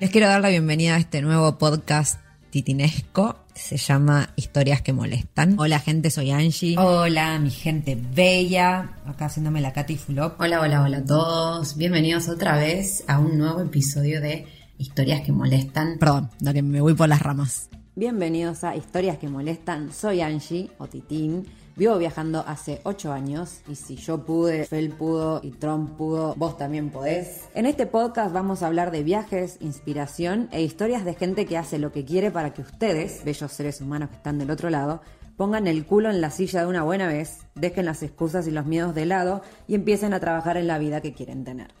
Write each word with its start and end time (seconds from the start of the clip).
Les 0.00 0.08
quiero 0.08 0.28
dar 0.28 0.40
la 0.40 0.48
bienvenida 0.48 0.94
a 0.94 0.98
este 0.98 1.20
nuevo 1.20 1.58
podcast 1.58 2.18
titinesco. 2.48 3.36
Se 3.54 3.76
llama 3.76 4.30
Historias 4.34 4.80
que 4.80 4.94
molestan. 4.94 5.60
Hola 5.60 5.78
gente, 5.78 6.08
soy 6.08 6.30
Angie. 6.30 6.78
Hola, 6.78 7.38
mi 7.38 7.50
gente 7.50 7.98
bella. 8.14 8.96
Acá 9.04 9.26
haciéndome 9.26 9.60
la 9.60 9.74
Katy 9.74 9.96
Fulop. 9.96 10.40
Hola, 10.40 10.62
hola, 10.62 10.84
hola 10.84 10.96
a 10.96 11.04
todos. 11.04 11.76
Bienvenidos 11.76 12.30
otra 12.30 12.56
vez 12.56 13.04
a 13.08 13.18
un 13.18 13.36
nuevo 13.36 13.60
episodio 13.60 14.22
de 14.22 14.46
Historias 14.78 15.20
que 15.20 15.32
molestan. 15.32 15.98
Perdón, 15.98 16.30
la 16.40 16.54
que 16.54 16.62
me 16.62 16.80
voy 16.80 16.94
por 16.94 17.10
las 17.10 17.20
ramas. 17.20 17.68
Bienvenidos 17.94 18.64
a 18.64 18.74
Historias 18.74 19.18
que 19.18 19.28
molestan. 19.28 19.92
Soy 19.92 20.22
Angie 20.22 20.70
o 20.78 20.86
Titín. 20.86 21.46
Vivo 21.80 21.96
viajando 21.96 22.44
hace 22.46 22.82
8 22.84 23.10
años 23.10 23.62
y 23.66 23.74
si 23.74 23.96
yo 23.96 24.26
pude, 24.26 24.66
Fel 24.66 24.90
pudo 24.90 25.40
y 25.42 25.52
Trump 25.52 25.96
pudo, 25.96 26.34
vos 26.36 26.58
también 26.58 26.90
podés. 26.90 27.48
En 27.54 27.64
este 27.64 27.86
podcast 27.86 28.34
vamos 28.34 28.62
a 28.62 28.66
hablar 28.66 28.90
de 28.90 29.02
viajes, 29.02 29.56
inspiración 29.60 30.50
e 30.52 30.60
historias 30.60 31.06
de 31.06 31.14
gente 31.14 31.46
que 31.46 31.56
hace 31.56 31.78
lo 31.78 31.90
que 31.90 32.04
quiere 32.04 32.30
para 32.30 32.52
que 32.52 32.60
ustedes, 32.60 33.24
bellos 33.24 33.50
seres 33.50 33.80
humanos 33.80 34.10
que 34.10 34.16
están 34.16 34.38
del 34.38 34.50
otro 34.50 34.68
lado, 34.68 35.00
pongan 35.38 35.66
el 35.66 35.86
culo 35.86 36.10
en 36.10 36.20
la 36.20 36.30
silla 36.30 36.60
de 36.60 36.66
una 36.66 36.82
buena 36.82 37.08
vez, 37.08 37.46
dejen 37.54 37.86
las 37.86 38.02
excusas 38.02 38.46
y 38.46 38.50
los 38.50 38.66
miedos 38.66 38.94
de 38.94 39.06
lado 39.06 39.40
y 39.66 39.74
empiecen 39.74 40.12
a 40.12 40.20
trabajar 40.20 40.58
en 40.58 40.66
la 40.66 40.76
vida 40.76 41.00
que 41.00 41.14
quieren 41.14 41.44
tener. 41.44 41.79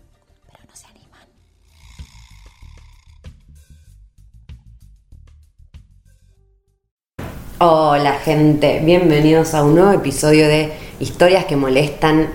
Hola, 7.62 8.12
gente. 8.24 8.80
Bienvenidos 8.82 9.52
a 9.52 9.62
un 9.62 9.74
nuevo 9.74 9.92
episodio 9.92 10.48
de 10.48 10.72
Historias 10.98 11.44
que 11.44 11.56
molestan. 11.56 12.30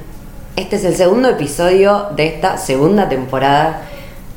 Este 0.55 0.75
es 0.75 0.85
el 0.85 0.95
segundo 0.95 1.27
episodio 1.29 2.09
de 2.15 2.27
esta 2.27 2.59
segunda 2.59 3.09
temporada. 3.09 3.87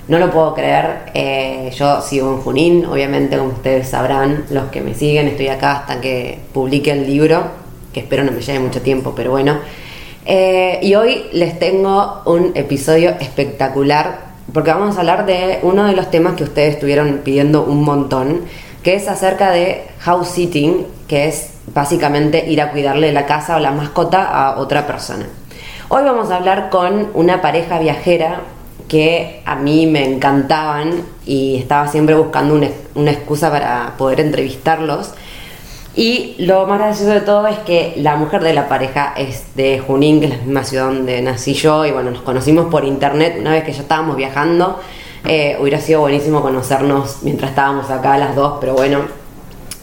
No 0.08 0.18
lo 0.18 0.30
puedo 0.30 0.54
creer. 0.54 1.10
eh, 1.12 1.70
yo 1.76 2.00
sigo 2.00 2.32
en 2.32 2.40
Junín, 2.40 2.86
obviamente, 2.86 3.36
como 3.36 3.50
ustedes 3.50 3.86
sabrán, 3.86 4.46
los 4.48 4.70
que 4.70 4.80
me 4.80 4.94
siguen. 4.94 5.28
Estoy 5.28 5.48
acá 5.48 5.72
hasta 5.72 6.00
que 6.00 6.38
publique 6.54 6.90
el 6.90 7.06
libro, 7.06 7.42
que 7.92 8.00
espero 8.00 8.24
no 8.24 8.32
me 8.32 8.40
lleve 8.40 8.60
mucho 8.60 8.80
tiempo, 8.80 9.12
pero 9.14 9.30
bueno. 9.30 9.58
Eh, 10.24 10.78
y 10.80 10.94
hoy 10.94 11.26
les 11.34 11.58
tengo 11.58 12.22
un 12.24 12.52
episodio 12.54 13.10
espectacular 13.20 14.28
porque 14.54 14.70
vamos 14.70 14.96
a 14.96 15.00
hablar 15.00 15.26
de 15.26 15.58
uno 15.62 15.84
de 15.84 15.94
los 15.94 16.10
temas 16.10 16.34
que 16.34 16.44
ustedes 16.44 16.74
estuvieron 16.74 17.20
pidiendo 17.22 17.64
un 17.64 17.82
montón, 17.82 18.44
que 18.82 18.94
es 18.94 19.08
acerca 19.08 19.50
de 19.50 19.86
house 20.00 20.28
sitting, 20.28 20.86
que 21.06 21.28
es 21.28 21.50
básicamente 21.74 22.48
ir 22.48 22.60
a 22.60 22.70
cuidarle 22.70 23.12
la 23.12 23.26
casa 23.26 23.56
o 23.56 23.58
la 23.58 23.72
mascota 23.72 24.24
a 24.24 24.58
otra 24.58 24.86
persona. 24.86 25.26
Hoy 25.88 26.04
vamos 26.04 26.30
a 26.30 26.36
hablar 26.36 26.70
con 26.70 27.08
una 27.14 27.40
pareja 27.40 27.78
viajera 27.78 28.40
que 28.88 29.42
a 29.44 29.54
mí 29.54 29.86
me 29.86 30.04
encantaban 30.04 31.02
y 31.26 31.56
estaba 31.56 31.88
siempre 31.88 32.14
buscando 32.14 32.54
una, 32.54 32.68
una 32.94 33.10
excusa 33.10 33.50
para 33.50 33.94
poder 33.96 34.20
entrevistarlos. 34.20 35.12
Y 35.94 36.36
lo 36.38 36.66
más 36.66 36.78
gracioso 36.78 37.12
de 37.12 37.20
todo 37.22 37.46
es 37.48 37.58
que 37.60 37.94
la 37.96 38.16
mujer 38.16 38.42
de 38.42 38.54
la 38.54 38.68
pareja 38.68 39.14
es 39.16 39.56
de 39.56 39.80
Junín, 39.80 40.20
que 40.20 40.26
es 40.26 40.32
la 40.32 40.38
misma 40.38 40.64
ciudad 40.64 40.84
donde 40.84 41.20
nací 41.22 41.54
yo, 41.54 41.84
y 41.84 41.90
bueno, 41.90 42.10
nos 42.12 42.22
conocimos 42.22 42.66
por 42.66 42.84
internet 42.84 43.36
una 43.40 43.50
vez 43.50 43.64
que 43.64 43.72
ya 43.72 43.82
estábamos 43.82 44.16
viajando. 44.16 44.78
Eh, 45.24 45.56
hubiera 45.60 45.80
sido 45.80 46.00
buenísimo 46.00 46.42
conocernos 46.42 47.18
mientras 47.22 47.50
estábamos 47.50 47.90
acá 47.90 48.18
las 48.18 48.34
dos, 48.34 48.58
pero 48.60 48.74
bueno, 48.74 49.00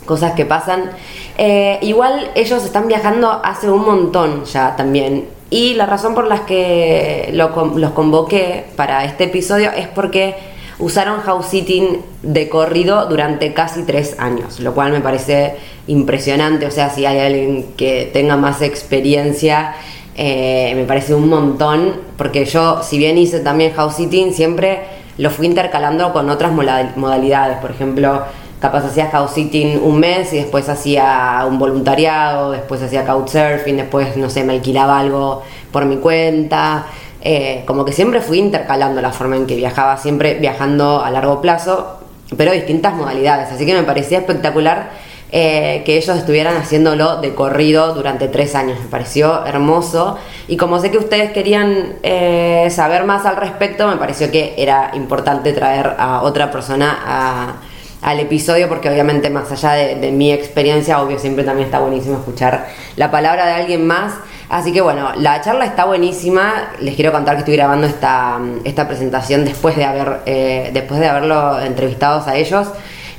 cosas 0.05 0.33
que 0.33 0.45
pasan. 0.45 0.91
Eh, 1.37 1.79
igual 1.81 2.31
ellos 2.35 2.63
están 2.63 2.87
viajando 2.87 3.41
hace 3.43 3.69
un 3.69 3.85
montón 3.85 4.45
ya 4.45 4.75
también. 4.75 5.25
Y 5.49 5.75
la 5.75 5.85
razón 5.85 6.15
por 6.15 6.27
la 6.27 6.45
que 6.45 7.29
los 7.33 7.91
convoqué 7.91 8.65
para 8.75 9.05
este 9.05 9.25
episodio 9.25 9.71
es 9.71 9.87
porque 9.87 10.35
usaron 10.79 11.21
house 11.21 11.47
sitting 11.47 12.01
de 12.23 12.49
corrido 12.49 13.05
durante 13.07 13.53
casi 13.53 13.83
tres 13.83 14.15
años, 14.19 14.59
lo 14.59 14.73
cual 14.73 14.91
me 14.91 15.01
parece 15.01 15.55
impresionante. 15.87 16.65
O 16.65 16.71
sea, 16.71 16.89
si 16.89 17.05
hay 17.05 17.19
alguien 17.19 17.67
que 17.77 18.09
tenga 18.11 18.37
más 18.37 18.61
experiencia, 18.61 19.75
eh, 20.17 20.73
me 20.75 20.85
parece 20.85 21.13
un 21.13 21.29
montón, 21.29 21.93
porque 22.17 22.45
yo, 22.45 22.81
si 22.83 22.97
bien 22.97 23.17
hice 23.17 23.39
también 23.39 23.73
house 23.73 23.95
sitting, 23.95 24.33
siempre 24.33 24.94
lo 25.17 25.29
fui 25.29 25.47
intercalando 25.47 26.11
con 26.13 26.29
otras 26.29 26.51
modalidades. 26.51 27.57
Por 27.57 27.71
ejemplo, 27.71 28.23
capaz 28.59 28.85
hacía 28.85 29.09
house 29.11 29.31
sitting 29.31 29.81
un 29.81 29.99
mes 29.99 30.33
y 30.33 30.37
después 30.37 30.67
hacía 30.69 31.45
un 31.47 31.59
voluntariado, 31.59 32.51
después 32.51 32.81
hacía 32.81 33.05
couchsurfing, 33.05 33.77
después, 33.77 34.17
no 34.17 34.29
sé, 34.29 34.43
me 34.43 34.53
alquilaba 34.53 34.99
algo 34.99 35.43
por 35.71 35.85
mi 35.85 35.97
cuenta. 35.97 36.87
Eh, 37.21 37.63
como 37.65 37.85
que 37.85 37.91
siempre 37.91 38.21
fui 38.21 38.39
intercalando 38.39 39.01
la 39.01 39.11
forma 39.11 39.35
en 39.35 39.47
que 39.47 39.55
viajaba, 39.55 39.97
siempre 39.97 40.35
viajando 40.35 41.03
a 41.03 41.09
largo 41.09 41.41
plazo, 41.41 41.99
pero 42.37 42.51
distintas 42.51 42.93
modalidades. 42.93 43.51
Así 43.51 43.65
que 43.65 43.73
me 43.73 43.83
parecía 43.83 44.19
espectacular 44.19 44.89
eh, 45.31 45.83
que 45.85 45.97
ellos 45.97 46.17
estuvieran 46.17 46.55
haciéndolo 46.57 47.17
de 47.17 47.33
corrido 47.33 47.93
durante 47.93 48.27
tres 48.27 48.55
años. 48.55 48.79
Me 48.79 48.87
pareció 48.87 49.45
hermoso. 49.45 50.17
Y 50.47 50.57
como 50.57 50.79
sé 50.79 50.91
que 50.91 50.97
ustedes 50.97 51.31
querían 51.31 51.95
eh, 52.03 52.67
saber 52.71 53.05
más 53.05 53.25
al 53.25 53.35
respecto, 53.35 53.87
me 53.87 53.97
pareció 53.97 54.31
que 54.31 54.53
era 54.57 54.91
importante 54.93 55.53
traer 55.53 55.95
a 55.97 56.21
otra 56.21 56.51
persona 56.51 57.59
al 58.01 58.19
episodio, 58.19 58.69
porque 58.69 58.89
obviamente 58.89 59.29
más 59.31 59.51
allá 59.51 59.71
de, 59.71 59.95
de 59.95 60.11
mi 60.11 60.31
experiencia, 60.31 61.01
obvio 61.01 61.17
siempre 61.17 61.43
también 61.43 61.65
está 61.65 61.79
buenísimo 61.79 62.17
escuchar 62.17 62.67
la 62.95 63.09
palabra 63.09 63.47
de 63.47 63.53
alguien 63.53 63.85
más. 63.85 64.13
Así 64.49 64.71
que 64.71 64.81
bueno, 64.81 65.11
la 65.17 65.41
charla 65.41 65.65
está 65.65 65.85
buenísima. 65.85 66.69
Les 66.79 66.95
quiero 66.95 67.11
contar 67.11 67.35
que 67.35 67.39
estoy 67.39 67.55
grabando 67.55 67.87
esta, 67.87 68.39
esta 68.63 68.87
presentación 68.87 69.43
después 69.43 69.75
de 69.75 69.85
haber 69.85 70.21
eh, 70.25 70.69
después 70.73 70.99
de 70.99 71.07
haberlo 71.07 71.59
entrevistados 71.61 72.27
a 72.27 72.35
ellos. 72.35 72.67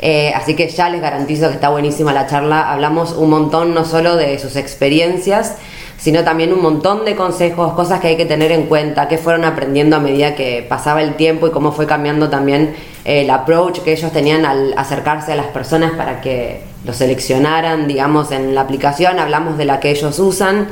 Eh, 0.00 0.32
así 0.34 0.54
que 0.54 0.68
ya 0.68 0.88
les 0.88 1.00
garantizo 1.00 1.48
que 1.48 1.54
está 1.54 1.70
buenísima 1.70 2.12
la 2.12 2.26
charla. 2.26 2.72
Hablamos 2.72 3.12
un 3.12 3.30
montón 3.30 3.74
no 3.74 3.84
solo 3.84 4.16
de 4.16 4.38
sus 4.38 4.56
experiencias, 4.56 5.56
sino 5.98 6.24
también 6.24 6.52
un 6.52 6.60
montón 6.60 7.04
de 7.04 7.16
consejos, 7.16 7.72
cosas 7.72 8.00
que 8.00 8.08
hay 8.08 8.16
que 8.16 8.26
tener 8.26 8.52
en 8.52 8.64
cuenta, 8.64 9.08
que 9.08 9.18
fueron 9.18 9.44
aprendiendo 9.44 9.96
a 9.96 9.98
medida 9.98 10.34
que 10.34 10.64
pasaba 10.68 11.02
el 11.02 11.14
tiempo 11.14 11.46
y 11.46 11.50
cómo 11.50 11.72
fue 11.72 11.86
cambiando 11.86 12.28
también 12.28 12.74
eh, 13.04 13.22
el 13.22 13.30
approach 13.30 13.80
que 13.80 13.92
ellos 13.92 14.12
tenían 14.12 14.44
al 14.44 14.74
acercarse 14.76 15.32
a 15.32 15.36
las 15.36 15.46
personas 15.46 15.92
para 15.92 16.20
que 16.20 16.60
lo 16.84 16.92
seleccionaran, 16.92 17.88
digamos, 17.88 18.30
en 18.30 18.54
la 18.54 18.60
aplicación. 18.60 19.18
Hablamos 19.18 19.56
de 19.56 19.64
la 19.64 19.80
que 19.80 19.90
ellos 19.90 20.18
usan. 20.18 20.68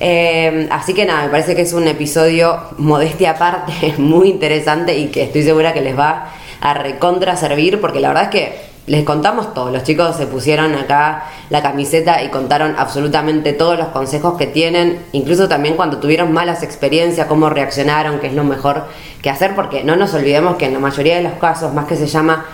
Eh, 0.00 0.66
así 0.70 0.92
que 0.92 1.06
nada, 1.06 1.24
me 1.24 1.28
parece 1.30 1.54
que 1.54 1.62
es 1.62 1.72
un 1.72 1.86
episodio 1.86 2.58
modestia 2.78 3.30
aparte, 3.30 3.94
muy 3.98 4.28
interesante 4.28 4.98
y 4.98 5.06
que 5.06 5.22
estoy 5.22 5.44
segura 5.44 5.72
que 5.72 5.80
les 5.80 5.96
va 5.96 6.32
a 6.64 6.72
recontra 6.72 7.36
servir 7.36 7.78
porque 7.78 8.00
la 8.00 8.08
verdad 8.08 8.24
es 8.24 8.30
que 8.30 8.74
les 8.86 9.04
contamos 9.04 9.52
todo. 9.52 9.70
Los 9.70 9.82
chicos 9.82 10.16
se 10.16 10.26
pusieron 10.26 10.74
acá 10.74 11.24
la 11.50 11.62
camiseta 11.62 12.22
y 12.22 12.30
contaron 12.30 12.74
absolutamente 12.78 13.52
todos 13.52 13.78
los 13.78 13.88
consejos 13.88 14.36
que 14.38 14.46
tienen, 14.46 14.98
incluso 15.12 15.46
también 15.46 15.76
cuando 15.76 15.98
tuvieron 15.98 16.32
malas 16.32 16.62
experiencias, 16.62 17.26
cómo 17.26 17.50
reaccionaron, 17.50 18.18
qué 18.18 18.28
es 18.28 18.34
lo 18.34 18.44
mejor 18.44 18.84
que 19.22 19.28
hacer, 19.28 19.54
porque 19.54 19.84
no 19.84 19.94
nos 19.96 20.14
olvidemos 20.14 20.56
que 20.56 20.66
en 20.66 20.72
la 20.72 20.80
mayoría 20.80 21.16
de 21.16 21.22
los 21.22 21.34
casos, 21.34 21.74
más 21.74 21.86
que 21.86 21.96
se 21.96 22.06
llama 22.06 22.46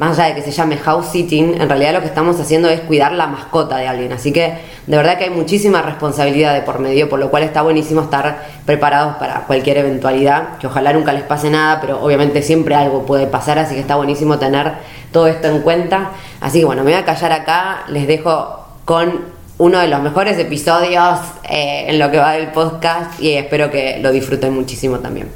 más 0.00 0.18
allá 0.18 0.34
de 0.34 0.34
que 0.36 0.40
se 0.40 0.50
llame 0.50 0.78
house 0.78 1.08
sitting, 1.12 1.60
en 1.60 1.68
realidad 1.68 1.92
lo 1.92 2.00
que 2.00 2.06
estamos 2.06 2.40
haciendo 2.40 2.70
es 2.70 2.80
cuidar 2.80 3.12
la 3.12 3.26
mascota 3.26 3.76
de 3.76 3.86
alguien. 3.86 4.10
Así 4.14 4.32
que 4.32 4.54
de 4.86 4.96
verdad 4.96 5.18
que 5.18 5.24
hay 5.24 5.30
muchísima 5.30 5.82
responsabilidad 5.82 6.54
de 6.54 6.62
por 6.62 6.78
medio, 6.78 7.10
por 7.10 7.18
lo 7.18 7.30
cual 7.30 7.42
está 7.42 7.60
buenísimo 7.60 8.00
estar 8.00 8.46
preparados 8.64 9.16
para 9.16 9.42
cualquier 9.42 9.76
eventualidad, 9.76 10.56
que 10.56 10.68
ojalá 10.68 10.94
nunca 10.94 11.12
les 11.12 11.24
pase 11.24 11.50
nada, 11.50 11.82
pero 11.82 12.02
obviamente 12.02 12.40
siempre 12.40 12.74
algo 12.74 13.04
puede 13.04 13.26
pasar, 13.26 13.58
así 13.58 13.74
que 13.74 13.82
está 13.82 13.96
buenísimo 13.96 14.38
tener 14.38 14.72
todo 15.12 15.26
esto 15.26 15.48
en 15.48 15.60
cuenta. 15.60 16.12
Así 16.40 16.60
que 16.60 16.64
bueno, 16.64 16.82
me 16.82 16.92
voy 16.92 16.98
a 16.98 17.04
callar 17.04 17.32
acá, 17.32 17.84
les 17.88 18.06
dejo 18.06 18.64
con 18.86 19.20
uno 19.58 19.80
de 19.80 19.88
los 19.88 20.00
mejores 20.00 20.38
episodios 20.38 21.18
eh, 21.46 21.84
en 21.88 21.98
lo 21.98 22.10
que 22.10 22.16
va 22.16 22.32
del 22.32 22.52
podcast 22.52 23.20
y 23.20 23.34
espero 23.34 23.70
que 23.70 23.98
lo 24.00 24.12
disfruten 24.12 24.54
muchísimo 24.54 24.98
también. 25.00 25.28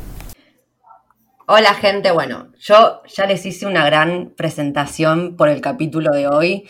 Hola 1.47 1.75
gente, 1.75 2.11
bueno, 2.11 2.53
yo 2.59 3.03
ya 3.07 3.27
les 3.27 3.45
hice 3.45 3.67
una 3.67 3.85
gran 3.85 4.33
presentación 4.35 5.37
por 5.37 5.51
el 5.51 5.61
capítulo 5.61 6.11
de 6.11 6.27
hoy. 6.27 6.67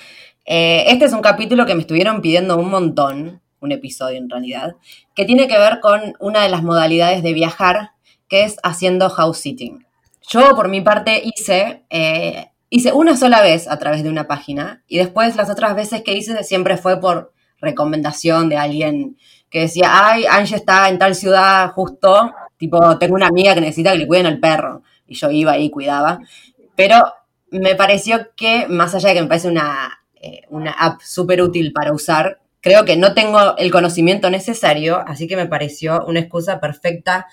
Eh, 0.47 0.87
este 0.88 1.05
es 1.05 1.12
un 1.12 1.21
capítulo 1.21 1.65
que 1.65 1.76
me 1.76 1.82
estuvieron 1.82 2.21
pidiendo 2.21 2.56
un 2.56 2.71
montón, 2.71 3.41
un 3.61 3.71
episodio 3.71 4.19
en 4.19 4.29
realidad, 4.29 4.75
que 5.15 5.26
tiene 5.26 5.47
que 5.47 5.59
ver 5.59 5.79
con 5.79 6.17
una 6.19 6.43
de 6.43 6.49
las 6.49 6.65
modalidades 6.65 7.23
de 7.23 7.32
viajar, 7.35 7.93
que 8.26 8.43
es 8.43 8.56
haciendo 8.65 9.11
house 9.11 9.38
sitting. 9.38 9.87
Yo 10.29 10.56
por 10.56 10.69
mi 10.69 10.81
parte 10.81 11.23
hice, 11.25 11.85
eh, 11.88 12.49
hice 12.69 12.93
una 12.93 13.17
sola 13.17 13.43
vez 13.43 13.69
a 13.69 13.79
través 13.79 14.03
de 14.03 14.09
una 14.09 14.27
página 14.27 14.82
y 14.88 14.99
después 14.99 15.37
las 15.37 15.50
otras 15.50 15.77
veces 15.77 16.03
que 16.03 16.15
hice 16.17 16.43
siempre 16.43 16.79
fue 16.79 17.00
por 17.00 17.32
recomendación 17.61 18.49
de 18.49 18.56
alguien 18.56 19.19
que 19.50 19.61
decía, 19.61 19.88
ay, 19.93 20.27
Angie 20.29 20.56
está 20.56 20.88
en 20.88 20.99
tal 20.99 21.15
ciudad 21.15 21.70
justo, 21.70 22.35
Tipo, 22.65 22.97
tengo 22.97 23.15
una 23.15 23.27
amiga 23.27 23.55
que 23.55 23.61
necesita 23.61 23.93
que 23.93 23.99
le 23.99 24.07
cuiden 24.07 24.25
al 24.25 24.41
perro. 24.41 24.81
Y 25.07 25.17
yo 25.17 25.31
iba 25.31 25.53
ahí 25.53 25.65
y 25.67 25.71
cuidaba. 25.71 26.21
Pero 26.75 26.97
me 27.51 27.75
pareció 27.75 28.29
que, 28.35 28.67
más 28.69 28.95
allá 28.95 29.11
de 29.11 29.17
que 29.17 29.21
me 29.21 29.29
parece 29.29 29.49
una, 29.49 30.01
eh, 30.15 30.45
una 30.49 30.71
app 30.71 31.03
súper 31.03 31.43
útil 31.43 31.75
para 31.75 31.93
usar, 31.93 32.41
creo 32.63 32.87
que 32.87 32.97
no 32.97 33.13
tengo 33.13 33.55
el 33.59 33.71
conocimiento 33.71 34.31
necesario, 34.31 35.05
así 35.07 35.29
que 35.29 35.37
me 35.37 35.45
pareció 35.45 36.07
una 36.07 36.21
excusa 36.21 36.59
perfecta 36.59 37.27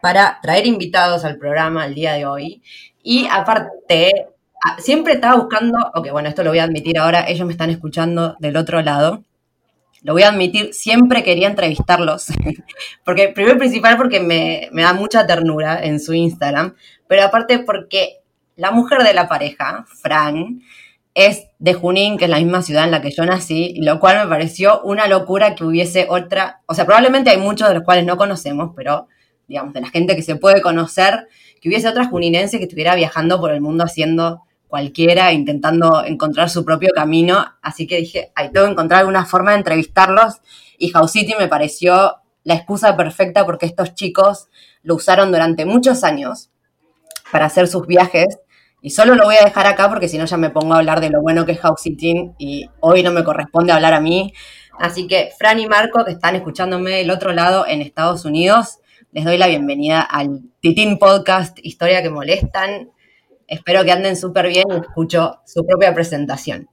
para 0.00 0.40
traer 0.42 0.66
invitados 0.66 1.24
al 1.24 1.38
programa 1.38 1.86
el 1.86 1.94
día 1.94 2.14
de 2.14 2.26
hoy. 2.26 2.60
Y 3.04 3.28
aparte, 3.30 4.30
siempre 4.78 5.12
estaba 5.12 5.36
buscando, 5.36 5.78
ok, 5.94 6.10
bueno, 6.10 6.28
esto 6.28 6.42
lo 6.42 6.50
voy 6.50 6.58
a 6.58 6.64
admitir 6.64 6.98
ahora, 6.98 7.28
ellos 7.28 7.46
me 7.46 7.52
están 7.52 7.70
escuchando 7.70 8.34
del 8.40 8.56
otro 8.56 8.82
lado 8.82 9.22
lo 10.02 10.12
voy 10.12 10.22
a 10.22 10.28
admitir, 10.28 10.74
siempre 10.74 11.22
quería 11.22 11.48
entrevistarlos, 11.48 12.26
porque 13.04 13.28
primero 13.28 13.58
principal 13.58 13.96
porque 13.96 14.20
me, 14.20 14.68
da 14.72 14.92
mucha 14.92 15.26
ternura 15.26 15.82
en 15.82 16.00
su 16.00 16.12
Instagram, 16.14 16.74
pero 17.06 17.24
aparte 17.24 17.60
porque 17.60 18.20
la 18.56 18.70
mujer 18.70 19.02
de 19.02 19.14
la 19.14 19.28
pareja, 19.28 19.84
Fran, 20.02 20.60
es 21.14 21.46
de 21.58 21.74
Junín, 21.74 22.16
que 22.16 22.24
es 22.24 22.30
la 22.30 22.38
misma 22.38 22.62
ciudad 22.62 22.84
en 22.84 22.90
la 22.90 23.02
que 23.02 23.10
yo 23.10 23.24
nací, 23.24 23.74
lo 23.80 24.00
cual 24.00 24.18
me 24.18 24.28
pareció 24.28 24.80
una 24.82 25.06
locura 25.06 25.54
que 25.54 25.64
hubiese 25.64 26.06
otra, 26.08 26.62
o 26.66 26.74
sea, 26.74 26.86
probablemente 26.86 27.30
hay 27.30 27.38
muchos 27.38 27.68
de 27.68 27.74
los 27.74 27.82
cuales 27.82 28.06
no 28.06 28.16
conocemos, 28.16 28.72
pero 28.74 29.08
digamos, 29.46 29.74
de 29.74 29.82
la 29.82 29.90
gente 29.90 30.16
que 30.16 30.22
se 30.22 30.36
puede 30.36 30.62
conocer, 30.62 31.28
que 31.60 31.68
hubiese 31.68 31.88
otra 31.88 32.06
juninense 32.06 32.58
que 32.58 32.64
estuviera 32.64 32.94
viajando 32.94 33.38
por 33.38 33.52
el 33.52 33.60
mundo 33.60 33.84
haciendo 33.84 34.42
cualquiera 34.72 35.34
intentando 35.34 36.02
encontrar 36.02 36.48
su 36.48 36.64
propio 36.64 36.92
camino, 36.94 37.44
así 37.60 37.86
que 37.86 37.98
dije, 37.98 38.32
ahí 38.34 38.50
tengo 38.50 38.64
que 38.64 38.72
encontrar 38.72 39.00
alguna 39.00 39.26
forma 39.26 39.50
de 39.50 39.58
entrevistarlos 39.58 40.40
y 40.78 40.88
House 40.92 41.12
City 41.12 41.34
me 41.38 41.46
pareció 41.46 42.16
la 42.42 42.54
excusa 42.54 42.96
perfecta 42.96 43.44
porque 43.44 43.66
estos 43.66 43.94
chicos 43.94 44.48
lo 44.82 44.94
usaron 44.94 45.30
durante 45.30 45.66
muchos 45.66 46.04
años 46.04 46.48
para 47.30 47.44
hacer 47.44 47.68
sus 47.68 47.86
viajes 47.86 48.38
y 48.80 48.88
solo 48.88 49.14
lo 49.14 49.24
voy 49.24 49.34
a 49.36 49.44
dejar 49.44 49.66
acá 49.66 49.90
porque 49.90 50.08
si 50.08 50.16
no 50.16 50.24
ya 50.24 50.38
me 50.38 50.48
pongo 50.48 50.72
a 50.72 50.78
hablar 50.78 51.02
de 51.02 51.10
lo 51.10 51.20
bueno 51.20 51.44
que 51.44 51.52
es 51.52 51.60
House 51.60 51.82
City 51.82 52.30
y 52.38 52.70
hoy 52.80 53.02
no 53.02 53.12
me 53.12 53.24
corresponde 53.24 53.74
hablar 53.74 53.92
a 53.92 54.00
mí. 54.00 54.32
Así 54.78 55.06
que 55.06 55.32
Fran 55.36 55.60
y 55.60 55.66
Marco, 55.66 56.02
que 56.06 56.12
están 56.12 56.34
escuchándome 56.34 56.92
del 56.92 57.10
otro 57.10 57.34
lado 57.34 57.66
en 57.68 57.82
Estados 57.82 58.24
Unidos, 58.24 58.78
les 59.12 59.26
doy 59.26 59.36
la 59.36 59.48
bienvenida 59.48 60.00
al 60.00 60.44
Titín 60.60 60.98
Podcast 60.98 61.58
Historia 61.62 62.02
que 62.02 62.08
Molestan. 62.08 62.88
Espero 63.52 63.84
que 63.84 63.92
anden 63.92 64.16
súper 64.16 64.48
bien 64.48 64.64
y 64.70 64.76
escucho 64.76 65.42
su 65.44 65.66
propia 65.66 65.92
presentación. 65.92 66.70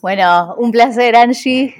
Bueno, 0.00 0.54
un 0.56 0.70
placer, 0.70 1.16
Angie. 1.16 1.74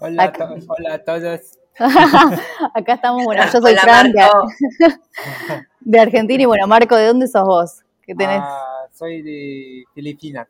Hola, 0.00 0.32
hola 0.66 0.94
a 0.94 0.98
todos. 0.98 1.40
Acá 2.74 2.94
estamos, 2.94 3.24
bueno, 3.24 3.44
yo 3.44 3.60
soy 3.60 3.76
Fran 3.76 4.12
de, 5.80 6.00
Argentina 6.00 6.42
y 6.42 6.46
bueno, 6.46 6.66
Marco, 6.66 6.96
¿de 6.96 7.06
dónde 7.06 7.28
sos 7.28 7.44
vos? 7.44 7.82
¿Qué 8.02 8.16
tenés? 8.16 8.40
Ah, 8.42 8.86
soy 8.92 9.22
de 9.22 9.84
Filipinas. 9.94 10.48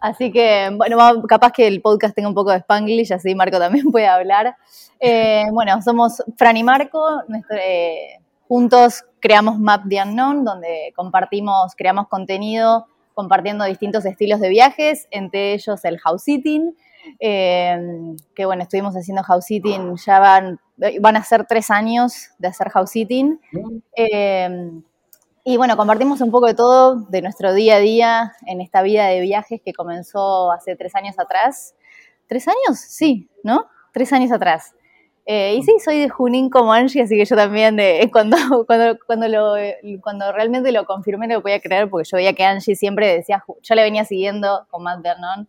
Así 0.00 0.30
que, 0.30 0.70
bueno, 0.76 0.96
capaz 1.28 1.50
que 1.50 1.66
el 1.66 1.82
podcast 1.82 2.14
tenga 2.14 2.28
un 2.28 2.34
poco 2.36 2.52
de 2.52 2.58
Spanglish, 2.58 3.12
así 3.12 3.34
Marco 3.34 3.58
también 3.58 3.86
puede 3.90 4.06
hablar. 4.06 4.54
Eh, 5.00 5.46
bueno, 5.50 5.82
somos 5.82 6.22
Fran 6.36 6.56
y 6.56 6.62
Marco, 6.62 7.24
nuestro, 7.26 7.56
eh, 7.56 8.19
Juntos 8.50 9.04
creamos 9.20 9.60
Map 9.60 9.84
the 9.88 10.02
Unknown, 10.02 10.44
donde 10.44 10.92
compartimos, 10.96 11.76
creamos 11.76 12.08
contenido 12.08 12.88
compartiendo 13.14 13.64
distintos 13.64 14.04
estilos 14.04 14.40
de 14.40 14.48
viajes, 14.48 15.06
entre 15.12 15.54
ellos 15.54 15.84
el 15.84 16.00
house 16.00 16.24
sitting, 16.24 16.76
em, 17.20 18.16
que 18.34 18.46
bueno, 18.46 18.64
estuvimos 18.64 18.96
haciendo 18.96 19.22
house 19.22 19.44
sitting, 19.44 19.94
ya 20.04 20.18
van, 20.18 20.58
van 21.00 21.16
a 21.16 21.22
ser 21.22 21.46
tres 21.46 21.70
años 21.70 22.30
de 22.38 22.48
hacer 22.48 22.70
house 22.70 22.90
sitting. 22.90 23.38
Em, 23.94 24.82
y 25.44 25.56
bueno, 25.56 25.76
compartimos 25.76 26.20
un 26.20 26.32
poco 26.32 26.48
de 26.48 26.54
todo 26.54 26.96
de 26.96 27.22
nuestro 27.22 27.54
día 27.54 27.76
a 27.76 27.78
día 27.78 28.32
en 28.46 28.60
esta 28.60 28.82
vida 28.82 29.06
de 29.06 29.20
viajes 29.20 29.60
que 29.64 29.72
comenzó 29.72 30.50
hace 30.50 30.74
tres 30.74 30.96
años 30.96 31.20
atrás. 31.20 31.76
¿Tres 32.26 32.48
años? 32.48 32.80
Sí, 32.80 33.30
¿no? 33.44 33.68
Tres 33.92 34.12
años 34.12 34.32
atrás. 34.32 34.74
Eh, 35.26 35.54
y 35.56 35.62
sí, 35.62 35.72
soy 35.84 36.00
de 36.00 36.08
Junín 36.08 36.50
como 36.50 36.72
Angie, 36.72 37.02
así 37.02 37.16
que 37.16 37.24
yo 37.24 37.36
también 37.36 37.76
de, 37.76 38.08
cuando, 38.12 38.36
cuando, 38.66 38.98
cuando, 39.06 39.28
lo, 39.28 39.54
cuando 40.02 40.32
realmente 40.32 40.72
lo 40.72 40.84
confirmé 40.84 41.28
no 41.28 41.34
lo 41.34 41.42
podía 41.42 41.60
creer 41.60 41.88
porque 41.88 42.08
yo 42.10 42.16
veía 42.16 42.32
que 42.32 42.44
Angie 42.44 42.74
siempre 42.74 43.06
decía, 43.14 43.44
yo 43.62 43.74
le 43.74 43.82
venía 43.82 44.04
siguiendo 44.04 44.66
con 44.70 44.82
Matt 44.82 45.02
Vernon, 45.02 45.48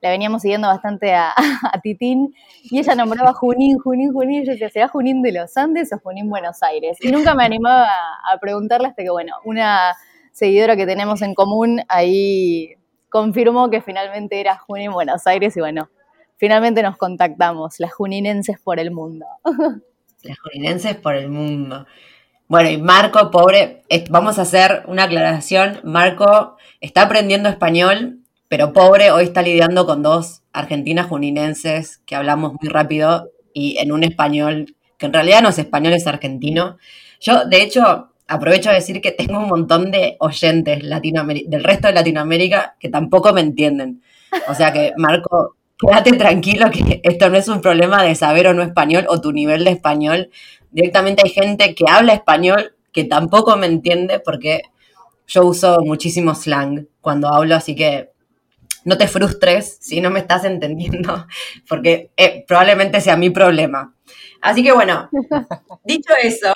le 0.00 0.08
veníamos 0.08 0.42
siguiendo 0.42 0.68
bastante 0.68 1.12
a, 1.14 1.34
a, 1.72 1.80
Titín 1.80 2.34
y 2.62 2.78
ella 2.78 2.94
nombraba 2.94 3.32
Junín, 3.32 3.78
Junín, 3.78 4.12
Junín, 4.12 4.42
y 4.42 4.46
yo 4.46 4.52
decía, 4.52 4.70
¿será 4.70 4.88
Junín 4.88 5.22
de 5.22 5.32
los 5.32 5.56
Andes 5.56 5.92
o 5.92 5.98
Junín 5.98 6.30
Buenos 6.30 6.62
Aires? 6.62 6.98
Y 7.00 7.10
nunca 7.10 7.34
me 7.34 7.44
animaba 7.44 7.84
a, 7.84 8.34
a 8.34 8.38
preguntarle 8.38 8.88
hasta 8.88 9.02
que, 9.02 9.10
bueno, 9.10 9.34
una 9.44 9.96
seguidora 10.32 10.76
que 10.76 10.86
tenemos 10.86 11.20
en 11.22 11.34
común 11.34 11.82
ahí 11.88 12.76
confirmó 13.10 13.70
que 13.70 13.80
finalmente 13.80 14.40
era 14.40 14.56
Junín 14.56 14.92
Buenos 14.92 15.26
Aires 15.26 15.56
y 15.56 15.60
bueno, 15.60 15.90
finalmente 16.38 16.82
nos 16.82 16.96
contactamos, 16.96 17.78
las 17.78 17.92
juninenses 17.92 18.58
por 18.58 18.80
el 18.80 18.90
mundo. 18.90 19.26
Las 20.24 20.36
juninenses 20.40 20.96
por 20.96 21.14
el 21.14 21.28
mundo. 21.28 21.86
Bueno, 22.48 22.70
y 22.70 22.76
Marco, 22.76 23.30
pobre, 23.30 23.84
vamos 24.10 24.40
a 24.40 24.42
hacer 24.42 24.82
una 24.88 25.04
aclaración. 25.04 25.78
Marco 25.84 26.56
está 26.80 27.02
aprendiendo 27.02 27.48
español, 27.48 28.18
pero 28.48 28.72
pobre, 28.72 29.12
hoy 29.12 29.24
está 29.24 29.42
lidiando 29.42 29.86
con 29.86 30.02
dos 30.02 30.42
argentinas 30.52 31.06
juninenses 31.06 31.98
que 31.98 32.16
hablamos 32.16 32.54
muy 32.60 32.68
rápido 32.68 33.30
y 33.54 33.78
en 33.78 33.92
un 33.92 34.02
español 34.02 34.74
que 34.96 35.06
en 35.06 35.12
realidad 35.12 35.40
no 35.40 35.50
es 35.50 35.58
español, 35.58 35.92
es 35.92 36.06
argentino. 36.08 36.78
Yo, 37.20 37.44
de 37.44 37.62
hecho, 37.62 38.10
aprovecho 38.26 38.70
a 38.70 38.74
decir 38.74 39.00
que 39.00 39.12
tengo 39.12 39.38
un 39.38 39.48
montón 39.48 39.90
de 39.90 40.16
oyentes 40.18 40.80
del 40.82 41.64
resto 41.64 41.88
de 41.88 41.94
Latinoamérica 41.94 42.76
que 42.80 42.88
tampoco 42.88 43.32
me 43.32 43.40
entienden. 43.40 44.02
O 44.48 44.54
sea 44.54 44.72
que, 44.72 44.92
Marco, 44.96 45.56
quédate 45.78 46.12
tranquilo 46.12 46.70
que 46.70 47.00
esto 47.04 47.30
no 47.30 47.36
es 47.36 47.48
un 47.48 47.60
problema 47.60 48.02
de 48.02 48.14
saber 48.14 48.48
o 48.48 48.54
no 48.54 48.62
español 48.62 49.06
o 49.08 49.20
tu 49.20 49.32
nivel 49.32 49.64
de 49.64 49.70
español. 49.70 50.30
Directamente 50.70 51.22
hay 51.24 51.30
gente 51.30 51.74
que 51.74 51.84
habla 51.88 52.14
español 52.14 52.74
que 52.92 53.04
tampoco 53.04 53.56
me 53.56 53.66
entiende 53.66 54.20
porque 54.20 54.62
yo 55.26 55.44
uso 55.46 55.80
muchísimo 55.84 56.34
slang 56.34 56.88
cuando 57.00 57.28
hablo, 57.28 57.54
así 57.54 57.74
que 57.74 58.10
no 58.84 58.96
te 58.96 59.06
frustres 59.06 59.78
si 59.80 60.00
no 60.00 60.10
me 60.10 60.20
estás 60.20 60.44
entendiendo, 60.44 61.26
porque 61.68 62.10
eh, 62.16 62.44
probablemente 62.46 63.00
sea 63.00 63.16
mi 63.16 63.30
problema. 63.30 63.94
Así 64.40 64.62
que 64.62 64.72
bueno, 64.72 65.08
dicho 65.84 66.12
eso, 66.22 66.52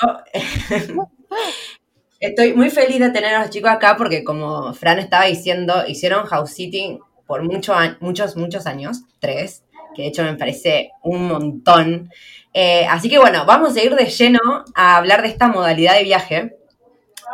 estoy 2.21 2.55
muy 2.55 2.71
feliz 2.71 3.01
de 3.01 3.11
tener 3.11 3.35
a 3.35 3.43
los 3.43 3.51
chicos 3.51 3.71
acá 3.71 3.97
porque 3.97 4.25
como 4.25 4.73
Fran 4.73 4.99
estaba 4.99 5.25
diciendo, 5.25 5.85
hicieron 5.87 6.27
house 6.27 6.53
sitting 6.53 7.01
por 7.33 7.43
muchos, 7.45 8.37
muchos 8.37 8.67
años, 8.67 9.05
tres, 9.19 9.65
que 9.95 10.03
de 10.03 10.09
hecho 10.09 10.23
me 10.23 10.35
parece 10.35 10.91
un 11.03 11.29
montón. 11.29 12.11
Eh, 12.53 12.87
así 12.87 13.09
que 13.09 13.19
bueno, 13.19 13.47
vamos 13.47 13.75
a 13.75 13.83
ir 13.83 13.95
de 13.95 14.05
lleno 14.05 14.39
a 14.75 14.99
hablar 14.99 15.23
de 15.23 15.29
esta 15.29 15.49
modalidad 15.49 15.95
de 15.95 16.05
viaje, 16.05 16.59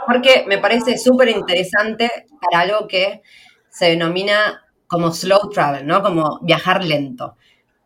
porque 0.06 0.44
me 0.46 0.58
parece 0.58 0.98
súper 0.98 1.30
interesante 1.30 2.08
para 2.40 2.62
algo 2.62 2.86
que 2.86 3.22
se 3.70 3.86
denomina 3.86 4.62
como 4.86 5.10
slow 5.10 5.50
travel, 5.50 5.84
¿no? 5.84 6.00
Como 6.00 6.38
viajar 6.42 6.84
lento. 6.84 7.34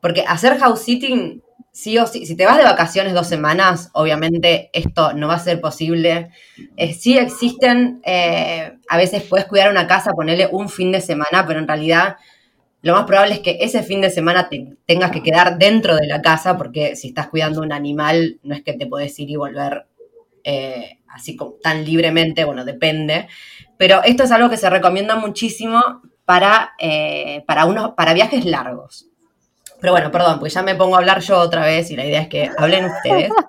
Porque 0.02 0.22
hacer 0.28 0.58
house 0.58 0.80
sitting 0.80 1.42
sí 1.72 1.96
o 1.98 2.06
sí, 2.06 2.26
si 2.26 2.36
te 2.36 2.44
vas 2.44 2.58
de 2.58 2.64
vacaciones 2.64 3.14
dos 3.14 3.26
semanas, 3.26 3.90
obviamente 3.94 4.70
esto 4.74 5.14
no 5.14 5.26
va 5.26 5.34
a 5.34 5.38
ser 5.38 5.60
posible. 5.60 6.30
Eh, 6.76 6.92
sí 6.92 7.16
existen, 7.16 8.02
eh, 8.04 8.74
a 8.88 8.96
veces 8.98 9.22
puedes 9.22 9.46
cuidar 9.46 9.70
una 9.70 9.86
casa, 9.86 10.12
ponerle 10.12 10.46
un 10.52 10.68
fin 10.68 10.92
de 10.92 11.00
semana, 11.00 11.46
pero 11.46 11.58
en 11.58 11.66
realidad 11.66 12.16
lo 12.82 12.94
más 12.94 13.04
probable 13.04 13.34
es 13.34 13.40
que 13.40 13.58
ese 13.60 13.82
fin 13.82 14.00
de 14.02 14.10
semana 14.10 14.48
te 14.48 14.76
tengas 14.86 15.12
que 15.12 15.22
quedar 15.22 15.58
dentro 15.58 15.96
de 15.96 16.06
la 16.06 16.20
casa, 16.20 16.58
porque 16.58 16.94
si 16.94 17.08
estás 17.08 17.28
cuidando 17.28 17.62
un 17.62 17.72
animal, 17.72 18.38
no 18.42 18.54
es 18.54 18.62
que 18.62 18.74
te 18.74 18.86
puedes 18.86 19.18
ir 19.18 19.30
y 19.30 19.36
volver 19.36 19.86
eh, 20.44 20.98
así 21.08 21.38
tan 21.62 21.84
libremente, 21.84 22.44
bueno, 22.44 22.64
depende. 22.64 23.28
Pero 23.78 24.02
esto 24.04 24.24
es 24.24 24.30
algo 24.32 24.50
que 24.50 24.56
se 24.56 24.68
recomienda 24.68 25.16
muchísimo 25.16 25.80
para, 26.24 26.72
para, 27.46 27.64
unos, 27.66 27.92
para 27.92 28.14
viajes 28.14 28.44
largos. 28.44 29.11
Pero 29.82 29.94
bueno, 29.94 30.12
perdón, 30.12 30.38
pues 30.38 30.54
ya 30.54 30.62
me 30.62 30.76
pongo 30.76 30.94
a 30.94 30.98
hablar 30.98 31.20
yo 31.20 31.40
otra 31.40 31.66
vez 31.66 31.90
y 31.90 31.96
la 31.96 32.06
idea 32.06 32.22
es 32.22 32.28
que 32.28 32.50
hablen 32.56 32.86
ustedes. 32.86 33.30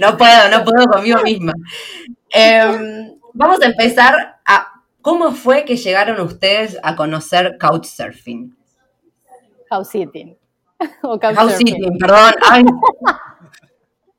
No 0.00 0.16
puedo, 0.16 0.48
no 0.50 0.64
puedo 0.64 0.88
conmigo 0.88 1.22
misma. 1.22 1.52
Em, 2.30 3.16
vamos 3.32 3.62
a 3.62 3.66
empezar 3.66 4.40
a 4.44 4.82
cómo 5.00 5.30
fue 5.30 5.64
que 5.64 5.76
llegaron 5.76 6.20
ustedes 6.20 6.76
a 6.82 6.96
conocer 6.96 7.56
Couchsurfing. 7.60 8.56
House 9.70 9.90
sitting. 9.90 10.36
House 11.00 11.52
sitting, 11.52 11.96
perdón. 11.96 12.34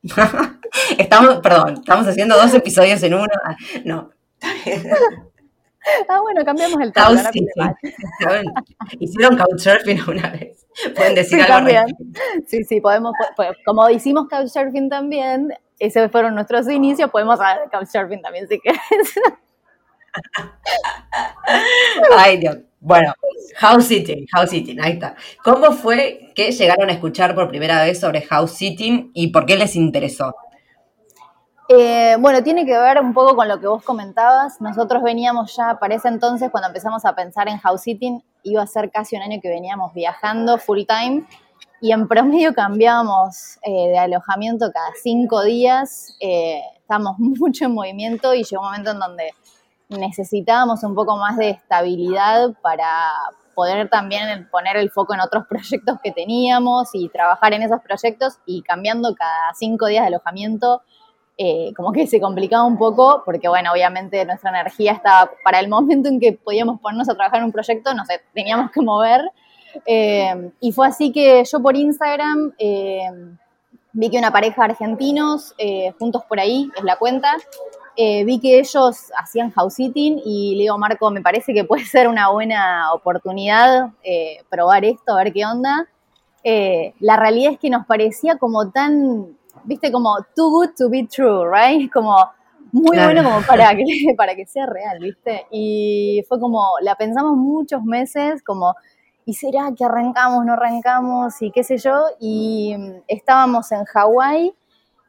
estamos, 0.97 1.39
perdón, 1.41 1.73
estamos 1.79 2.07
haciendo 2.07 2.38
dos 2.38 2.53
episodios 2.53 3.03
en 3.03 3.15
uno. 3.15 3.27
No. 3.83 4.11
Ah, 6.07 6.19
bueno, 6.21 6.43
cambiamos 6.43 6.79
el 6.81 6.91
tema. 6.91 7.75
Hicieron 9.00 9.38
couchsurfing 9.38 10.01
una 10.07 10.29
vez. 10.29 10.65
Pueden 10.95 11.15
decir 11.15 11.41
algo. 11.41 11.53
También. 11.53 11.86
Sí, 12.48 12.63
sí, 12.63 12.81
podemos, 12.81 13.13
como 13.65 13.89
hicimos 13.89 14.27
couchsurfing 14.29 14.89
también, 14.89 15.53
esos 15.79 16.12
fueron 16.12 16.36
nuestros 16.36 16.69
inicios, 16.69 17.09
podemos 17.09 17.39
hacer 17.39 17.69
couchsurfing 17.71 18.21
también 18.21 18.48
si 18.48 18.59
quieres. 18.59 18.81
Ay, 22.17 22.38
Dios. 22.38 22.57
Bueno, 22.81 23.13
house 23.57 23.88
sitting, 23.88 24.25
house 24.27 24.51
sitting, 24.51 24.79
ahí 24.81 24.93
está. 24.93 25.15
¿Cómo 25.43 25.74
fue 25.74 26.31
que 26.33 26.51
llegaron 26.51 26.89
a 26.89 26.93
escuchar 26.93 27.36
por 27.36 27.50
primera 27.50 27.83
vez 27.83 28.00
sobre 28.00 28.21
house 28.21 28.51
sitting 28.51 29.12
y 29.13 29.31
por 29.31 29.45
qué 29.45 29.57
les 29.57 29.75
interesó? 29.75 30.33
Eh, 31.71 32.15
bueno, 32.19 32.41
tiene 32.41 32.65
que 32.65 32.75
ver 32.75 32.99
un 32.99 33.13
poco 33.13 33.35
con 33.35 33.47
lo 33.47 33.59
que 33.59 33.67
vos 33.67 33.83
comentabas. 33.83 34.59
Nosotros 34.59 35.03
veníamos 35.03 35.55
ya 35.55 35.77
para 35.79 35.93
ese 35.93 36.07
entonces, 36.07 36.49
cuando 36.49 36.69
empezamos 36.69 37.05
a 37.05 37.13
pensar 37.13 37.47
en 37.47 37.59
house 37.59 37.81
sitting, 37.81 38.23
iba 38.41 38.63
a 38.63 38.65
ser 38.65 38.89
casi 38.89 39.15
un 39.15 39.21
año 39.21 39.39
que 39.39 39.49
veníamos 39.49 39.93
viajando 39.93 40.57
full 40.57 40.81
time 40.88 41.27
y 41.79 41.91
en 41.91 42.07
promedio 42.07 42.55
cambiábamos 42.55 43.59
eh, 43.61 43.89
de 43.89 43.99
alojamiento 43.99 44.71
cada 44.73 44.89
cinco 44.99 45.43
días. 45.43 46.17
Eh, 46.19 46.59
estábamos 46.79 47.19
mucho 47.19 47.65
en 47.65 47.75
movimiento 47.75 48.33
y 48.33 48.43
llegó 48.43 48.63
un 48.63 48.69
momento 48.69 48.89
en 48.89 48.99
donde 48.99 49.33
necesitábamos 49.89 50.81
un 50.83 50.95
poco 50.95 51.17
más 51.17 51.38
de 51.38 51.51
estabilidad 51.51 52.49
para 52.63 53.11
poder 53.53 53.89
también 53.89 54.49
poner 54.49 54.75
el 54.75 54.89
foco 54.89 55.13
en 55.13 55.19
otros 55.19 55.45
proyectos 55.49 55.99
que 56.03 56.11
teníamos 56.11 56.89
y 56.93 57.09
trabajar 57.09 57.53
en 57.53 57.61
esos 57.61 57.79
proyectos 57.81 58.39
y 58.47 58.63
cambiando 58.63 59.13
cada 59.13 59.53
cinco 59.53 59.85
días 59.85 60.01
de 60.01 60.07
alojamiento 60.07 60.81
eh, 61.41 61.72
como 61.74 61.93
que 61.93 62.05
se 62.05 62.19
complicaba 62.19 62.65
un 62.65 62.77
poco, 62.77 63.22
porque 63.24 63.48
bueno, 63.48 63.72
obviamente 63.72 64.25
nuestra 64.25 64.50
energía 64.50 64.91
estaba 64.91 65.31
para 65.41 65.62
el 65.62 65.69
momento 65.69 66.10
en 66.10 66.19
que 66.19 66.34
podíamos 66.34 66.81
ponernos 66.81 67.08
a 67.08 67.15
trabajar 67.15 67.39
en 67.39 67.46
un 67.46 67.53
proyecto, 67.53 67.93
no 67.93 68.03
sé, 68.05 68.19
teníamos 68.34 68.72
que 68.72 68.81
mover. 68.81 69.22
Eh, 69.86 70.51
y 70.60 70.74
fue 70.74 70.88
así 70.88 71.13
que 71.13 71.46
yo 71.50 71.62
por 71.62 71.77
Instagram 71.77 72.51
eh, 72.58 73.10
vi 73.93 74.10
que 74.10 74.17
una 74.17 74.34
pareja 74.34 74.63
de 74.63 74.72
argentinos, 74.74 75.55
juntos 75.98 76.24
por 76.27 76.41
ahí, 76.41 76.69
es 76.75 76.84
la 76.84 76.98
cuenta, 76.98 77.38
vi 77.96 78.39
que 78.41 78.60
ellos 78.60 79.10
hacían 79.17 79.51
house 79.51 79.75
sitting 79.75 80.22
y 80.25 80.55
le 80.55 80.63
digo, 80.63 80.77
Marco, 80.77 81.10
me 81.10 81.22
parece 81.22 81.53
que 81.53 81.63
puede 81.63 81.86
ser 81.86 82.10
una 82.10 82.31
buena 82.31 82.91
oportunidad 82.91 83.91
probar 84.50 84.84
esto, 84.84 85.13
a 85.13 85.24
ver 85.24 85.31
qué 85.31 85.46
onda. 85.46 85.88
la 87.00 87.15
realidad 87.15 87.53
es 87.53 87.60
que 87.60 87.69
nos 87.69 87.86
parecía 87.86 88.38
como 88.38 88.72
tan 88.72 89.38
viste, 89.63 89.91
como 89.91 90.15
too 90.35 90.49
good 90.49 90.69
to 90.77 90.89
be 90.89 91.07
true, 91.07 91.45
right? 91.49 91.91
Como 91.93 92.15
muy 92.71 92.97
bueno 92.97 93.23
como 93.23 93.41
para 93.47 93.75
que, 93.75 93.83
para 94.17 94.35
que 94.35 94.45
sea 94.45 94.65
real, 94.65 94.99
¿viste? 94.99 95.47
Y 95.51 96.23
fue 96.27 96.39
como, 96.39 96.63
la 96.81 96.95
pensamos 96.95 97.35
muchos 97.35 97.83
meses, 97.83 98.43
como, 98.43 98.75
¿y 99.25 99.33
será 99.33 99.71
que 99.75 99.85
arrancamos, 99.85 100.45
no 100.45 100.53
arrancamos? 100.53 101.41
Y 101.41 101.51
qué 101.51 101.63
sé 101.63 101.77
yo, 101.77 102.05
y 102.19 102.75
estábamos 103.07 103.71
en 103.71 103.85
Hawái 103.85 104.53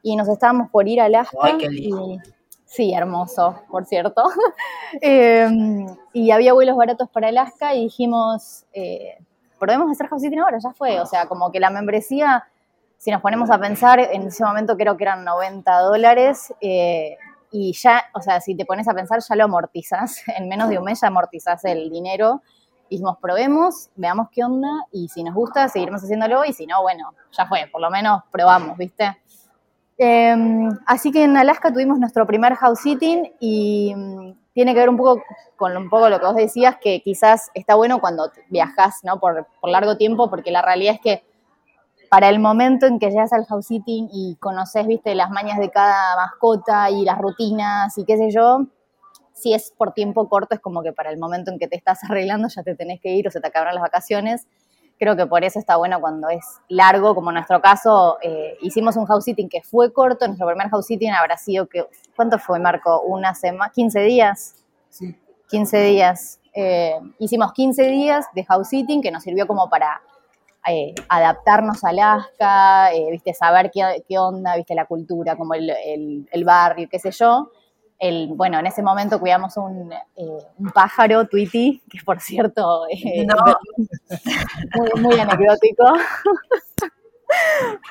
y 0.01 0.15
nos 0.15 0.27
estábamos 0.27 0.69
por 0.69 0.87
ir 0.87 1.01
a 1.01 1.05
Alaska. 1.05 1.37
Ay, 1.41 1.57
qué 1.59 1.69
lindo. 1.69 2.13
Y, 2.13 2.19
sí, 2.65 2.93
hermoso, 2.93 3.55
por 3.69 3.85
cierto. 3.85 4.23
Em, 5.01 5.85
y 6.13 6.31
había 6.31 6.53
vuelos 6.53 6.75
baratos 6.75 7.09
para 7.09 7.27
Alaska 7.29 7.75
y 7.75 7.83
dijimos, 7.83 8.65
eh, 8.73 9.17
podemos 9.59 9.89
hacer 9.91 10.07
house 10.07 10.21
sitting 10.21 10.39
ahora, 10.39 10.57
ya 10.57 10.71
fue. 10.73 10.99
O 10.99 11.05
sea, 11.05 11.27
como 11.27 11.51
que 11.51 11.59
la 11.59 11.69
membresía 11.69 12.45
si 13.01 13.09
nos 13.09 13.19
ponemos 13.23 13.49
a 13.49 13.57
pensar, 13.57 13.99
en 13.99 14.27
ese 14.27 14.43
momento 14.43 14.77
creo 14.77 14.95
que 14.95 15.05
eran 15.05 15.25
90 15.25 15.79
dólares 15.79 16.53
eh, 16.61 17.17
y 17.49 17.73
ya, 17.73 18.03
o 18.13 18.21
sea, 18.21 18.39
si 18.41 18.53
te 18.53 18.63
pones 18.63 18.87
a 18.87 18.93
pensar, 18.93 19.19
ya 19.27 19.35
lo 19.35 19.45
amortizas, 19.45 20.21
en 20.37 20.47
menos 20.47 20.69
de 20.69 20.77
un 20.77 20.83
mes 20.83 21.01
ya 21.01 21.07
amortizas 21.07 21.65
el 21.65 21.89
dinero. 21.89 22.43
Y 22.89 22.97
dijimos, 22.97 23.17
probemos, 23.19 23.89
veamos 23.95 24.27
qué 24.31 24.43
onda 24.43 24.69
y 24.91 25.07
si 25.07 25.23
nos 25.23 25.33
gusta, 25.33 25.67
seguiremos 25.67 26.03
haciéndolo 26.03 26.45
y 26.45 26.53
si 26.53 26.67
no, 26.67 26.83
bueno, 26.83 27.15
ya 27.31 27.47
fue, 27.47 27.67
por 27.71 27.81
lo 27.81 27.89
menos 27.89 28.21
probamos, 28.29 28.77
¿viste? 28.77 29.17
Em, 29.97 30.69
así 30.85 31.11
que 31.11 31.23
en 31.23 31.35
Alaska 31.37 31.73
tuvimos 31.73 31.97
nuestro 31.97 32.27
primer 32.27 32.53
house 32.53 32.81
sitting 32.81 33.33
y 33.39 33.95
mm, 33.95 34.33
tiene 34.53 34.75
que 34.75 34.79
ver 34.79 34.89
un 34.89 34.97
poco 34.97 35.23
con 35.55 35.75
un 35.75 35.89
poco 35.89 36.07
lo 36.07 36.19
que 36.19 36.25
vos 36.27 36.35
decías, 36.35 36.75
que 36.79 37.01
quizás 37.01 37.49
está 37.55 37.73
bueno 37.73 37.99
cuando 37.99 38.31
viajas, 38.49 38.99
¿no? 39.01 39.19
Por, 39.19 39.47
por 39.59 39.71
largo 39.71 39.97
tiempo, 39.97 40.29
porque 40.29 40.51
la 40.51 40.61
realidad 40.61 40.93
es 40.93 41.01
que 41.01 41.30
para 42.11 42.27
el 42.27 42.39
momento 42.39 42.87
en 42.87 42.99
que 42.99 43.09
llegas 43.09 43.31
al 43.31 43.45
house 43.45 43.67
sitting 43.67 44.09
y 44.11 44.35
conoces, 44.41 44.85
viste, 44.85 45.15
las 45.15 45.29
mañas 45.29 45.57
de 45.59 45.69
cada 45.69 46.17
mascota 46.17 46.89
y 46.89 47.05
las 47.05 47.17
rutinas 47.17 47.97
y 47.97 48.03
qué 48.03 48.17
sé 48.17 48.31
yo, 48.31 48.65
si 49.31 49.53
es 49.53 49.71
por 49.77 49.93
tiempo 49.93 50.27
corto, 50.27 50.53
es 50.53 50.59
como 50.59 50.83
que 50.83 50.91
para 50.91 51.09
el 51.09 51.17
momento 51.17 51.51
en 51.51 51.57
que 51.57 51.69
te 51.69 51.77
estás 51.77 52.03
arreglando 52.09 52.49
ya 52.49 52.63
te 52.63 52.75
tenés 52.75 52.99
que 52.99 53.13
ir 53.13 53.29
o 53.29 53.31
se 53.31 53.39
te 53.39 53.47
acabaron 53.47 53.75
las 53.75 53.81
vacaciones. 53.81 54.45
Creo 54.99 55.15
que 55.15 55.25
por 55.25 55.45
eso 55.45 55.57
está 55.57 55.77
bueno 55.77 56.01
cuando 56.01 56.27
es 56.27 56.43
largo, 56.67 57.15
como 57.15 57.29
en 57.29 57.35
nuestro 57.35 57.61
caso, 57.61 58.17
eh, 58.21 58.57
hicimos 58.61 58.97
un 58.97 59.05
house 59.05 59.23
sitting 59.23 59.47
que 59.47 59.61
fue 59.61 59.93
corto, 59.93 60.27
nuestro 60.27 60.47
primer 60.47 60.67
house 60.69 60.87
sitting 60.87 61.13
habrá 61.13 61.37
sido 61.37 61.67
que, 61.67 61.87
¿cuánto 62.17 62.39
fue, 62.39 62.59
Marco? 62.59 63.03
¿Una 63.03 63.33
semana? 63.35 63.71
¿15 63.73 64.03
días? 64.03 64.55
Sí. 64.89 65.15
15 65.49 65.81
días. 65.83 66.41
Eh, 66.53 66.99
hicimos 67.19 67.53
15 67.53 67.83
días 67.83 68.25
de 68.35 68.43
house 68.43 68.67
sitting 68.67 69.01
que 69.01 69.11
nos 69.11 69.23
sirvió 69.23 69.47
como 69.47 69.69
para 69.69 70.01
eh, 70.67 70.93
adaptarnos 71.09 71.83
a 71.83 71.89
Alaska, 71.89 72.93
eh, 72.93 73.07
viste, 73.11 73.33
saber 73.33 73.71
qué, 73.73 74.03
qué, 74.07 74.19
onda, 74.19 74.55
viste, 74.55 74.75
la 74.75 74.85
cultura, 74.85 75.35
como 75.35 75.53
el, 75.53 75.71
el, 76.31 76.43
barrio, 76.43 76.87
qué 76.89 76.99
sé 76.99 77.11
yo. 77.11 77.51
El, 77.97 78.29
bueno, 78.33 78.59
en 78.59 78.67
ese 78.67 78.81
momento 78.81 79.19
cuidamos 79.19 79.57
un, 79.57 79.91
eh, 79.93 80.37
un 80.57 80.69
pájaro, 80.71 81.27
Tweety, 81.27 81.81
que 81.89 81.99
por 82.03 82.19
cierto 82.19 82.85
muy, 84.75 85.01
muy 85.01 85.19
anecdótico. 85.19 85.83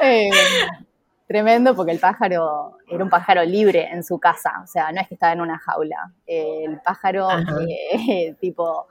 Tremendo 1.30 1.76
porque 1.76 1.92
el 1.92 2.00
pájaro 2.00 2.78
era 2.88 3.04
un 3.04 3.08
pájaro 3.08 3.44
libre 3.44 3.88
en 3.92 4.02
su 4.02 4.18
casa, 4.18 4.50
o 4.64 4.66
sea, 4.66 4.90
no 4.90 5.00
es 5.00 5.06
que 5.06 5.14
estaba 5.14 5.32
en 5.32 5.40
una 5.40 5.60
jaula. 5.60 6.12
el 6.26 6.80
pájaro 6.80 7.28
eh, 7.68 8.34
tipo 8.40 8.88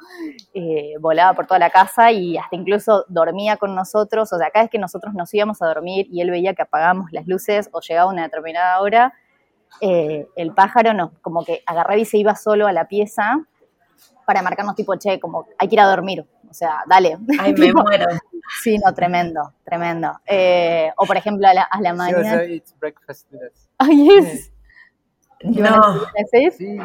eh, 0.53 0.93
volaba 1.01 1.33
por 1.33 1.47
toda 1.47 1.59
la 1.59 1.69
casa 1.69 2.13
y 2.13 2.37
hasta 2.37 2.55
incluso 2.55 3.03
dormía 3.09 3.57
con 3.57 3.75
nosotros, 3.75 4.31
o 4.31 4.37
sea, 4.37 4.51
cada 4.51 4.63
vez 4.63 4.71
que 4.71 4.79
nosotros 4.79 5.13
nos 5.15 5.33
íbamos 5.33 5.61
a 5.61 5.67
dormir 5.67 6.07
y 6.09 6.21
él 6.21 6.31
veía 6.31 6.53
que 6.53 6.61
apagamos 6.61 7.11
las 7.11 7.27
luces 7.27 7.69
o 7.73 7.81
llegaba 7.81 8.09
una 8.09 8.23
determinada 8.23 8.79
hora, 8.79 9.13
eh, 9.81 10.25
el 10.37 10.53
pájaro 10.53 10.93
nos 10.93 11.11
como 11.19 11.43
que 11.43 11.61
agarraba 11.65 11.97
y 11.97 12.05
se 12.05 12.19
iba 12.19 12.35
solo 12.35 12.67
a 12.67 12.71
la 12.71 12.87
pieza 12.87 13.45
para 14.25 14.41
marcarnos 14.41 14.75
tipo, 14.75 14.95
che, 14.95 15.19
como 15.19 15.45
hay 15.57 15.67
que 15.67 15.75
ir 15.75 15.81
a 15.81 15.87
dormir, 15.87 16.25
o 16.49 16.53
sea, 16.53 16.83
dale. 16.87 17.17
Ay, 17.37 17.53
me 17.57 17.73
muero. 17.73 18.05
Sí, 18.61 18.77
no, 18.77 18.93
tremendo, 18.93 19.53
tremendo. 19.63 20.19
Eh, 20.25 20.91
o 20.97 21.05
por 21.05 21.17
ejemplo, 21.17 21.47
a 21.47 21.53
la, 21.53 21.63
a 21.63 21.81
la 21.81 21.93
mañana. 21.93 22.43
Sí, 22.45 22.53
it's 22.53 22.77
breakfast 22.79 23.27
with 23.31 23.41
us. 23.41 23.69
Ay, 23.77 24.07
yes. 24.07 24.51
No. 25.43 26.05
Sí, 26.31 26.77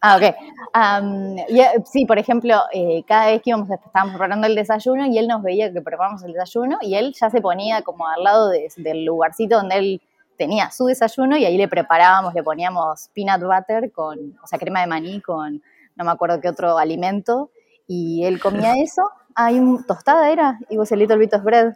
Ah, 0.00 0.18
ok. 0.18 0.36
Um, 0.76 1.36
sí, 1.84 2.04
por 2.04 2.18
ejemplo, 2.18 2.54
eh, 2.72 3.02
cada 3.08 3.26
vez 3.26 3.42
que 3.42 3.50
íbamos, 3.50 3.68
estábamos 3.70 4.14
preparando 4.14 4.46
el 4.46 4.54
desayuno 4.54 5.06
y 5.06 5.18
él 5.18 5.26
nos 5.26 5.42
veía 5.42 5.72
que 5.72 5.80
preparamos 5.80 6.22
el 6.22 6.32
desayuno 6.32 6.78
y 6.82 6.94
él 6.94 7.14
ya 7.18 7.30
se 7.30 7.40
ponía 7.40 7.82
como 7.82 8.06
al 8.06 8.22
lado 8.22 8.50
de, 8.50 8.68
del 8.76 9.04
lugarcito 9.04 9.56
donde 9.56 9.76
él 9.76 10.02
tenía 10.36 10.70
su 10.70 10.86
desayuno 10.86 11.36
y 11.36 11.44
ahí 11.46 11.56
le 11.56 11.66
preparábamos, 11.66 12.34
le 12.34 12.42
poníamos 12.42 13.08
peanut 13.14 13.40
butter 13.42 13.90
con, 13.90 14.38
o 14.42 14.46
sea, 14.46 14.58
crema 14.58 14.80
de 14.82 14.86
maní 14.86 15.20
con 15.22 15.62
no 15.96 16.04
me 16.04 16.10
acuerdo 16.10 16.40
qué 16.40 16.50
otro 16.50 16.78
alimento 16.78 17.50
y 17.86 18.24
él 18.24 18.38
comía 18.40 18.74
eso. 18.82 19.02
Hay 19.36 19.58
un 19.58 19.84
tostada 19.84 20.30
era 20.30 20.58
y 20.70 20.76
vos 20.76 20.90
el 20.92 20.98
little 21.00 21.18
bit 21.18 21.34
of 21.34 21.42
bread. 21.44 21.74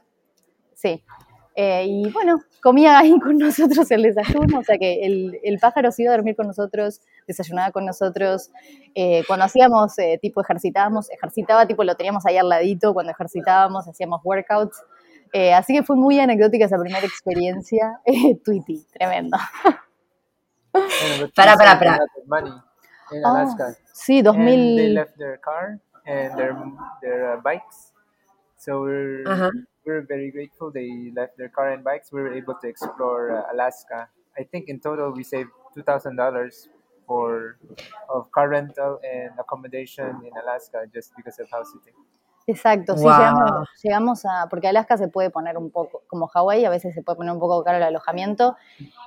sí. 0.74 1.02
Eh, 1.56 1.84
y 1.86 2.10
bueno, 2.12 2.38
comía 2.62 2.98
ahí 2.98 3.18
con 3.20 3.36
nosotros 3.38 3.90
el 3.90 4.02
desayuno, 4.02 4.60
o 4.60 4.64
sea 4.64 4.78
que 4.78 5.04
el, 5.04 5.38
el 5.42 5.58
pájaro 5.58 5.92
se 5.92 6.04
iba 6.04 6.12
a 6.12 6.16
dormir 6.16 6.36
con 6.36 6.46
nosotros, 6.46 7.02
desayunaba 7.26 7.70
con 7.70 7.84
nosotros. 7.84 8.50
Eh, 8.94 9.24
cuando 9.26 9.44
hacíamos, 9.44 9.98
eh, 9.98 10.18
tipo, 10.22 10.40
ejercitábamos, 10.40 11.10
ejercitaba, 11.10 11.66
tipo, 11.66 11.84
lo 11.84 11.96
teníamos 11.96 12.24
ahí 12.24 12.38
al 12.38 12.48
ladito, 12.48 12.94
cuando 12.94 13.12
ejercitábamos, 13.12 13.86
hacíamos 13.88 14.20
workouts. 14.24 14.82
Eh, 15.32 15.52
así 15.52 15.74
que 15.74 15.82
fue 15.82 15.96
muy 15.96 16.18
anecdótica 16.18 16.64
esa 16.64 16.78
primera 16.78 17.06
experiencia. 17.06 18.00
Tweety, 18.44 18.84
tremendo. 18.92 19.36
para, 21.34 21.56
para, 21.56 21.78
para. 21.78 21.98
In 23.12 23.24
Alaska. 23.24 23.66
Oh, 23.70 23.88
sí, 23.92 24.22
2000. 24.22 25.04
And 26.10 26.34
their 26.38 26.52
their, 27.02 27.20
uh, 27.32 27.40
bikes. 27.40 27.92
So 28.58 28.82
we're, 28.82 29.22
uh 29.24 29.36
-huh. 29.38 29.52
we're 29.86 30.02
very 30.02 30.30
grateful 30.34 30.68
they 30.74 31.14
left 31.14 31.38
their 31.38 31.48
car 31.48 31.70
and 31.70 31.86
bikes. 31.86 32.10
We 32.12 32.20
were 32.20 32.34
able 32.34 32.58
to 32.60 32.66
explore 32.66 33.30
uh, 33.30 33.52
Alaska. 33.52 34.10
I 34.36 34.44
think 34.44 34.68
in 34.68 34.80
total 34.80 35.14
we 35.14 35.24
saved 35.24 35.50
$2,000 35.74 36.68
for 37.06 37.58
of 38.08 38.30
car 38.30 38.48
rental 38.50 39.00
and 39.02 39.34
accommodation 39.38 40.20
in 40.22 40.32
Alaska 40.36 40.86
just 40.94 41.10
because 41.16 41.40
of 41.42 41.48
house 41.50 41.72
sitting. 41.72 41.94
Exacto, 42.46 42.96
sí, 42.96 43.04
llegamos, 43.04 43.68
llegamos, 43.82 44.24
a, 44.24 44.48
porque 44.48 44.66
Alaska 44.66 44.96
se 44.96 45.08
puede 45.08 45.30
poner 45.30 45.56
un 45.56 45.70
poco, 45.70 46.02
como 46.08 46.26
Hawái, 46.26 46.64
a 46.64 46.70
veces 46.70 46.94
se 46.94 47.02
puede 47.02 47.16
poner 47.16 47.32
un 47.32 47.38
poco 47.38 47.62
caro 47.62 47.76
el 47.76 47.82
alojamiento, 47.82 48.56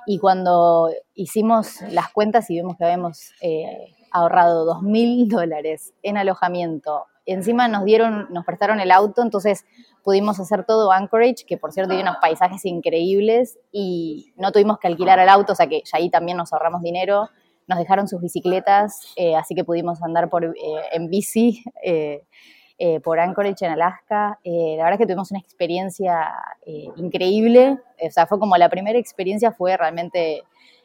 y 0.06 0.18
cuando 0.18 0.90
hicimos 1.14 1.82
las 1.90 2.10
cuentas 2.12 2.48
y 2.48 2.54
vimos 2.54 2.76
que 2.78 2.84
habíamos 2.84 3.32
eh, 3.42 3.94
ahorrado 4.14 4.64
dos 4.64 4.82
mil 4.82 5.28
dólares 5.28 5.92
en 6.02 6.16
alojamiento, 6.16 7.06
encima 7.26 7.68
nos 7.68 7.84
dieron, 7.84 8.28
nos 8.30 8.44
prestaron 8.44 8.80
el 8.80 8.90
auto, 8.90 9.22
entonces 9.22 9.64
pudimos 10.02 10.38
hacer 10.40 10.64
todo 10.64 10.92
Anchorage, 10.92 11.44
que 11.46 11.56
por 11.56 11.72
cierto 11.72 11.90
tiene 11.90 12.08
unos 12.08 12.20
paisajes 12.20 12.64
increíbles, 12.64 13.58
y 13.72 14.32
no 14.36 14.52
tuvimos 14.52 14.78
que 14.78 14.86
alquilar 14.86 15.18
el 15.18 15.28
auto, 15.28 15.52
o 15.52 15.56
sea 15.56 15.66
que 15.66 15.82
ya 15.84 15.98
ahí 15.98 16.10
también 16.10 16.36
nos 16.36 16.52
ahorramos 16.52 16.82
dinero, 16.82 17.28
nos 17.66 17.78
dejaron 17.78 18.08
sus 18.08 18.20
bicicletas, 18.20 19.12
eh, 19.16 19.36
así 19.36 19.54
que 19.54 19.64
pudimos 19.64 20.02
andar 20.02 20.28
por, 20.28 20.44
eh, 20.44 20.52
en 20.92 21.10
bici. 21.10 21.62
Eh, 22.76 22.98
por 23.04 23.20
Anchorage 23.20 23.64
en 23.64 23.70
Alaska. 23.70 24.40
La 24.42 24.84
verdad 24.84 24.94
es 24.94 24.98
que 24.98 25.06
tuvimos 25.06 25.30
una 25.30 25.38
experiencia 25.38 26.28
increíble, 26.96 27.78
o 28.04 28.10
sea, 28.10 28.26
fue 28.26 28.40
como 28.40 28.56
la 28.56 28.68
primera 28.68 28.98
experiencia 28.98 29.52
fue 29.52 29.76
realmente 29.76 30.42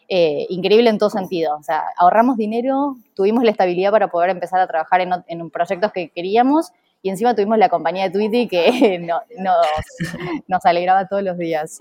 increíble 0.09 0.89
en 0.89 0.97
todo 0.97 1.09
sentido. 1.09 1.55
O 1.57 1.63
sea, 1.63 1.83
ahorramos 1.97 2.37
dinero, 2.37 2.97
tuvimos 3.15 3.43
la 3.43 3.51
estabilidad 3.51 3.91
para 3.91 4.07
poder 4.09 4.29
empezar 4.29 4.59
a 4.59 4.67
trabajar 4.67 5.01
en, 5.01 5.11
en 5.27 5.49
proyectos 5.49 5.91
que 5.91 6.09
queríamos 6.09 6.71
y 7.01 7.09
encima 7.09 7.35
tuvimos 7.35 7.57
la 7.57 7.69
compañía 7.69 8.03
de 8.05 8.09
Tweety 8.09 8.47
que 8.47 8.99
no, 9.01 9.21
nos, 9.37 9.67
nos, 10.47 10.65
alegraba 10.65 11.07
todos 11.07 11.23
los 11.23 11.37
días. 11.37 11.79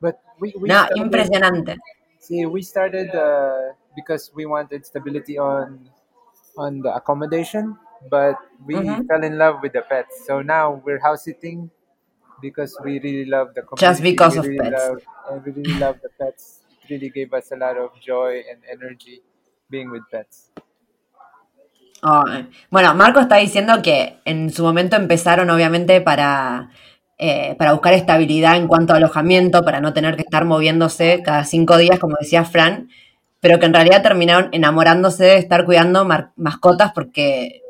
But 0.00 0.16
we, 0.40 0.52
we 0.60 0.68
no, 0.68 0.84
started, 0.84 0.96
impresionante. 0.96 1.76
Sí, 2.18 2.44
we 2.44 2.62
started 2.62 3.14
uh, 3.14 3.74
because 3.94 4.32
we 4.34 4.44
wanted 4.44 4.84
stability 4.84 5.38
on, 5.38 5.88
on 6.56 6.82
the 6.82 6.90
accommodation. 6.94 7.78
but 8.10 8.36
we 8.64 8.74
mm-hmm. 8.74 9.06
fell 9.06 9.22
in 9.24 9.38
love 9.38 9.62
with 9.62 9.72
the 9.72 9.82
pets. 9.82 10.26
So 10.26 10.42
now 10.42 10.82
we're 10.84 11.00
house 11.00 11.24
sitting 11.24 11.70
because 12.40 12.76
we 12.84 13.00
really 13.00 13.24
love 13.24 13.54
the 13.54 13.62
community. 13.62 13.86
Just 13.86 14.02
because 14.02 14.34
we 14.36 14.48
really 14.48 14.58
of 14.58 14.72
pets. 14.72 14.88
Love, 14.88 15.02
and 15.30 15.44
we 15.44 15.52
really 15.52 15.78
love 15.78 15.96
the 16.02 16.10
pets. 16.18 16.60
Really 16.88 17.10
gave 17.10 17.36
us 17.36 17.50
a 17.52 17.56
lot 17.56 17.76
of 17.76 17.90
joy 18.00 18.42
and 18.50 18.62
energy 18.70 19.22
being 19.68 19.90
with 19.90 20.02
pets. 20.10 20.50
Oh, 22.02 22.24
bueno, 22.70 22.94
Marco 22.94 23.20
está 23.20 23.36
diciendo 23.36 23.82
que 23.82 24.18
en 24.24 24.50
su 24.50 24.62
momento 24.62 24.96
empezaron 24.96 25.50
obviamente 25.50 26.00
para, 26.00 26.70
eh, 27.18 27.56
para 27.58 27.72
buscar 27.72 27.94
estabilidad 27.94 28.56
en 28.56 28.68
cuanto 28.68 28.92
a 28.92 28.96
alojamiento, 28.96 29.64
para 29.64 29.80
no 29.80 29.92
tener 29.92 30.14
que 30.14 30.22
estar 30.22 30.44
moviéndose 30.44 31.22
cada 31.24 31.44
cinco 31.44 31.76
días, 31.78 31.98
como 31.98 32.16
decía 32.20 32.44
Fran, 32.44 32.90
pero 33.40 33.58
que 33.58 33.66
en 33.66 33.74
realidad 33.74 34.02
terminaron 34.02 34.50
enamorándose 34.52 35.24
de 35.24 35.38
estar 35.38 35.64
cuidando 35.64 36.06
mascotas 36.36 36.92
porque 36.92 37.62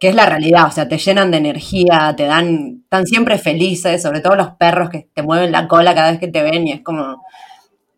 que 0.00 0.08
es 0.08 0.14
la 0.14 0.24
realidad, 0.24 0.66
o 0.66 0.70
sea, 0.70 0.88
te 0.88 0.96
llenan 0.96 1.30
de 1.30 1.36
energía, 1.36 2.14
te 2.16 2.24
dan, 2.24 2.80
están 2.84 3.06
siempre 3.06 3.36
felices, 3.36 4.00
sobre 4.00 4.20
todo 4.20 4.34
los 4.34 4.52
perros 4.52 4.88
que 4.88 5.10
te 5.12 5.22
mueven 5.22 5.52
la 5.52 5.68
cola 5.68 5.94
cada 5.94 6.10
vez 6.10 6.18
que 6.18 6.28
te 6.28 6.42
ven 6.42 6.66
y 6.66 6.72
es 6.72 6.80
como, 6.80 7.22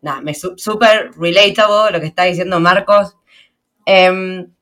nada, 0.02 0.20
me 0.20 0.34
súper 0.34 1.12
relatable 1.16 1.92
lo 1.92 2.00
que 2.00 2.06
está 2.06 2.24
diciendo 2.24 2.60
Marcos. 2.60 3.16
Em, 3.86 4.52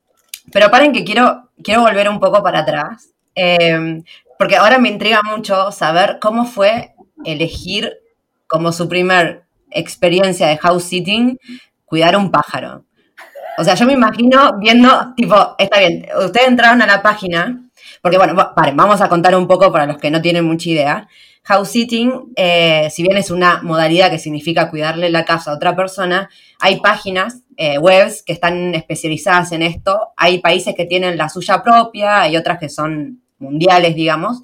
pero 0.51 0.71
paren 0.71 0.93
que 0.93 1.03
quiero, 1.03 1.49
quiero 1.63 1.81
volver 1.81 2.09
un 2.09 2.19
poco 2.19 2.41
para 2.41 2.59
atrás, 2.59 3.09
em, 3.35 4.03
porque 4.39 4.55
ahora 4.55 4.79
me 4.79 4.89
intriga 4.89 5.21
mucho 5.23 5.71
saber 5.71 6.19
cómo 6.21 6.45
fue 6.45 6.93
elegir 7.25 7.91
como 8.47 8.71
su 8.71 8.87
primer 8.87 9.45
experiencia 9.71 10.47
de 10.47 10.57
house 10.57 10.83
sitting 10.83 11.37
cuidar 11.85 12.15
un 12.15 12.31
pájaro. 12.31 12.85
O 13.57 13.63
sea, 13.63 13.75
yo 13.75 13.85
me 13.85 13.93
imagino 13.93 14.57
viendo, 14.59 15.13
tipo, 15.15 15.55
está 15.57 15.79
bien, 15.79 16.07
ustedes 16.23 16.47
entraron 16.47 16.81
a 16.81 16.87
la 16.87 17.01
página, 17.01 17.69
porque 18.01 18.17
bueno, 18.17 18.35
vamos 18.73 19.01
a 19.01 19.09
contar 19.09 19.35
un 19.35 19.47
poco 19.47 19.71
para 19.71 19.85
los 19.85 19.97
que 19.97 20.11
no 20.11 20.21
tienen 20.21 20.45
mucha 20.45 20.69
idea. 20.69 21.07
House 21.43 21.69
sitting, 21.69 22.33
eh, 22.35 22.89
si 22.91 23.01
bien 23.01 23.17
es 23.17 23.31
una 23.31 23.61
modalidad 23.63 24.11
que 24.11 24.19
significa 24.19 24.69
cuidarle 24.69 25.09
la 25.09 25.25
casa 25.25 25.51
a 25.51 25.55
otra 25.55 25.75
persona, 25.75 26.29
hay 26.59 26.79
páginas, 26.79 27.41
eh, 27.57 27.79
webs 27.79 28.23
que 28.23 28.33
están 28.33 28.75
especializadas 28.75 29.51
en 29.51 29.63
esto. 29.63 30.09
Hay 30.17 30.39
países 30.39 30.75
que 30.75 30.85
tienen 30.85 31.17
la 31.17 31.29
suya 31.29 31.63
propia, 31.63 32.21
hay 32.21 32.37
otras 32.37 32.59
que 32.59 32.69
son 32.69 33.21
mundiales, 33.39 33.95
digamos. 33.95 34.41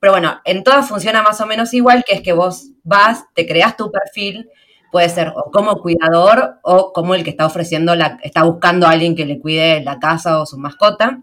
Pero 0.00 0.12
bueno, 0.12 0.40
en 0.44 0.64
todas 0.64 0.88
funciona 0.88 1.22
más 1.22 1.40
o 1.40 1.46
menos 1.46 1.72
igual, 1.74 2.04
que 2.06 2.14
es 2.14 2.22
que 2.22 2.32
vos 2.32 2.70
vas, 2.82 3.26
te 3.34 3.46
creas 3.46 3.76
tu 3.76 3.90
perfil, 3.92 4.48
puede 4.90 5.08
ser 5.08 5.32
o 5.36 5.50
como 5.52 5.76
cuidador 5.80 6.58
o 6.62 6.92
como 6.92 7.14
el 7.14 7.22
que 7.22 7.30
está 7.30 7.46
ofreciendo, 7.46 7.94
la, 7.94 8.18
está 8.22 8.42
buscando 8.44 8.86
a 8.86 8.90
alguien 8.90 9.14
que 9.14 9.26
le 9.26 9.38
cuide 9.38 9.82
la 9.82 9.98
casa 9.98 10.40
o 10.40 10.46
su 10.46 10.58
mascota. 10.58 11.22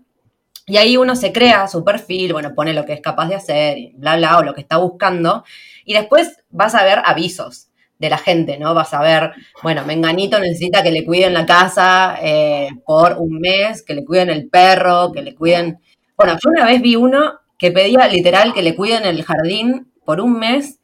Y 0.70 0.76
ahí 0.76 0.98
uno 0.98 1.16
se 1.16 1.32
crea 1.32 1.68
su 1.70 1.86
perfil, 1.86 2.34
bueno, 2.34 2.54
pone 2.54 2.74
lo 2.74 2.86
que 2.86 2.92
es 2.92 3.02
capaz 3.02 3.30
de 3.30 3.36
hacer, 3.36 3.78
bla, 3.94 4.18
bla, 4.18 4.38
o 4.38 4.44
lo 4.44 4.54
que 4.54 4.60
está 4.60 4.76
buscando. 4.76 5.46
Y 5.86 5.94
después 5.94 6.44
vas 6.50 6.76
a 6.76 6.84
ver 6.84 7.02
avisos 7.06 7.70
de 7.98 8.10
la 8.10 8.18
gente, 8.18 8.60
¿no? 8.60 8.74
Vas 8.74 8.94
a 8.94 9.02
ver, 9.02 9.32
bueno, 9.64 9.86
Menganito 9.86 10.40
necesita 10.40 10.84
que 10.84 10.92
le 10.92 11.06
cuiden 11.06 11.34
la 11.34 11.46
casa 11.46 12.18
eh, 12.22 12.68
por 12.86 13.14
un 13.18 13.40
mes, 13.40 13.82
que 13.82 13.96
le 13.96 14.04
cuiden 14.04 14.30
el 14.30 14.50
perro, 14.50 15.14
que 15.14 15.22
le 15.22 15.36
cuiden... 15.36 15.80
Bueno, 16.18 16.34
yo 16.34 16.50
una 16.50 16.66
vez 16.66 16.82
vi 16.82 16.98
uno 16.98 17.40
que 17.58 17.72
pedía 17.72 18.06
literal 18.10 18.54
que 18.54 18.62
le 18.62 18.76
cuiden 18.76 19.06
el 19.06 19.24
jardín 19.24 19.92
por 20.04 20.20
un 20.20 20.38
mes 20.38 20.77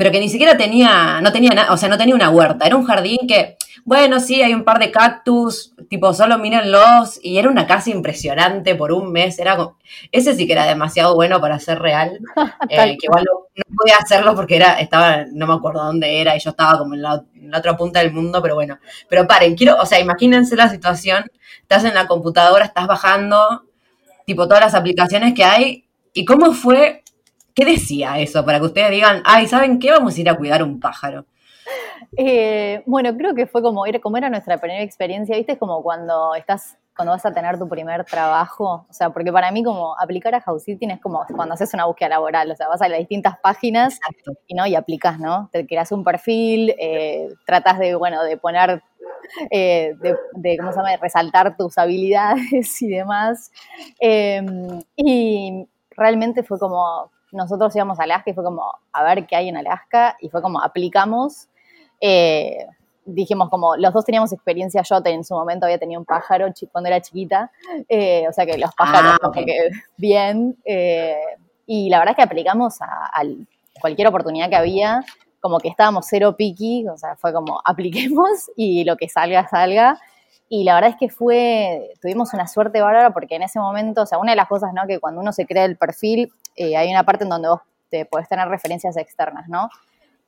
pero 0.00 0.12
que 0.12 0.20
ni 0.20 0.30
siquiera 0.30 0.56
tenía, 0.56 1.20
no 1.20 1.30
tenía 1.30 1.50
nada, 1.50 1.74
o 1.74 1.76
sea, 1.76 1.90
no 1.90 1.98
tenía 1.98 2.14
una 2.14 2.30
huerta, 2.30 2.64
era 2.64 2.74
un 2.74 2.86
jardín 2.86 3.18
que, 3.28 3.58
bueno, 3.84 4.18
sí, 4.18 4.40
hay 4.40 4.54
un 4.54 4.64
par 4.64 4.78
de 4.78 4.90
cactus, 4.90 5.74
tipo, 5.90 6.14
solo 6.14 6.38
mírenlos, 6.38 7.20
y 7.22 7.36
era 7.36 7.50
una 7.50 7.66
casa 7.66 7.90
impresionante 7.90 8.74
por 8.74 8.92
un 8.92 9.12
mes, 9.12 9.38
era 9.38 9.58
ese 10.10 10.34
sí 10.34 10.46
que 10.46 10.54
era 10.54 10.64
demasiado 10.64 11.14
bueno 11.14 11.38
para 11.38 11.58
ser 11.58 11.80
real, 11.80 12.18
eh, 12.70 12.96
que 12.98 13.08
igual 13.08 13.26
no, 13.26 13.76
podía 13.76 13.98
hacerlo 13.98 14.34
porque 14.34 14.56
era, 14.56 14.80
estaba, 14.80 15.26
no 15.30 15.46
me 15.46 15.52
acuerdo 15.52 15.84
dónde 15.84 16.22
era, 16.22 16.34
y 16.34 16.40
yo 16.40 16.48
estaba 16.48 16.78
como 16.78 16.94
en 16.94 17.02
la, 17.02 17.22
en 17.34 17.50
la 17.50 17.58
otra 17.58 17.76
punta 17.76 17.98
del 17.98 18.10
mundo, 18.10 18.40
pero 18.40 18.54
bueno, 18.54 18.78
pero 19.06 19.26
paren, 19.26 19.54
quiero, 19.54 19.76
o 19.78 19.84
sea, 19.84 20.00
imagínense 20.00 20.56
la 20.56 20.70
situación, 20.70 21.30
estás 21.60 21.84
en 21.84 21.92
la 21.92 22.06
computadora, 22.06 22.64
estás 22.64 22.86
bajando, 22.86 23.64
tipo, 24.24 24.48
todas 24.48 24.62
las 24.62 24.74
aplicaciones 24.74 25.34
que 25.34 25.44
hay, 25.44 25.84
y 26.14 26.24
cómo 26.24 26.52
fue 26.54 27.02
¿Qué 27.54 27.64
decía 27.64 28.18
eso? 28.18 28.44
Para 28.44 28.58
que 28.58 28.66
ustedes 28.66 28.90
digan, 28.90 29.22
ay, 29.24 29.46
¿saben 29.46 29.78
qué? 29.78 29.90
Vamos 29.90 30.16
a 30.16 30.20
ir 30.20 30.28
a 30.28 30.36
cuidar 30.36 30.62
un 30.62 30.80
pájaro. 30.80 31.24
Eh, 32.16 32.82
bueno, 32.86 33.16
creo 33.16 33.34
que 33.34 33.46
fue 33.46 33.62
como, 33.62 33.86
era, 33.86 34.00
como 34.00 34.16
era 34.16 34.28
nuestra 34.28 34.58
primera 34.58 34.82
experiencia, 34.82 35.36
¿viste? 35.36 35.52
Es 35.52 35.58
como 35.58 35.82
cuando 35.82 36.34
estás, 36.34 36.76
cuando 36.96 37.12
vas 37.12 37.24
a 37.24 37.32
tener 37.32 37.58
tu 37.58 37.68
primer 37.68 38.04
trabajo. 38.04 38.86
O 38.88 38.92
sea, 38.92 39.10
porque 39.10 39.32
para 39.32 39.50
mí 39.50 39.62
como 39.62 39.94
aplicar 39.98 40.34
a 40.34 40.40
House 40.40 40.64
Sitting 40.64 40.90
es 40.90 41.00
como 41.00 41.24
cuando 41.34 41.54
haces 41.54 41.72
una 41.74 41.86
búsqueda 41.86 42.10
laboral. 42.10 42.50
O 42.50 42.56
sea, 42.56 42.68
vas 42.68 42.82
a 42.82 42.88
las 42.88 42.98
distintas 42.98 43.38
páginas 43.40 43.98
y, 44.46 44.54
¿no? 44.54 44.66
y 44.66 44.74
aplicas, 44.74 45.18
¿no? 45.18 45.48
Te 45.52 45.66
creas 45.66 45.92
un 45.92 46.04
perfil, 46.04 46.74
eh, 46.78 47.28
tratas 47.46 47.78
de, 47.78 47.94
bueno, 47.94 48.22
de 48.24 48.36
poner 48.36 48.82
eh, 49.50 49.94
de, 50.34 50.56
¿cómo 50.56 50.72
se 50.72 50.78
llama?, 50.78 50.90
de 50.90 50.96
resaltar 50.96 51.56
tus 51.56 51.78
habilidades 51.78 52.82
y 52.82 52.88
demás. 52.88 53.52
y 54.96 55.66
realmente 55.90 56.42
fue 56.42 56.58
como, 56.58 57.10
nosotros 57.32 57.74
íbamos 57.76 58.00
a 58.00 58.04
Alaska 58.04 58.30
y 58.30 58.34
fue 58.34 58.44
como, 58.44 58.72
a 58.92 59.02
ver 59.02 59.26
qué 59.26 59.36
hay 59.36 59.48
en 59.48 59.56
Alaska, 59.56 60.16
y 60.20 60.28
fue 60.28 60.42
como, 60.42 60.62
aplicamos. 60.62 61.48
Eh, 62.00 62.66
dijimos 63.04 63.48
como, 63.48 63.76
los 63.76 63.92
dos 63.92 64.04
teníamos 64.04 64.32
experiencia, 64.32 64.82
yo 64.82 65.00
en 65.04 65.24
su 65.24 65.34
momento 65.34 65.66
había 65.66 65.78
tenido 65.78 66.00
un 66.00 66.06
pájaro 66.06 66.46
cuando 66.72 66.88
era 66.88 67.00
chiquita, 67.00 67.50
eh, 67.88 68.26
o 68.28 68.32
sea 68.32 68.46
que 68.46 68.58
los 68.58 68.74
pájaros, 68.74 69.18
ah, 69.22 69.30
bien, 69.96 70.56
eh, 70.64 71.16
y 71.66 71.88
la 71.88 71.98
verdad 71.98 72.12
es 72.12 72.16
que 72.16 72.22
aplicamos 72.22 72.80
a, 72.80 73.22
cualquier 73.80 74.08
oportunidad 74.08 74.50
que 74.50 74.56
había, 74.56 75.04
como 75.40 75.58
que 75.58 75.68
estábamos 75.68 76.06
cero 76.08 76.36
piqui, 76.36 76.86
o 76.88 76.96
sea, 76.96 77.16
fue 77.16 77.32
como, 77.32 77.60
apliquemos 77.64 78.50
y 78.56 78.84
lo 78.84 78.96
que 78.96 79.08
salga, 79.08 79.48
salga, 79.48 79.98
y 80.52 80.64
la 80.64 80.74
verdad 80.74 80.90
es 80.90 80.96
que 80.96 81.08
fue, 81.08 81.92
tuvimos 82.02 82.34
una 82.34 82.48
suerte 82.48 82.82
bárbara 82.82 83.12
porque 83.12 83.36
en 83.36 83.42
ese 83.44 83.60
momento, 83.60 84.02
o 84.02 84.06
sea, 84.06 84.18
una 84.18 84.32
de 84.32 84.36
las 84.36 84.48
cosas, 84.48 84.74
¿no? 84.74 84.84
Que 84.88 84.98
cuando 84.98 85.20
uno 85.20 85.32
se 85.32 85.46
crea 85.46 85.64
el 85.64 85.76
perfil, 85.76 86.32
eh, 86.56 86.76
hay 86.76 86.90
una 86.90 87.04
parte 87.04 87.22
en 87.22 87.30
donde 87.30 87.48
vos 87.48 87.60
te 87.88 88.04
puedes 88.04 88.28
tener 88.28 88.48
referencias 88.48 88.96
externas, 88.96 89.48
¿no? 89.48 89.68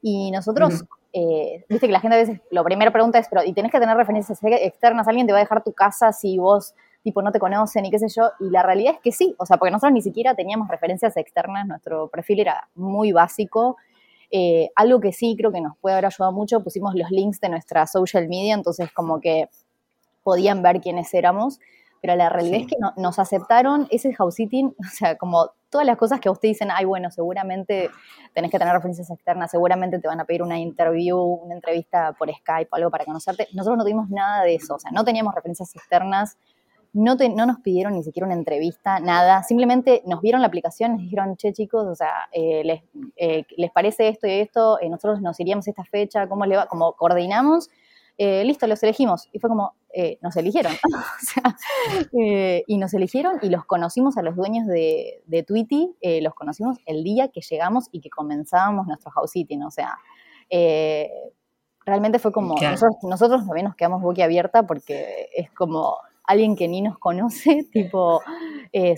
Y 0.00 0.30
nosotros, 0.30 0.85
eh, 1.12 1.64
viste 1.68 1.88
que 1.88 1.92
la 1.92 1.98
gente 1.98 2.14
a 2.14 2.20
veces, 2.20 2.40
lo 2.52 2.62
primero 2.62 2.92
pregunta 2.92 3.18
es, 3.18 3.26
pero 3.28 3.42
¿y 3.42 3.52
tenés 3.52 3.72
que 3.72 3.80
tener 3.80 3.96
referencias 3.96 4.38
externas? 4.44 5.08
¿Alguien 5.08 5.26
te 5.26 5.32
va 5.32 5.40
a 5.40 5.42
dejar 5.42 5.64
tu 5.64 5.72
casa 5.72 6.12
si 6.12 6.38
vos, 6.38 6.72
tipo, 7.02 7.20
no 7.20 7.32
te 7.32 7.40
conocen 7.40 7.85
y 7.85 7.90
qué 7.90 7.98
sé 7.98 8.06
yo? 8.08 8.30
Y 8.38 8.48
la 8.50 8.62
realidad 8.62 8.94
es 8.94 9.00
que 9.00 9.11
sí, 9.11 9.35
o 9.38 9.44
sea, 9.44 9.56
porque 9.56 9.72
nosotros 9.72 9.92
ni 9.92 10.02
siquiera 10.02 10.37
teníamos 10.37 10.68
referencias 10.68 11.16
externas, 11.16 11.66
nuestro 11.66 12.06
perfil 12.06 12.38
era 12.38 12.68
muy 12.76 13.11
básico. 13.11 13.76
Eh, 14.30 14.70
algo 14.76 15.00
que 15.00 15.12
sí 15.12 15.35
creo 15.37 15.50
que 15.50 15.61
nos 15.61 15.76
puede 15.78 15.94
haber 15.94 16.06
ayudado 16.06 16.30
mucho, 16.30 16.62
pusimos 16.62 16.94
los 16.94 17.11
links 17.11 17.40
de 17.40 17.48
nuestra 17.48 17.88
social 17.88 18.28
media, 18.28 18.54
entonces 18.54 18.90
como 18.92 19.20
que 19.20 19.48
podían 20.22 20.62
ver 20.62 20.80
quiénes 20.80 21.12
éramos 21.14 21.58
pero 22.02 22.16
la 22.16 22.28
realidad 22.28 22.62
es 22.62 22.66
que 22.66 22.76
nos 22.96 23.18
aceptaron 23.20 23.87
ese 23.90 24.12
house 24.14 24.35
sitting, 24.35 24.74
o 24.78 24.90
sea, 24.92 25.16
como 25.16 25.52
todas 25.70 25.87
las 25.87 25.96
cosas 25.96 26.20
que 26.20 26.28
a 26.28 26.32
usted 26.32 26.48
dicen, 26.48 26.68
ay, 26.70 26.85
bueno, 26.85 27.11
seguramente 27.11 27.88
tenés 28.35 28.50
que 28.50 28.58
tener 28.58 28.74
referencias 28.74 29.08
externas, 29.08 29.52
seguramente 29.52 29.98
te 30.00 30.08
van 30.08 30.20
a 30.20 30.24
pedir 30.24 30.42
una 30.42 30.58
interview, 30.58 31.16
una 31.16 31.54
entrevista 31.54 32.12
por 32.12 32.28
Skype 32.28 32.68
o 32.70 32.76
algo 32.76 32.90
para 32.90 33.04
conocerte. 33.06 33.48
Nosotros 33.54 33.78
no 33.78 33.85
tuvimos 33.85 34.11
nada 34.11 34.42
de 34.42 34.56
eso, 34.56 34.74
o 34.74 34.78
sea, 34.78 34.90
no 34.90 35.04
teníamos 35.04 35.35
referencias 35.35 35.74
externas, 35.76 36.37
no, 36.92 37.14
no 37.14 37.46
nos 37.46 37.61
pidieron 37.61 37.94
ni 37.94 38.02
siquiera 38.02 38.26
una 38.26 38.35
entrevista, 38.35 38.98
nada, 38.98 39.44
simplemente 39.44 40.02
nos 40.04 40.20
vieron 40.20 40.42
la 40.42 40.48
aplicación, 40.48 40.92
nos 40.92 41.00
dijeron, 41.02 41.37
che 41.37 41.52
chicos, 41.52 41.87
o 41.87 41.94
sea, 41.94 42.28
eh, 42.32 42.62
les, 42.64 42.82
eh, 43.16 43.46
les, 43.56 43.70
parece 43.70 44.08
esto 44.08 44.26
y 44.26 44.32
esto, 44.32 44.78
eh, 44.80 44.90
nosotros 44.90 45.22
nos 45.22 45.38
iríamos 45.38 45.66
esta 45.68 45.85
fecha, 45.85 46.26
¿cómo 46.26 46.44
le 46.44 46.56
va? 46.56 46.66
Como 46.66 46.92
coordinamos 46.94 47.70
eh, 48.24 48.44
listo, 48.44 48.68
los 48.68 48.80
elegimos. 48.85 49.28
Y 49.32 49.40
fue 49.40 49.50
como, 49.50 49.74
eh, 49.92 50.18
nos 50.22 50.37
eligieron. 50.37 50.72
Eh, 52.12 52.62
y 52.68 52.78
nos 52.78 52.94
eligieron 52.94 53.38
y 53.42 53.48
los 53.48 53.64
conocimos 53.64 54.16
a 54.16 54.22
los 54.22 54.37
dueños 54.37 54.66
de, 54.66 55.22
de 55.26 55.42
Tweety, 55.42 55.96
los 56.20 56.35
conocimos 56.35 56.78
el 56.87 57.02
día 57.02 57.28
que 57.28 57.40
llegamos 57.40 57.88
y 57.90 58.00
que 58.00 58.08
comenzábamos 58.08 58.87
nuestro 58.87 59.11
house 59.11 59.32
sitting. 59.32 59.64
O 59.64 59.70
sea, 59.70 59.98
realmente 61.85 62.18
fue 62.20 62.30
como, 62.30 62.54
nosotros, 62.54 62.96
nosotros 63.02 63.46
también 63.46 63.66
nos 63.66 63.74
quedamos 63.74 64.02
boquiabierta 64.02 64.64
porque 64.64 65.28
es 65.35 65.50
como 65.50 65.96
alguien 66.24 66.54
que 66.54 66.68
ni 66.68 66.82
nos 66.82 66.98
conoce, 66.98 67.66
tipo, 67.72 68.22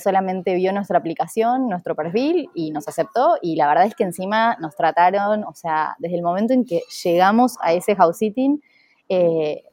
solamente 0.02 0.54
vio 0.54 0.72
nuestra 0.72 0.98
aplicación, 0.98 1.68
nuestro 1.68 1.94
perfil 1.94 2.50
y 2.54 2.70
nos 2.70 2.86
aceptó. 2.88 3.36
Y 3.40 3.56
la 3.56 3.68
verdad 3.68 3.86
es 3.86 3.94
que 3.94 4.04
encima 4.04 4.56
nos 4.60 4.76
trataron, 4.76 5.44
o 5.44 5.54
sea, 5.54 5.96
desde 5.98 6.16
el 6.16 6.22
momento 6.22 6.52
en 6.52 6.66
que 6.66 6.82
llegamos 7.02 7.56
a 7.60 7.72
ese 7.72 7.96
house 7.96 8.18
sitting, 8.18 8.60
eh, 9.08 9.64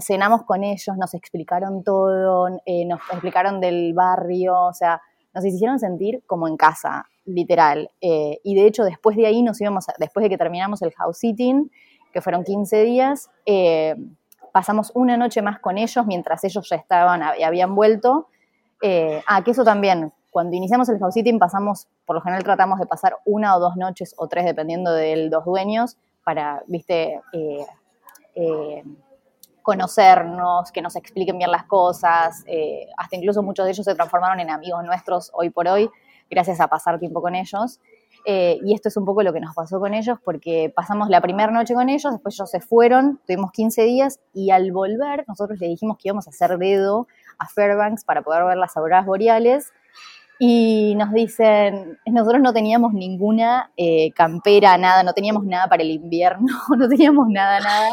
cenamos 0.00 0.44
con 0.44 0.64
ellos, 0.64 0.96
nos 0.96 1.14
explicaron 1.14 1.82
todo, 1.82 2.48
eh, 2.66 2.84
nos 2.84 3.00
explicaron 3.10 3.60
del 3.60 3.94
barrio, 3.94 4.58
o 4.66 4.72
sea, 4.72 5.00
nos 5.34 5.44
hicieron 5.44 5.78
sentir 5.78 6.22
como 6.26 6.46
en 6.48 6.56
casa, 6.56 7.06
literal. 7.24 7.90
Eh, 8.00 8.40
y 8.44 8.54
de 8.54 8.66
hecho, 8.66 8.84
después 8.84 9.16
de 9.16 9.26
ahí 9.26 9.42
nos 9.42 9.60
íbamos, 9.60 9.86
después 9.98 10.22
de 10.24 10.30
que 10.30 10.38
terminamos 10.38 10.82
el 10.82 10.92
house 10.92 11.18
sitting, 11.18 11.70
que 12.12 12.20
fueron 12.20 12.44
15 12.44 12.82
días, 12.82 13.30
pasamos 14.52 14.90
una 14.94 15.16
noche 15.16 15.42
más 15.42 15.60
con 15.60 15.78
ellos 15.78 16.04
mientras 16.06 16.42
ellos 16.42 16.68
ya 16.68 16.76
estaban, 16.76 17.22
habían 17.22 17.74
vuelto. 17.74 18.28
ah, 18.82 19.42
que 19.44 19.52
eso 19.52 19.62
también, 19.62 20.12
cuando 20.32 20.56
iniciamos 20.56 20.88
el 20.88 20.98
house 20.98 21.14
sitting 21.14 21.38
pasamos, 21.38 21.86
por 22.04 22.16
lo 22.16 22.22
general 22.22 22.42
tratamos 22.42 22.80
de 22.80 22.86
pasar 22.86 23.16
una 23.24 23.56
o 23.56 23.60
dos 23.60 23.76
noches 23.76 24.12
o 24.16 24.26
tres, 24.26 24.44
dependiendo 24.44 24.92
de 24.92 25.28
los 25.28 25.44
dueños, 25.44 25.98
para, 26.24 26.64
viste, 26.66 27.20
eh, 28.34 28.82
conocernos, 29.62 30.72
que 30.72 30.82
nos 30.82 30.96
expliquen 30.96 31.38
bien 31.38 31.50
las 31.50 31.64
cosas, 31.64 32.42
eh, 32.46 32.86
hasta 32.96 33.16
incluso 33.16 33.42
muchos 33.42 33.66
de 33.66 33.72
ellos 33.72 33.84
se 33.84 33.94
transformaron 33.94 34.40
en 34.40 34.50
amigos 34.50 34.84
nuestros 34.84 35.30
hoy 35.34 35.50
por 35.50 35.68
hoy, 35.68 35.90
gracias 36.28 36.60
a 36.60 36.68
pasar 36.68 36.98
tiempo 36.98 37.20
con 37.20 37.34
ellos. 37.34 37.80
Eh, 38.26 38.58
y 38.62 38.74
esto 38.74 38.88
es 38.88 38.96
un 38.96 39.04
poco 39.04 39.22
lo 39.22 39.32
que 39.32 39.40
nos 39.40 39.54
pasó 39.54 39.80
con 39.80 39.94
ellos, 39.94 40.18
porque 40.24 40.72
pasamos 40.74 41.08
la 41.08 41.20
primera 41.20 41.50
noche 41.50 41.74
con 41.74 41.88
ellos, 41.88 42.12
después 42.12 42.34
ellos 42.34 42.50
se 42.50 42.60
fueron, 42.60 43.20
tuvimos 43.26 43.50
15 43.52 43.82
días, 43.82 44.20
y 44.34 44.50
al 44.50 44.72
volver 44.72 45.24
nosotros 45.26 45.58
le 45.58 45.68
dijimos 45.68 45.96
que 45.96 46.08
íbamos 46.08 46.26
a 46.26 46.30
hacer 46.30 46.58
dedo 46.58 47.06
a 47.38 47.46
Fairbanks 47.46 48.04
para 48.04 48.22
poder 48.22 48.44
ver 48.44 48.58
las 48.58 48.76
auroras 48.76 49.06
boreales, 49.06 49.72
y 50.42 50.94
nos 50.96 51.12
dicen, 51.12 51.98
nosotros 52.06 52.40
no 52.40 52.54
teníamos 52.54 52.94
ninguna 52.94 53.70
eh, 53.76 54.10
campera, 54.12 54.78
nada, 54.78 55.02
no 55.02 55.12
teníamos 55.12 55.44
nada 55.44 55.68
para 55.68 55.82
el 55.82 55.90
invierno, 55.90 56.46
no 56.78 56.88
teníamos 56.88 57.28
nada, 57.28 57.60
nada, 57.60 57.90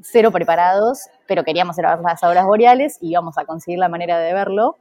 cero 0.00 0.30
preparados, 0.30 1.08
pero 1.26 1.42
queríamos 1.42 1.74
ver 1.74 1.98
las 2.00 2.22
obras 2.22 2.46
boreales 2.46 2.98
y 3.00 3.10
íbamos 3.10 3.38
a 3.38 3.44
conseguir 3.44 3.80
la 3.80 3.88
manera 3.88 4.20
de 4.20 4.32
verlo. 4.32 4.76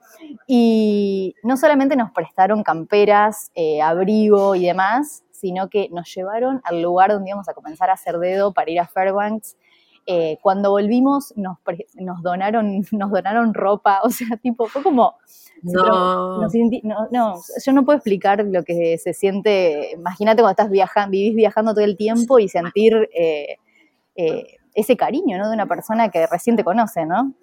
Y 0.45 1.33
no 1.41 1.57
solamente 1.57 1.95
nos 1.95 2.11
prestaron 2.11 2.61
camperas, 2.61 3.49
eh, 3.55 3.81
abrigo 3.81 4.53
y 4.53 4.67
demás, 4.67 5.23
sino 5.31 5.69
que 5.69 5.89
nos 5.91 6.13
llevaron 6.13 6.61
al 6.63 6.83
lugar 6.83 7.11
donde 7.11 7.31
íbamos 7.31 7.49
a 7.49 7.55
comenzar 7.55 7.89
a 7.89 7.93
hacer 7.93 8.19
dedo 8.19 8.53
para 8.53 8.69
ir 8.69 8.79
a 8.79 8.87
Fairbanks. 8.87 9.57
Eh, 10.09 10.39
cuando 10.41 10.71
volvimos 10.71 11.33
nos, 11.35 11.57
nos, 11.95 12.23
donaron, 12.23 12.81
nos 12.91 13.11
donaron 13.11 13.53
ropa, 13.53 13.99
o 14.03 14.09
sea, 14.09 14.27
tipo, 14.41 14.67
fue 14.67 14.81
como 14.81 15.15
no. 15.63 16.47
no. 17.11 17.35
yo 17.65 17.73
no 17.73 17.83
puedo 17.85 17.97
explicar 17.97 18.43
lo 18.45 18.63
que 18.63 18.97
se 18.97 19.13
siente. 19.13 19.91
Imagínate 19.93 20.41
cuando 20.41 20.51
estás 20.51 20.69
viajando, 20.69 21.11
vivís 21.11 21.35
viajando 21.35 21.73
todo 21.73 21.83
el 21.83 21.97
tiempo 21.97 22.39
y 22.39 22.47
sentir 22.47 23.09
eh, 23.13 23.57
eh, 24.15 24.57
ese 24.73 24.95
cariño, 24.95 25.37
¿no? 25.37 25.47
De 25.49 25.55
una 25.55 25.65
persona 25.65 26.09
que 26.09 26.25
recién 26.27 26.55
te 26.55 26.63
conoce, 26.63 27.05
¿no? 27.05 27.33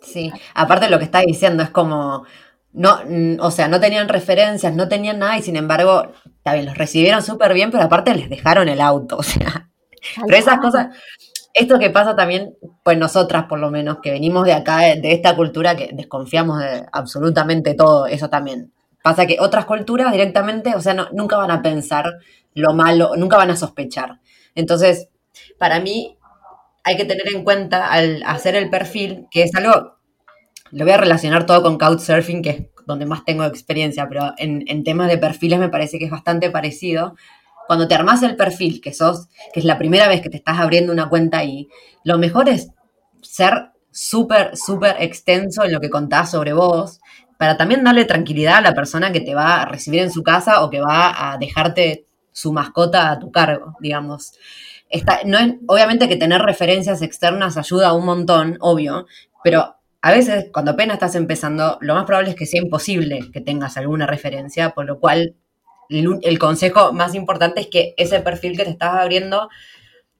Sí, 0.00 0.32
aparte 0.54 0.90
lo 0.90 0.98
que 0.98 1.04
estás 1.04 1.22
diciendo 1.24 1.62
es 1.62 1.70
como, 1.70 2.24
no, 2.72 2.98
o 3.40 3.50
sea, 3.50 3.68
no 3.68 3.78
tenían 3.78 4.08
referencias, 4.08 4.74
no 4.74 4.88
tenían 4.88 5.20
nada 5.20 5.38
y 5.38 5.42
sin 5.42 5.56
embargo, 5.56 6.08
también 6.42 6.66
los 6.66 6.76
recibieron 6.76 7.22
súper 7.22 7.54
bien, 7.54 7.70
pero 7.70 7.84
aparte 7.84 8.14
les 8.14 8.28
dejaron 8.28 8.68
el 8.68 8.80
auto, 8.80 9.16
o 9.18 9.22
sea, 9.22 9.70
pero 10.26 10.36
esas 10.36 10.58
cosas, 10.58 10.88
esto 11.54 11.78
que 11.78 11.90
pasa 11.90 12.16
también, 12.16 12.56
pues 12.82 12.96
nosotras 12.96 13.44
por 13.44 13.58
lo 13.58 13.70
menos, 13.70 13.98
que 14.02 14.10
venimos 14.10 14.44
de 14.44 14.54
acá, 14.54 14.78
de 14.80 15.12
esta 15.12 15.36
cultura 15.36 15.76
que 15.76 15.90
desconfiamos 15.92 16.60
de 16.60 16.86
absolutamente 16.92 17.74
todo, 17.74 18.06
eso 18.06 18.30
también. 18.30 18.72
Pasa 19.02 19.26
que 19.26 19.38
otras 19.40 19.66
culturas 19.66 20.12
directamente, 20.12 20.74
o 20.74 20.80
sea, 20.80 20.94
nunca 21.12 21.36
van 21.36 21.50
a 21.50 21.60
pensar 21.60 22.18
lo 22.54 22.72
malo, 22.72 23.12
nunca 23.16 23.36
van 23.36 23.50
a 23.50 23.56
sospechar. 23.56 24.20
Entonces, 24.54 25.08
para 25.58 25.80
mí 25.80 26.16
hay 26.84 26.96
que 26.96 27.04
tener 27.04 27.28
en 27.28 27.44
cuenta 27.44 27.92
al 27.92 28.22
hacer 28.24 28.54
el 28.54 28.70
perfil, 28.70 29.26
que 29.30 29.42
es 29.42 29.54
algo, 29.54 29.96
lo 30.70 30.84
voy 30.84 30.92
a 30.92 30.98
relacionar 30.98 31.46
todo 31.46 31.62
con 31.62 31.78
Couchsurfing, 31.78 32.42
que 32.42 32.50
es 32.50 32.66
donde 32.86 33.06
más 33.06 33.24
tengo 33.24 33.44
experiencia, 33.44 34.08
pero 34.08 34.32
en, 34.38 34.64
en 34.68 34.84
temas 34.84 35.08
de 35.08 35.18
perfiles 35.18 35.58
me 35.58 35.68
parece 35.68 35.98
que 35.98 36.06
es 36.06 36.10
bastante 36.10 36.50
parecido 36.50 37.14
cuando 37.72 37.88
te 37.88 37.94
armas 37.94 38.22
el 38.22 38.36
perfil, 38.36 38.82
que 38.82 38.92
sos, 38.92 39.28
que 39.50 39.60
es 39.60 39.64
la 39.64 39.78
primera 39.78 40.06
vez 40.06 40.20
que 40.20 40.28
te 40.28 40.36
estás 40.36 40.58
abriendo 40.58 40.92
una 40.92 41.08
cuenta 41.08 41.38
ahí, 41.38 41.70
lo 42.04 42.18
mejor 42.18 42.50
es 42.50 42.68
ser 43.22 43.70
súper, 43.90 44.58
súper 44.58 44.96
extenso 44.98 45.64
en 45.64 45.72
lo 45.72 45.80
que 45.80 45.88
contás 45.88 46.32
sobre 46.32 46.52
vos, 46.52 47.00
para 47.38 47.56
también 47.56 47.82
darle 47.82 48.04
tranquilidad 48.04 48.56
a 48.56 48.60
la 48.60 48.74
persona 48.74 49.10
que 49.10 49.22
te 49.22 49.34
va 49.34 49.62
a 49.62 49.64
recibir 49.64 50.02
en 50.02 50.12
su 50.12 50.22
casa 50.22 50.62
o 50.62 50.68
que 50.68 50.82
va 50.82 51.32
a 51.32 51.38
dejarte 51.38 52.04
su 52.30 52.52
mascota 52.52 53.10
a 53.10 53.18
tu 53.18 53.32
cargo, 53.32 53.74
digamos. 53.80 54.32
no 55.24 55.38
obviamente 55.66 56.10
que 56.10 56.16
tener 56.16 56.42
referencias 56.42 57.00
externas 57.00 57.56
ayuda 57.56 57.94
un 57.94 58.04
montón, 58.04 58.58
obvio, 58.60 59.06
pero 59.42 59.76
a 60.02 60.10
veces 60.12 60.48
cuando 60.52 60.72
apenas 60.72 60.96
estás 60.96 61.14
empezando, 61.14 61.78
lo 61.80 61.94
más 61.94 62.04
probable 62.04 62.28
es 62.28 62.36
que 62.36 62.44
sea 62.44 62.60
imposible 62.60 63.30
que 63.32 63.40
tengas 63.40 63.78
alguna 63.78 64.06
referencia, 64.06 64.74
por 64.74 64.84
lo 64.84 65.00
cual 65.00 65.36
el, 65.88 66.38
consejo 66.38 66.92
más 66.92 67.14
importante 67.14 67.60
es 67.60 67.66
que 67.68 67.94
ese 67.96 68.20
perfil 68.20 68.56
que 68.56 68.64
te 68.64 68.70
estás 68.70 68.94
abriendo 68.94 69.48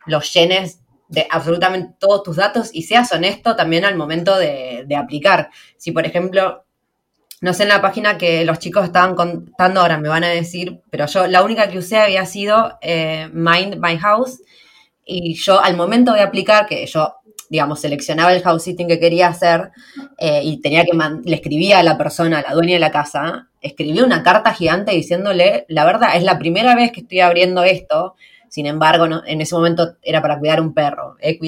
lo 0.07 0.21
llenes 0.21 0.81
de 1.09 1.27
absolutamente 1.31 1.95
todos 1.99 2.23
tus 2.23 2.37
datos 2.37 2.71
y 2.73 2.83
seas 2.83 3.13
honesto 3.13 3.55
también 3.57 3.85
al 3.85 3.97
momento 3.97 4.37
de, 4.37 4.87
aplicar. 4.97 5.51
Si, 5.77 5.93
por 5.93 6.07
ejemplo, 6.07 6.65
no 7.41 7.53
sé 7.55 7.65
en 7.65 7.69
la 7.71 7.83
página 7.83 8.19
que 8.19 8.45
los 8.45 8.59
chicos 8.59 8.85
estaban 8.85 9.15
contando 9.15 9.81
ahora, 9.81 9.99
me 9.99 10.09
van 10.09 10.25
a 10.25 10.29
decir, 10.29 10.81
pero 10.91 11.07
yo 11.07 11.27
la 11.27 11.43
única 11.43 11.69
que 11.69 11.79
usé 11.79 11.99
había 11.99 12.25
sido 12.25 12.79
eh, 12.81 13.29
Mind 13.33 13.77
My 13.77 13.99
House 13.99 14.41
y 15.05 15.35
yo 15.35 15.61
al 15.61 15.77
momento 15.77 16.13
de 16.13 16.23
aplicar, 16.23 16.67
que 16.67 16.87
yo 16.87 17.17
digamos, 17.53 17.81
seleccionaba 17.81 18.33
el 18.33 18.43
house 18.43 18.63
sitting 18.63 18.89
que 18.89 18.99
quería 18.99 19.29
hacer 19.29 19.73
eh, 20.17 20.41
y 20.43 20.63
tenía 20.63 20.85
que, 20.85 20.97
le 21.23 21.35
escribía 21.35 21.81
a 21.81 21.83
la 21.83 21.99
persona, 21.99 22.39
a 22.39 22.43
la 22.49 22.55
dueña 22.55 22.73
de 22.73 22.81
la 22.81 22.91
casa, 22.91 23.51
escribí 23.61 24.01
una 24.01 24.23
carta 24.23 24.55
gigante 24.55 24.93
diciéndole, 24.93 25.67
la 25.69 25.85
verdad, 25.85 26.17
es 26.17 26.23
la 26.23 26.39
primera 26.39 26.75
vez 26.75 26.93
que 26.93 27.01
estoy 27.01 27.21
abriendo 27.21 27.63
esto, 27.63 28.15
sin 28.49 28.65
embargo, 28.65 29.05
en 29.27 29.41
ese 29.43 29.55
momento 29.55 29.97
era 30.01 30.23
para 30.23 30.39
cuidar 30.39 30.63
un 30.63 30.73
perro. 30.73 31.17
Eh, 31.21 31.39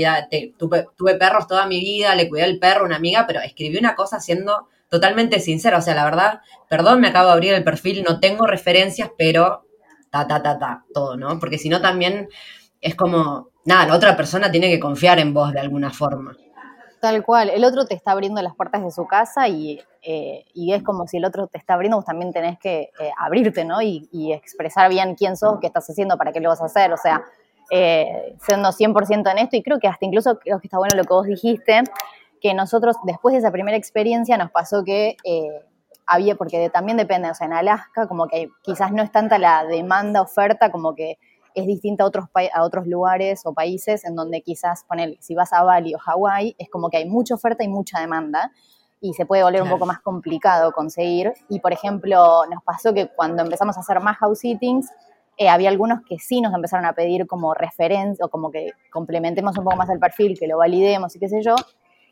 tuve, 0.58 0.88
tuve, 0.94 1.14
perros 1.14 1.46
toda 1.46 1.66
mi 1.66 1.80
vida, 1.80 2.14
le 2.14 2.28
cuidé 2.28 2.44
al 2.44 2.58
perro 2.58 2.84
una 2.84 2.96
amiga, 2.96 3.24
pero 3.26 3.40
escribí 3.40 3.78
una 3.78 3.94
cosa 3.94 4.20
siendo 4.20 4.68
totalmente 4.90 5.40
sincera. 5.40 5.78
O 5.78 5.82
sea, 5.82 5.94
la 5.94 6.04
verdad, 6.04 6.40
perdón, 6.68 7.00
me 7.00 7.08
acabo 7.08 7.28
de 7.28 7.32
abrir 7.32 7.54
el 7.54 7.64
perfil, 7.64 8.04
no 8.06 8.20
tengo 8.20 8.46
referencias, 8.46 9.08
pero 9.16 9.64
ta, 10.10 10.26
ta, 10.26 10.42
ta, 10.42 10.58
ta, 10.58 10.84
todo, 10.92 11.16
¿no? 11.16 11.38
Porque 11.38 11.56
si 11.56 11.70
no 11.70 11.80
también 11.80 12.28
es 12.82 12.94
como, 12.94 13.48
nada, 13.64 13.86
la 13.86 13.94
otra 13.94 14.16
persona 14.16 14.50
tiene 14.50 14.68
que 14.70 14.80
confiar 14.80 15.18
en 15.18 15.32
vos 15.34 15.52
de 15.52 15.60
alguna 15.60 15.90
forma. 15.90 16.36
Tal 17.04 17.22
cual, 17.22 17.50
el 17.50 17.64
otro 17.64 17.84
te 17.84 17.94
está 17.94 18.12
abriendo 18.12 18.40
las 18.40 18.54
puertas 18.54 18.82
de 18.82 18.90
su 18.90 19.06
casa 19.06 19.46
y, 19.46 19.78
eh, 20.00 20.44
es 20.54 20.82
como 20.82 21.06
si 21.06 21.18
el 21.18 21.26
otro 21.26 21.48
te 21.48 21.58
está 21.58 21.74
abriendo, 21.74 21.98
vos 21.98 22.06
también 22.06 22.32
tenés 22.32 22.58
que 22.58 22.92
eh, 22.98 23.10
abrirte, 23.18 23.62
¿no? 23.66 23.82
Y, 23.82 24.32
expresar 24.32 24.88
bien 24.88 25.14
quién 25.14 25.36
sos, 25.36 25.58
qué 25.60 25.66
estás 25.66 25.86
haciendo, 25.86 26.16
para 26.16 26.32
qué 26.32 26.40
lo 26.40 26.48
vas 26.48 26.62
a 26.62 26.64
hacer, 26.64 26.94
o 26.94 26.96
sea, 26.96 27.22
eh, 27.70 28.34
siendo 28.40 28.72
100% 28.72 29.30
en 29.30 29.38
esto 29.38 29.54
y 29.56 29.62
creo 29.62 29.78
que 29.78 29.86
hasta 29.86 30.06
incluso 30.06 30.38
creo 30.38 30.60
que 30.60 30.66
está 30.66 30.78
bueno 30.78 30.96
lo 30.96 31.04
que 31.04 31.12
vos 31.12 31.26
dijiste, 31.26 31.82
que 32.40 32.54
nosotros 32.54 32.96
después 33.04 33.34
de 33.34 33.40
esa 33.40 33.50
primera 33.50 33.76
experiencia 33.76 34.38
nos 34.38 34.50
pasó 34.50 34.82
que 34.82 35.18
había, 36.06 36.36
porque 36.36 36.70
también 36.70 36.96
depende, 36.96 37.30
o 37.30 37.34
sea, 37.34 37.46
en 37.46 37.52
Alaska 37.52 38.08
como 38.08 38.28
que 38.28 38.48
quizás 38.62 38.92
no 38.92 39.02
es 39.02 39.12
tanta 39.12 39.38
la 39.38 39.66
demanda, 39.66 40.22
oferta, 40.22 40.70
como 40.70 40.94
que 40.94 41.18
es 41.54 41.66
distinta 41.66 42.04
a 42.04 42.06
otros, 42.06 42.26
a 42.52 42.62
otros 42.62 42.86
lugares 42.86 43.42
o 43.44 43.54
países 43.54 44.04
en 44.04 44.14
donde 44.14 44.42
quizás, 44.42 44.84
poner, 44.84 45.16
si 45.20 45.34
vas 45.34 45.52
a 45.52 45.62
Bali 45.62 45.94
o 45.94 45.98
Hawái, 45.98 46.56
es 46.58 46.68
como 46.68 46.90
que 46.90 46.98
hay 46.98 47.08
mucha 47.08 47.34
oferta 47.34 47.64
y 47.64 47.68
mucha 47.68 48.00
demanda 48.00 48.52
y 49.00 49.12
se 49.12 49.26
puede 49.26 49.42
volver 49.42 49.62
un 49.62 49.68
poco 49.68 49.84
más 49.84 50.00
complicado 50.00 50.72
conseguir. 50.72 51.34
Y, 51.50 51.60
por 51.60 51.72
ejemplo, 51.72 52.46
nos 52.50 52.62
pasó 52.64 52.94
que 52.94 53.08
cuando 53.08 53.42
empezamos 53.42 53.76
a 53.76 53.80
hacer 53.80 54.00
más 54.00 54.16
house 54.16 54.38
sittings, 54.38 54.88
eh, 55.36 55.48
había 55.48 55.68
algunos 55.68 56.00
que 56.08 56.18
sí 56.18 56.40
nos 56.40 56.54
empezaron 56.54 56.86
a 56.86 56.94
pedir 56.94 57.26
como 57.26 57.52
referencia 57.52 58.24
o 58.24 58.28
como 58.28 58.50
que 58.50 58.70
complementemos 58.90 59.58
un 59.58 59.64
poco 59.64 59.76
más 59.76 59.90
el 59.90 59.98
perfil, 59.98 60.38
que 60.38 60.46
lo 60.46 60.56
validemos 60.58 61.14
y 61.14 61.18
qué 61.18 61.28
sé 61.28 61.42
yo. 61.42 61.54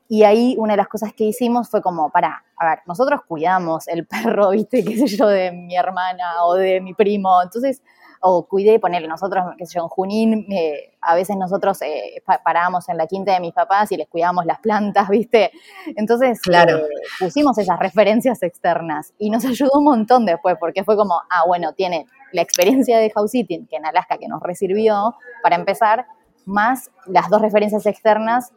Y 0.06 0.24
ahí 0.24 0.54
una 0.58 0.74
de 0.74 0.76
las 0.76 0.88
cosas 0.88 1.14
que 1.14 1.24
hicimos 1.24 1.70
fue 1.70 1.80
como, 1.80 2.10
para, 2.10 2.44
a 2.58 2.66
ver, 2.66 2.80
nosotros 2.86 3.20
cuidamos 3.26 3.88
el 3.88 4.06
perro, 4.06 4.50
viste, 4.50 4.84
qué 4.84 4.98
sé 4.98 5.06
yo, 5.06 5.28
de 5.28 5.50
mi 5.50 5.74
hermana 5.74 6.44
o 6.44 6.54
de 6.54 6.82
mi 6.82 6.92
primo. 6.92 7.40
Entonces, 7.42 7.80
o 8.24 8.46
cuidé, 8.46 8.78
ponerle 8.78 9.08
nosotros, 9.08 9.44
qué 9.58 9.66
sé 9.66 9.74
yo, 9.74 9.82
en 9.82 9.88
Junín, 9.88 10.46
eh, 10.52 10.94
a 11.00 11.16
veces 11.16 11.36
nosotros 11.36 11.82
eh, 11.82 12.22
parábamos 12.44 12.88
en 12.88 12.96
la 12.96 13.08
quinta 13.08 13.32
de 13.32 13.40
mis 13.40 13.52
papás 13.52 13.90
y 13.90 13.96
les 13.96 14.08
cuidábamos 14.08 14.46
las 14.46 14.60
plantas, 14.60 15.08
¿viste? 15.10 15.50
Entonces, 15.96 16.40
claro. 16.40 16.78
Eh, 16.78 16.88
pusimos 17.18 17.58
esas 17.58 17.80
referencias 17.80 18.40
externas 18.44 19.12
y 19.18 19.28
nos 19.28 19.44
ayudó 19.44 19.72
un 19.74 19.84
montón 19.84 20.24
después, 20.24 20.56
porque 20.60 20.84
fue 20.84 20.96
como, 20.96 21.20
ah, 21.30 21.42
bueno, 21.48 21.72
tiene 21.72 22.06
la 22.30 22.42
experiencia 22.42 22.98
de 22.98 23.10
house 23.10 23.32
sitting, 23.32 23.66
que 23.66 23.76
en 23.76 23.86
Alaska 23.86 24.16
que 24.18 24.28
nos 24.28 24.40
resirvió, 24.40 25.16
para 25.42 25.56
empezar, 25.56 26.06
más 26.46 26.92
las 27.06 27.28
dos 27.28 27.42
referencias 27.42 27.86
externas 27.86 28.52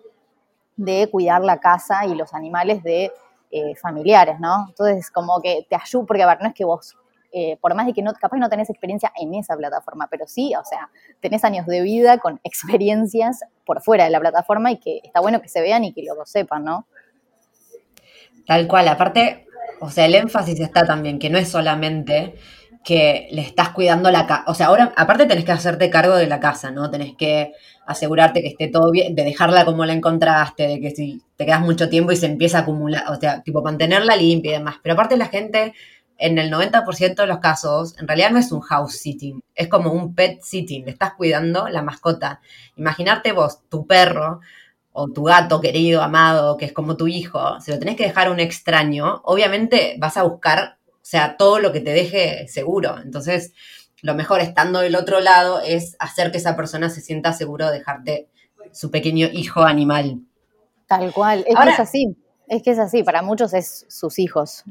de 0.75 1.10
cuidar 1.10 1.43
la 1.43 1.60
casa 1.60 2.06
y 2.06 2.13
los 2.13 2.34
animales 2.34 2.84
de 2.84 3.12
familiares, 3.82 4.38
¿no? 4.41 4.65
Entonces, 4.67 5.10
como 5.10 5.39
que 5.39 5.65
te 5.69 5.78
ayuda, 5.78 6.06
porque 6.06 6.23
a 6.23 6.28
ver, 6.28 6.41
no 6.41 6.49
es 6.49 6.54
que 6.54 6.65
vos 6.65 6.97
eh, 7.38 7.58
por 7.60 7.76
más 7.76 7.86
de 7.86 7.91
que 7.91 8.02
capaz 8.02 8.38
no 8.38 8.48
tenés 8.48 8.69
experiencia 8.69 9.12
en 9.19 9.34
esa 9.34 9.58
plataforma, 9.58 10.08
pero 10.10 10.26
sí, 10.26 10.54
o 10.56 10.63
sea, 10.63 10.89
tenés 11.19 11.43
años 11.43 11.65
de 11.65 11.82
vida 11.82 12.17
con 12.17 12.39
experiencias 12.45 13.41
por 13.65 13.82
fuera 13.82 14.06
de 14.06 14.10
la 14.10 14.21
plataforma 14.21 14.71
y 14.71 14.78
que 14.78 15.02
está 15.04 15.19
bueno 15.19 15.41
que 15.41 15.50
se 15.50 15.60
vean 15.60 15.84
y 15.84 15.91
que 15.91 16.04
lo 16.04 16.26
sepan, 16.26 16.63
¿no? 16.63 16.88
Tal 18.48 18.69
cual, 18.69 18.88
aparte, 18.88 19.48
o 19.82 19.89
sea, 19.89 20.06
el 20.06 20.15
énfasis 20.15 20.62
está 20.62 20.86
también, 20.86 21.19
que 21.19 21.30
no 21.30 21.38
es 21.38 21.50
solamente 21.50 22.36
que 22.86 23.28
le 23.32 23.41
estás 23.41 23.69
cuidando 23.71 24.10
la 24.12 24.28
casa, 24.28 24.45
o 24.48 24.54
sea, 24.54 24.67
ahora 24.67 24.93
aparte 24.95 25.26
tenés 25.26 25.43
que 25.43 25.52
hacerte 25.52 25.89
cargo 25.89 26.15
de 26.15 26.28
la 26.28 26.39
casa, 26.39 26.71
¿no? 26.71 26.89
Tenés 26.89 27.15
que 27.17 27.52
asegurarte 27.86 28.43
que 28.43 28.48
esté 28.48 28.69
todo 28.69 28.91
bien, 28.91 29.13
de 29.13 29.26
dejarla 29.26 29.65
como 29.65 29.84
la 29.86 29.91
encontraste, 29.91 30.67
de 30.67 30.80
que 30.80 30.91
si 30.91 31.21
te 31.36 31.45
quedas 31.45 31.62
mucho 31.62 31.89
tiempo 31.89 32.13
y 32.13 32.15
se 32.15 32.28
empieza 32.28 32.60
a 32.60 32.62
acumular, 32.62 33.04
o 33.10 33.15
sea, 33.15 33.43
tipo 33.43 33.62
mantenerla 33.62 34.15
limpia 34.15 34.52
y 34.52 34.58
demás. 34.60 34.78
Pero 34.82 34.93
aparte 34.93 35.17
la 35.17 35.28
gente 35.28 35.74
en 36.17 36.38
el 36.38 36.51
90% 36.51 37.15
de 37.15 37.28
los 37.28 37.39
casos, 37.39 37.97
en 37.99 38.08
realidad 38.08 38.32
no 38.32 38.39
es 38.39 38.51
un 38.51 38.62
house 38.62 38.97
sitting, 38.97 39.41
es 39.54 39.67
como 39.67 39.91
un 39.91 40.15
pet 40.15 40.41
sitting, 40.41 40.86
le 40.86 40.91
estás 40.91 41.13
cuidando 41.13 41.67
la 41.67 41.82
mascota. 41.82 42.41
Imaginarte 42.78 43.32
vos, 43.32 43.60
tu 43.69 43.86
perro 43.86 44.39
o 44.93 45.10
tu 45.10 45.23
gato 45.23 45.60
querido, 45.60 46.01
amado, 46.01 46.56
que 46.56 46.65
es 46.65 46.71
como 46.71 46.95
tu 46.95 47.08
hijo, 47.08 47.60
si 47.60 47.71
lo 47.71 47.80
tenés 47.80 47.97
que 47.97 48.06
dejar 48.06 48.28
a 48.28 48.32
un 48.32 48.39
extraño, 48.39 49.21
obviamente 49.25 49.97
vas 49.99 50.15
a 50.15 50.23
buscar, 50.23 50.78
o 50.88 50.99
sea, 51.01 51.36
todo 51.36 51.60
lo 51.60 51.73
que 51.73 51.82
te 51.82 51.91
deje 51.91 52.47
seguro. 52.47 52.97
Entonces, 53.04 53.54
lo 54.01 54.15
mejor 54.15 54.39
estando 54.39 54.80
del 54.80 54.95
otro 54.95 55.19
lado 55.19 55.60
es 55.60 55.97
hacer 55.99 56.32
que 56.32 56.38
esa 56.38 56.56
persona 56.56 56.89
se 56.89 57.01
sienta 57.01 57.34
seguro 57.34 57.67
de 57.67 57.80
dejarte 57.80 58.30
su 58.71 58.89
pequeño 58.89 59.28
hijo 59.34 59.63
animal. 59.63 60.21
Tal 60.88 61.12
cual, 61.12 61.43
es 61.47 61.56
que 61.58 61.69
es 61.69 61.80
así, 61.80 62.17
es 62.47 62.63
que 62.63 62.71
es 62.71 62.80
así, 62.80 63.04
para 63.04 63.21
muchos 63.21 63.54
es 63.54 63.86
sus 63.89 64.19
hijos. 64.19 64.63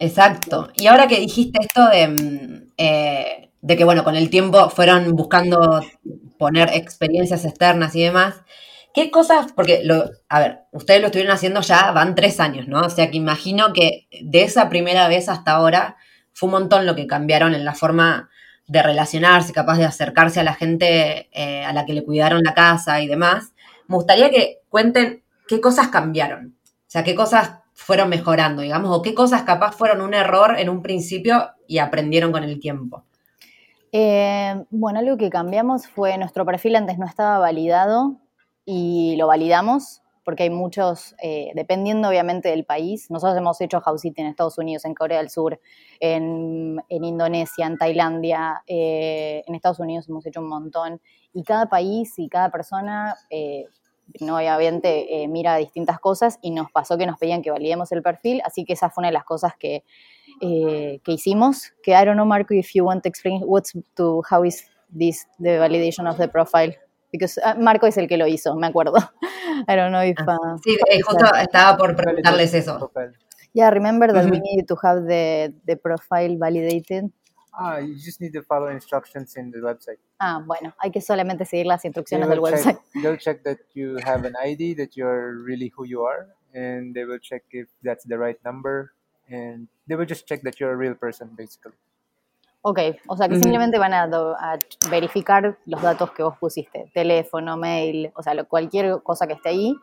Exacto. 0.00 0.70
Y 0.76 0.86
ahora 0.86 1.06
que 1.06 1.20
dijiste 1.20 1.58
esto 1.60 1.86
de, 1.88 2.08
mm, 2.08 2.72
eh, 2.78 3.50
de 3.60 3.76
que, 3.76 3.84
bueno, 3.84 4.02
con 4.02 4.16
el 4.16 4.30
tiempo 4.30 4.70
fueron 4.70 5.14
buscando 5.14 5.82
poner 6.38 6.70
experiencias 6.72 7.44
externas 7.44 7.94
y 7.94 8.02
demás, 8.04 8.36
¿qué 8.94 9.10
cosas? 9.10 9.52
Porque, 9.52 9.82
lo, 9.84 10.10
a 10.30 10.40
ver, 10.40 10.60
ustedes 10.72 11.02
lo 11.02 11.08
estuvieron 11.08 11.34
haciendo 11.34 11.60
ya, 11.60 11.92
van 11.92 12.14
tres 12.14 12.40
años, 12.40 12.66
¿no? 12.66 12.80
O 12.80 12.90
sea 12.90 13.10
que 13.10 13.18
imagino 13.18 13.74
que 13.74 14.08
de 14.22 14.42
esa 14.42 14.70
primera 14.70 15.06
vez 15.08 15.28
hasta 15.28 15.52
ahora 15.52 15.96
fue 16.32 16.46
un 16.46 16.52
montón 16.52 16.86
lo 16.86 16.96
que 16.96 17.06
cambiaron 17.06 17.54
en 17.54 17.66
la 17.66 17.74
forma 17.74 18.30
de 18.66 18.82
relacionarse, 18.82 19.52
capaz 19.52 19.76
de 19.78 19.84
acercarse 19.84 20.40
a 20.40 20.44
la 20.44 20.54
gente 20.54 21.28
eh, 21.32 21.64
a 21.64 21.72
la 21.74 21.84
que 21.84 21.92
le 21.92 22.04
cuidaron 22.04 22.40
la 22.42 22.54
casa 22.54 23.02
y 23.02 23.06
demás. 23.06 23.52
Me 23.86 23.96
gustaría 23.96 24.30
que 24.30 24.60
cuenten 24.70 25.22
qué 25.46 25.60
cosas 25.60 25.88
cambiaron. 25.88 26.56
O 26.64 26.90
sea, 26.90 27.04
qué 27.04 27.14
cosas 27.14 27.59
fueron 27.80 28.10
mejorando, 28.10 28.60
digamos, 28.60 28.94
o 28.94 29.00
qué 29.00 29.14
cosas 29.14 29.42
capaz 29.42 29.72
fueron 29.72 30.02
un 30.02 30.12
error 30.12 30.56
en 30.58 30.68
un 30.68 30.82
principio 30.82 31.50
y 31.66 31.78
aprendieron 31.78 32.30
con 32.30 32.44
el 32.44 32.60
tiempo? 32.60 33.04
Eh, 33.90 34.64
bueno, 34.70 34.98
algo 34.98 35.16
que 35.16 35.30
cambiamos 35.30 35.88
fue 35.88 36.16
nuestro 36.18 36.44
perfil 36.44 36.76
antes 36.76 36.98
no 36.98 37.06
estaba 37.06 37.38
validado 37.38 38.16
y 38.66 39.16
lo 39.16 39.26
validamos 39.26 40.02
porque 40.22 40.42
hay 40.44 40.50
muchos, 40.50 41.16
eh, 41.22 41.50
dependiendo 41.54 42.08
obviamente 42.08 42.50
del 42.50 42.66
país, 42.66 43.10
nosotros 43.10 43.36
hemos 43.38 43.58
hecho 43.62 43.80
house 43.80 44.04
en 44.04 44.26
Estados 44.26 44.58
Unidos, 44.58 44.84
en 44.84 44.94
Corea 44.94 45.18
del 45.18 45.30
Sur, 45.30 45.58
en, 45.98 46.80
Indonesia, 46.90 47.66
en 47.66 47.78
Tailandia, 47.78 48.62
eh, 48.66 49.42
en 49.46 49.54
Estados 49.54 49.80
Unidos 49.80 50.08
hemos 50.08 50.24
hecho 50.26 50.40
un 50.40 50.48
montón, 50.48 51.00
y 51.32 51.42
cada 51.42 51.66
país 51.66 52.12
y 52.18 52.28
cada 52.28 52.50
persona 52.50 53.16
no 54.20 54.36
obviamente 54.36 55.22
eh, 55.22 55.28
mira 55.28 55.56
distintas 55.56 56.00
cosas 56.00 56.38
y 56.42 56.50
nos 56.50 56.70
pasó 56.70 56.98
que 56.98 57.06
nos 57.06 57.18
pedían 57.18 57.42
que 57.42 57.50
validemos 57.50 57.92
el 57.92 58.02
perfil, 58.02 58.42
así 58.44 58.64
que 58.64 58.72
esa 58.72 58.90
fue 58.90 59.02
una 59.02 59.08
de 59.08 59.14
las 59.14 59.24
cosas 59.24 59.54
que, 59.58 59.84
eh, 60.40 61.00
que 61.04 61.12
hicimos. 61.12 61.72
Que 61.82 61.92
I 61.92 62.04
don't 62.04 62.14
know, 62.14 62.26
Marco, 62.26 62.54
if 62.54 62.72
you 62.74 62.84
want 62.84 63.02
to 63.02 63.08
explain 63.08 63.42
what's 63.44 63.72
to 63.94 64.22
how 64.30 64.44
is 64.44 64.64
this 64.96 65.26
the 65.38 65.58
validation 65.58 66.06
of 66.08 66.16
the 66.16 66.28
profile. 66.28 66.76
Because 67.12 67.40
uh, 67.44 67.58
Marco 67.60 67.86
es 67.86 67.96
el 67.96 68.06
que 68.06 68.16
lo 68.16 68.26
hizo, 68.26 68.54
me 68.54 68.68
acuerdo. 68.68 68.94
I 69.68 69.76
don't 69.76 69.90
know 69.90 70.02
if. 70.02 70.16
Ah, 70.20 70.36
uh, 70.36 70.58
sí, 70.62 70.76
eh, 70.90 71.00
justo 71.02 71.24
estaba 71.34 71.76
por 71.76 71.96
preguntarles 71.96 72.54
eso. 72.54 72.90
Yeah, 73.52 73.70
remember 73.70 74.12
that 74.12 74.30
we 74.30 74.38
need 74.38 74.66
to 74.68 74.76
have 74.80 75.06
the, 75.08 75.52
the 75.66 75.76
profile 75.76 76.36
validated. 76.38 77.10
Ah, 77.52 77.78
you 77.78 77.94
just 77.94 78.20
need 78.20 78.32
to 78.32 78.42
follow 78.42 78.68
instructions 78.68 79.36
in 79.36 79.50
the 79.50 79.58
website. 79.58 79.98
Ah, 80.20 80.42
bueno, 80.44 80.72
hay 80.78 80.90
que 80.90 81.00
solamente 81.00 81.44
seguir 81.44 81.66
las 81.66 81.84
instrucciones 81.84 82.28
del 82.28 82.40
website. 82.40 82.78
they'll 83.02 83.16
check 83.16 83.42
that 83.44 83.58
you 83.74 83.98
have 84.04 84.24
an 84.24 84.34
ID, 84.36 84.74
that 84.74 84.96
you're 84.96 85.42
really 85.44 85.72
who 85.76 85.84
you 85.84 86.02
are, 86.02 86.28
and 86.54 86.94
they 86.94 87.04
will 87.04 87.18
check 87.18 87.42
if 87.50 87.68
that's 87.82 88.04
the 88.04 88.16
right 88.16 88.38
number, 88.44 88.92
and 89.28 89.68
they 89.88 89.96
will 89.96 90.06
just 90.06 90.26
check 90.26 90.42
that 90.42 90.60
you're 90.60 90.72
a 90.72 90.76
real 90.76 90.94
person, 90.94 91.30
basically. 91.36 91.76
Ok, 92.62 92.78
o 93.06 93.16
sea 93.16 93.26
que 93.26 93.36
simplemente 93.40 93.78
van 93.78 93.94
a, 93.94 94.02
a, 94.02 94.58
verificar 94.90 95.58
los 95.64 95.80
datos 95.80 96.10
que 96.12 96.22
vos 96.22 96.36
pusiste, 96.38 96.90
teléfono, 96.92 97.56
mail, 97.56 98.12
o 98.14 98.22
sea, 98.22 98.34
lo, 98.34 98.46
cualquier 98.46 99.02
cosa 99.02 99.26
que 99.26 99.32
esté 99.32 99.48
ahí, 99.48 99.74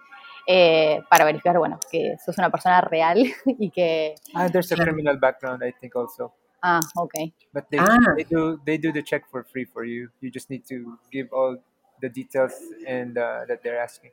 eh, 0.46 1.02
para 1.10 1.26
verificar, 1.26 1.58
bueno, 1.58 1.80
que 1.92 2.18
sos 2.24 2.38
una 2.38 2.52
persona 2.52 2.80
real 2.82 3.18
y 3.46 3.72
que... 3.72 4.14
Ah, 4.36 4.48
there's 4.48 4.72
a 4.72 4.76
criminal 4.76 5.18
background, 5.20 5.64
I 5.64 5.74
think, 5.74 5.96
also. 5.96 6.34
Ah, 6.62 6.82
okay. 6.98 7.34
But 7.54 7.70
they, 7.70 7.78
ah. 7.78 8.16
they 8.16 8.24
do 8.24 8.60
they 8.66 8.78
do 8.78 8.92
the 8.92 9.04
check 9.04 9.30
for 9.30 9.44
free 9.44 9.66
for 9.66 9.86
you. 9.86 10.10
You 10.22 10.32
just 10.32 10.50
need 10.50 10.66
to 10.70 10.98
give 11.12 11.32
all 11.32 11.58
the 12.02 12.10
details 12.10 12.54
and 12.88 13.18
uh, 13.18 13.46
that 13.48 13.64
they're 13.64 13.80
asking. 13.80 14.12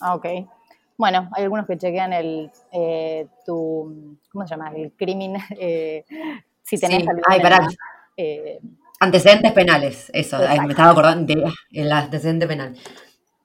Ah, 0.00 0.14
ok. 0.14 0.26
Bueno, 0.96 1.28
hay 1.34 1.44
algunos 1.44 1.66
que 1.66 1.76
chequean 1.76 2.12
el 2.12 2.50
eh, 2.72 3.26
tu 3.44 4.18
¿cómo 4.30 4.46
se 4.46 4.54
llama? 4.54 4.70
El 4.74 4.92
crimen 4.92 5.36
eh, 5.58 6.04
si 6.62 6.78
tenés 6.78 7.02
sí. 7.02 7.08
Ay, 7.26 7.40
pará. 7.40 7.66
Eh, 8.16 8.60
antecedentes 9.00 9.52
penales, 9.52 10.10
eso, 10.14 10.38
Ay, 10.38 10.60
me 10.60 10.70
estaba 10.70 10.90
acordando 10.90 11.34
del 11.70 11.92
antecedente 11.92 12.46
penal. 12.46 12.76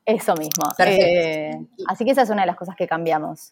Eso 0.05 0.33
mismo. 0.35 0.63
Eh, 0.79 1.51
así 1.87 2.05
que 2.05 2.11
esa 2.11 2.23
es 2.23 2.29
una 2.29 2.41
de 2.41 2.47
las 2.47 2.55
cosas 2.55 2.75
que 2.75 2.87
cambiamos. 2.87 3.51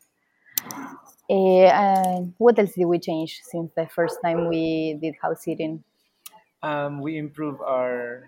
Uh, 1.30 2.22
what 2.38 2.58
else 2.58 2.74
did 2.74 2.86
we 2.86 3.00
change 3.00 3.42
since 3.44 3.72
the 3.76 3.88
first 3.88 4.18
time 4.24 4.48
we 4.48 4.98
did 5.02 5.16
house 5.22 5.44
sitting? 5.44 5.84
Um, 6.64 7.02
we 7.02 7.18
improved 7.18 7.60
our 7.62 8.24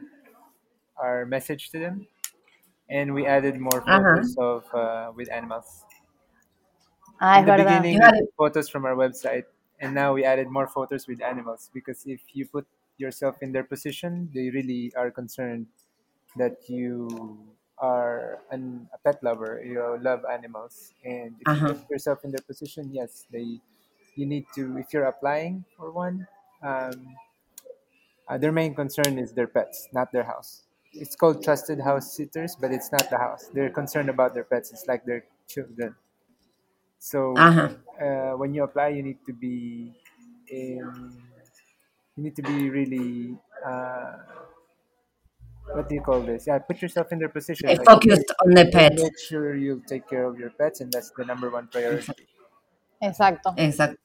our 0.98 1.26
message 1.26 1.72
to 1.72 1.80
them, 1.80 2.08
and 2.90 3.14
we 3.14 3.26
added 3.26 3.58
more 3.58 3.82
uh-huh. 3.88 4.00
photos 4.04 4.36
uh-huh. 4.38 4.48
of 4.48 4.64
uh, 4.76 5.12
with 5.16 5.32
animals. 5.32 5.86
I 7.22 7.40
In 7.40 7.46
the 7.46 7.64
beginning, 7.64 8.00
photos 8.38 8.70
from 8.70 8.86
our 8.86 8.96
website, 8.96 9.44
and 9.80 9.94
now 9.94 10.14
we 10.14 10.24
added 10.24 10.50
more 10.50 10.68
photos 10.68 11.08
with 11.08 11.22
animals 11.22 11.70
because 11.74 12.04
if 12.06 12.22
you 12.34 12.46
put 12.48 12.68
yourself 12.98 13.38
in 13.42 13.52
their 13.52 13.64
position, 13.64 14.30
they 14.34 14.50
really 14.50 14.92
are 14.96 15.12
concerned 15.12 15.68
that 16.38 16.58
you 16.68 17.40
are 17.80 18.40
an, 18.52 18.88
a 18.94 18.98
pet 18.98 19.24
lover, 19.24 19.62
you 19.64 19.98
love 20.02 20.24
animals, 20.32 20.94
and 21.04 21.36
if 21.40 21.48
uh-huh. 21.48 21.68
you 21.68 21.74
put 21.74 21.90
yourself 21.90 22.24
in 22.24 22.32
their 22.32 22.44
position, 22.46 22.90
yes, 22.92 23.26
they 23.32 23.60
you 24.16 24.26
need 24.26 24.46
to 24.56 24.78
if 24.78 24.94
you're 24.94 25.06
applying 25.08 25.64
for 25.78 25.92
one. 25.92 26.28
Um, 26.62 27.16
uh, 28.28 28.38
their 28.38 28.52
main 28.52 28.76
concern 28.76 29.18
is 29.18 29.32
their 29.32 29.48
pets, 29.48 29.88
not 29.92 30.12
their 30.12 30.24
house. 30.24 30.64
It's 30.94 31.16
called 31.16 31.44
trusted 31.44 31.80
house 31.80 32.14
sitters, 32.14 32.56
but 32.60 32.72
it's 32.72 32.92
not 32.92 33.10
the 33.10 33.18
house. 33.18 33.50
They're 33.54 33.72
concerned 33.72 34.10
about 34.10 34.34
their 34.34 34.44
pets. 34.44 34.72
It's 34.72 34.86
like 34.88 35.04
their 35.06 35.24
children. 35.48 35.96
So 37.00 37.34
uh-huh. 37.38 37.70
uh, 38.00 38.38
when 38.38 38.54
you 38.54 38.64
apply, 38.64 38.90
you 38.90 39.02
need 39.02 39.18
to 39.26 39.34
be 39.34 39.94
in, 40.50 41.16
you 42.16 42.24
need 42.24 42.36
to 42.36 42.44
be 42.44 42.70
really 42.70 43.38
uh, 43.66 44.18
what 45.74 45.90
do 45.90 45.96
you 45.96 46.02
call 46.02 46.22
this? 46.22 46.48
Yeah, 46.48 46.60
put 46.60 46.82
yourself 46.82 47.12
in 47.12 47.20
their 47.20 47.30
position. 47.30 47.70
Like, 47.70 47.84
focused 47.84 48.32
on 48.46 48.54
the 48.54 48.66
pets. 48.66 49.02
Make 49.02 49.20
sure 49.20 49.56
you 49.56 49.82
take 49.88 50.08
care 50.08 50.26
of 50.26 50.38
your 50.38 50.52
pets, 50.52 50.82
and 50.82 50.92
that's 50.92 51.12
the 51.16 51.26
number 51.26 51.50
one 51.50 51.68
priority. 51.68 52.28
Exacto. 53.02 53.54
Exacto. 53.58 53.98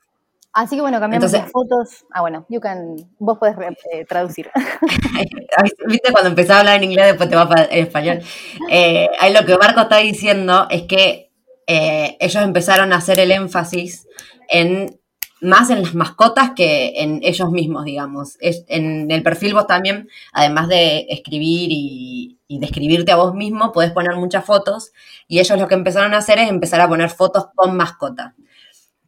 Así 0.56 0.76
que 0.76 0.82
bueno, 0.82 1.00
cambiamos 1.00 1.32
las 1.32 1.50
fotos. 1.50 2.06
Ah, 2.12 2.20
bueno, 2.20 2.46
you 2.48 2.60
can, 2.60 2.94
vos 3.18 3.38
podés 3.38 3.56
eh, 3.92 4.04
traducir. 4.04 4.48
Viste, 5.88 6.12
cuando 6.12 6.30
empezaba 6.30 6.58
a 6.58 6.60
hablar 6.60 6.76
en 6.76 6.84
inglés, 6.84 7.06
después 7.08 7.28
te 7.28 7.34
va 7.34 7.48
para 7.48 7.64
español. 7.64 8.20
Eh, 8.70 9.08
ahí 9.18 9.32
lo 9.32 9.44
que 9.44 9.58
Marco 9.58 9.82
está 9.82 9.98
diciendo 9.98 10.66
es 10.70 10.82
que 10.82 11.32
eh, 11.66 12.16
ellos 12.20 12.42
empezaron 12.42 12.92
a 12.92 12.96
hacer 12.96 13.18
el 13.18 13.32
énfasis 13.32 14.06
en 14.48 15.00
más 15.40 15.70
en 15.70 15.82
las 15.82 15.94
mascotas 15.94 16.52
que 16.56 16.92
en 16.96 17.20
ellos 17.22 17.50
mismos, 17.50 17.84
digamos. 17.84 18.36
en 18.40 19.10
el 19.10 19.22
perfil 19.22 19.54
vos 19.54 19.66
también, 19.66 20.08
además 20.32 20.68
de 20.68 21.06
escribir 21.10 21.68
y, 21.70 22.38
describirte 22.48 23.10
a 23.10 23.16
vos 23.16 23.34
mismo, 23.34 23.72
podés 23.72 23.90
poner 23.90 24.14
muchas 24.14 24.44
fotos 24.44 24.92
y 25.26 25.40
ellos 25.40 25.58
lo 25.58 25.66
que 25.66 25.74
empezaron 25.74 26.14
a 26.14 26.18
hacer 26.18 26.38
es 26.38 26.48
empezar 26.48 26.80
a 26.80 26.88
poner 26.88 27.10
fotos 27.10 27.46
con 27.56 27.76
mascota. 27.76 28.36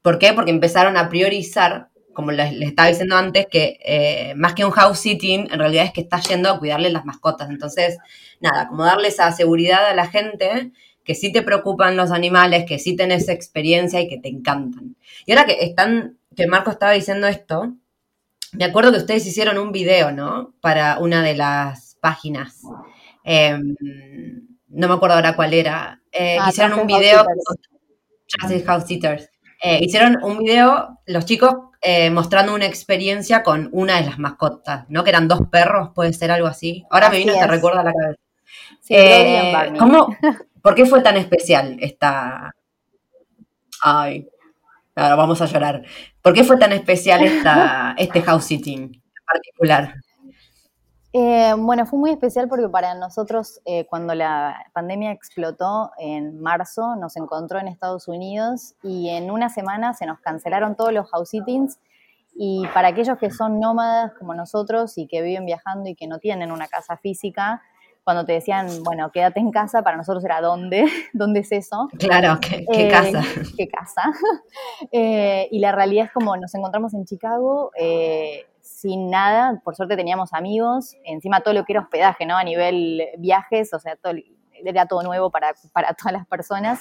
¿Por 0.02 0.18
qué? 0.18 0.32
Porque 0.32 0.50
empezaron 0.50 0.96
a 0.96 1.08
priorizar, 1.08 1.90
como 2.12 2.32
les, 2.32 2.52
estaba 2.60 2.88
diciendo 2.88 3.16
antes, 3.16 3.46
que 3.48 3.78
eh, 3.84 4.34
más 4.36 4.54
que 4.54 4.64
un 4.64 4.72
house 4.72 4.98
sitting, 4.98 5.48
en 5.52 5.58
realidad 5.60 5.84
es 5.84 5.92
que 5.92 6.00
estás 6.00 6.28
yendo 6.28 6.50
a 6.50 6.58
cuidarle 6.58 6.90
las 6.90 7.04
mascotas. 7.04 7.50
Entonces, 7.50 7.98
nada, 8.40 8.66
como 8.66 8.84
darle 8.84 9.08
esa 9.08 9.30
seguridad 9.30 9.86
a 9.86 9.94
la 9.94 10.08
gente 10.08 10.72
que 11.06 11.14
sí 11.14 11.32
te 11.32 11.42
preocupan 11.42 11.96
los 11.96 12.10
animales, 12.10 12.64
que 12.66 12.80
sí 12.80 12.96
tenés 12.96 13.28
experiencia 13.28 14.00
y 14.00 14.08
que 14.08 14.18
te 14.18 14.28
encantan. 14.28 14.96
Y 15.24 15.32
ahora 15.32 15.46
que 15.46 15.64
están 15.64 16.18
que 16.34 16.46
Marco 16.46 16.70
estaba 16.70 16.92
diciendo 16.92 17.28
esto, 17.28 17.74
me 18.52 18.64
acuerdo 18.64 18.92
que 18.92 18.98
ustedes 18.98 19.26
hicieron 19.26 19.56
un 19.56 19.72
video, 19.72 20.10
¿no? 20.10 20.54
Para 20.60 20.98
una 20.98 21.22
de 21.22 21.34
las 21.34 21.96
páginas. 22.00 22.60
Em, 23.24 23.74
no 24.68 24.88
me 24.88 24.94
acuerdo 24.94 25.14
ahora 25.16 25.36
cuál 25.36 25.54
era. 25.54 26.02
Eh, 26.12 26.36
ah, 26.40 26.48
hicieron 26.50 26.80
un 26.80 26.86
video. 26.86 27.24
House 28.66 28.86
Sitters. 28.86 29.30
Eh, 29.62 29.78
hicieron 29.80 30.22
un 30.22 30.38
video, 30.38 30.98
los 31.06 31.24
chicos, 31.24 31.54
eh, 31.80 32.10
mostrando 32.10 32.54
una 32.54 32.66
experiencia 32.66 33.42
con 33.42 33.70
una 33.72 34.00
de 34.00 34.06
las 34.06 34.18
mascotas, 34.18 34.84
¿no? 34.88 35.04
Que 35.04 35.10
eran 35.10 35.28
dos 35.28 35.42
perros, 35.50 35.90
puede 35.94 36.12
ser 36.12 36.30
algo 36.30 36.48
así. 36.48 36.84
Ahora 36.90 37.08
me 37.08 37.18
vino, 37.18 37.32
te 37.32 37.46
recuerda 37.46 37.82
la 37.82 37.92
cabeza. 37.92 38.20
Sí, 38.82 39.78
¿Cómo? 39.78 40.08
¿Por 40.66 40.74
qué 40.74 40.84
fue 40.84 41.00
tan 41.00 41.16
especial 41.16 41.76
esta? 41.78 42.52
Ay, 43.80 44.28
Ahora 44.96 45.14
vamos 45.14 45.40
a 45.40 45.46
llorar. 45.46 45.84
¿Por 46.20 46.34
qué 46.34 46.42
fue 46.42 46.56
tan 46.56 46.72
especial 46.72 47.22
esta, 47.22 47.94
este 47.98 48.20
house 48.22 48.46
sitting 48.46 48.82
en 48.82 49.24
particular? 49.24 49.94
Eh, 51.12 51.54
bueno, 51.56 51.86
fue 51.86 52.00
muy 52.00 52.10
especial 52.10 52.48
porque 52.48 52.68
para 52.68 52.94
nosotros, 52.96 53.60
eh, 53.64 53.86
cuando 53.86 54.12
la 54.16 54.66
pandemia 54.72 55.12
explotó 55.12 55.92
en 55.98 56.40
marzo, 56.40 56.96
nos 56.96 57.16
encontró 57.16 57.60
en 57.60 57.68
Estados 57.68 58.08
Unidos 58.08 58.74
y 58.82 59.10
en 59.10 59.30
una 59.30 59.48
semana 59.50 59.94
se 59.94 60.04
nos 60.04 60.18
cancelaron 60.18 60.74
todos 60.74 60.92
los 60.92 61.08
house 61.10 61.28
sittings. 61.30 61.78
Y 62.34 62.66
para 62.74 62.88
aquellos 62.88 63.18
que 63.18 63.30
son 63.30 63.60
nómadas 63.60 64.14
como 64.18 64.34
nosotros 64.34 64.98
y 64.98 65.06
que 65.06 65.22
viven 65.22 65.46
viajando 65.46 65.88
y 65.88 65.94
que 65.94 66.08
no 66.08 66.18
tienen 66.18 66.50
una 66.50 66.66
casa 66.66 66.96
física, 66.96 67.62
cuando 68.06 68.24
te 68.24 68.34
decían, 68.34 68.68
bueno, 68.84 69.10
quédate 69.10 69.40
en 69.40 69.50
casa, 69.50 69.82
para 69.82 69.96
nosotros 69.96 70.24
era 70.24 70.40
¿dónde? 70.40 70.84
¿Dónde 71.12 71.40
es 71.40 71.50
eso? 71.50 71.88
Claro, 71.98 72.38
¿qué, 72.40 72.64
eh, 72.72 72.88
casa? 72.88 73.20
¿Qué 73.58 73.68
casa? 73.68 74.02
Eh, 74.92 75.48
y 75.50 75.58
la 75.58 75.72
realidad 75.72 76.06
es 76.06 76.12
como 76.12 76.36
nos 76.36 76.54
encontramos 76.54 76.92
en 76.94 77.06
Chicago 77.06 77.70
eh, 77.76 78.44
sin 78.60 79.10
nada, 79.10 79.60
por 79.64 79.74
suerte 79.74 79.96
teníamos 79.96 80.32
amigos, 80.34 80.94
encima 81.04 81.40
todo 81.40 81.54
lo 81.54 81.64
que 81.64 81.72
era 81.72 81.80
hospedaje, 81.80 82.26
¿no? 82.26 82.36
A 82.36 82.44
nivel 82.44 83.02
viajes, 83.18 83.72
o 83.72 83.80
sea, 83.80 83.96
todo, 83.96 84.14
era 84.64 84.86
todo 84.86 85.02
nuevo 85.02 85.30
para, 85.30 85.54
para 85.72 85.94
todas 85.94 86.12
las 86.12 86.26
personas. 86.26 86.80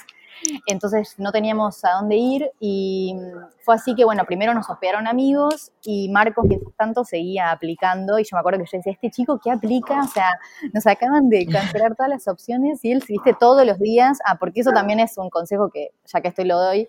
Entonces 0.66 1.14
no 1.18 1.32
teníamos 1.32 1.84
a 1.84 1.92
dónde 2.00 2.16
ir 2.16 2.50
y 2.60 3.16
fue 3.60 3.74
así 3.74 3.94
que, 3.94 4.04
bueno, 4.04 4.24
primero 4.24 4.54
nos 4.54 4.68
hospedaron 4.68 5.06
amigos 5.06 5.72
y 5.82 6.08
Marcos, 6.08 6.44
mientras 6.46 6.74
tanto, 6.76 7.04
seguía 7.04 7.50
aplicando 7.50 8.18
y 8.18 8.24
yo 8.24 8.36
me 8.36 8.40
acuerdo 8.40 8.60
que 8.60 8.66
yo 8.70 8.78
decía, 8.78 8.92
este 8.92 9.10
chico, 9.10 9.40
¿qué 9.42 9.50
aplica? 9.50 10.02
O 10.02 10.08
sea, 10.08 10.30
nos 10.72 10.86
acaban 10.86 11.28
de 11.28 11.46
cancelar 11.46 11.94
todas 11.96 12.10
las 12.10 12.28
opciones 12.28 12.84
y 12.84 12.92
él 12.92 13.02
se 13.02 13.14
viste 13.14 13.34
todos 13.38 13.66
los 13.66 13.78
días, 13.78 14.18
ah, 14.24 14.36
porque 14.38 14.60
eso 14.60 14.72
también 14.72 15.00
es 15.00 15.16
un 15.18 15.30
consejo 15.30 15.70
que, 15.70 15.90
ya 16.06 16.20
que 16.20 16.28
estoy 16.28 16.44
lo 16.44 16.58
doy, 16.58 16.88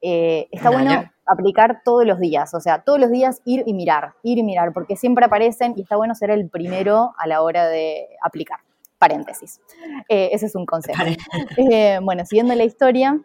eh, 0.00 0.48
está 0.52 0.70
bueno 0.70 1.10
aplicar 1.26 1.82
todos 1.84 2.06
los 2.06 2.18
días, 2.20 2.54
o 2.54 2.60
sea, 2.60 2.82
todos 2.82 2.98
los 2.98 3.10
días 3.10 3.42
ir 3.44 3.64
y 3.66 3.74
mirar, 3.74 4.14
ir 4.22 4.38
y 4.38 4.42
mirar, 4.42 4.72
porque 4.72 4.96
siempre 4.96 5.24
aparecen 5.24 5.74
y 5.76 5.82
está 5.82 5.96
bueno 5.96 6.14
ser 6.14 6.30
el 6.30 6.48
primero 6.48 7.14
a 7.18 7.26
la 7.26 7.42
hora 7.42 7.66
de 7.66 8.08
aplicar 8.22 8.60
paréntesis. 8.98 9.60
Eh, 10.08 10.30
ese 10.32 10.46
es 10.46 10.54
un 10.54 10.66
consejo. 10.66 11.02
Eh, 11.70 11.98
bueno, 12.02 12.24
siguiendo 12.24 12.54
la 12.54 12.64
historia, 12.64 13.20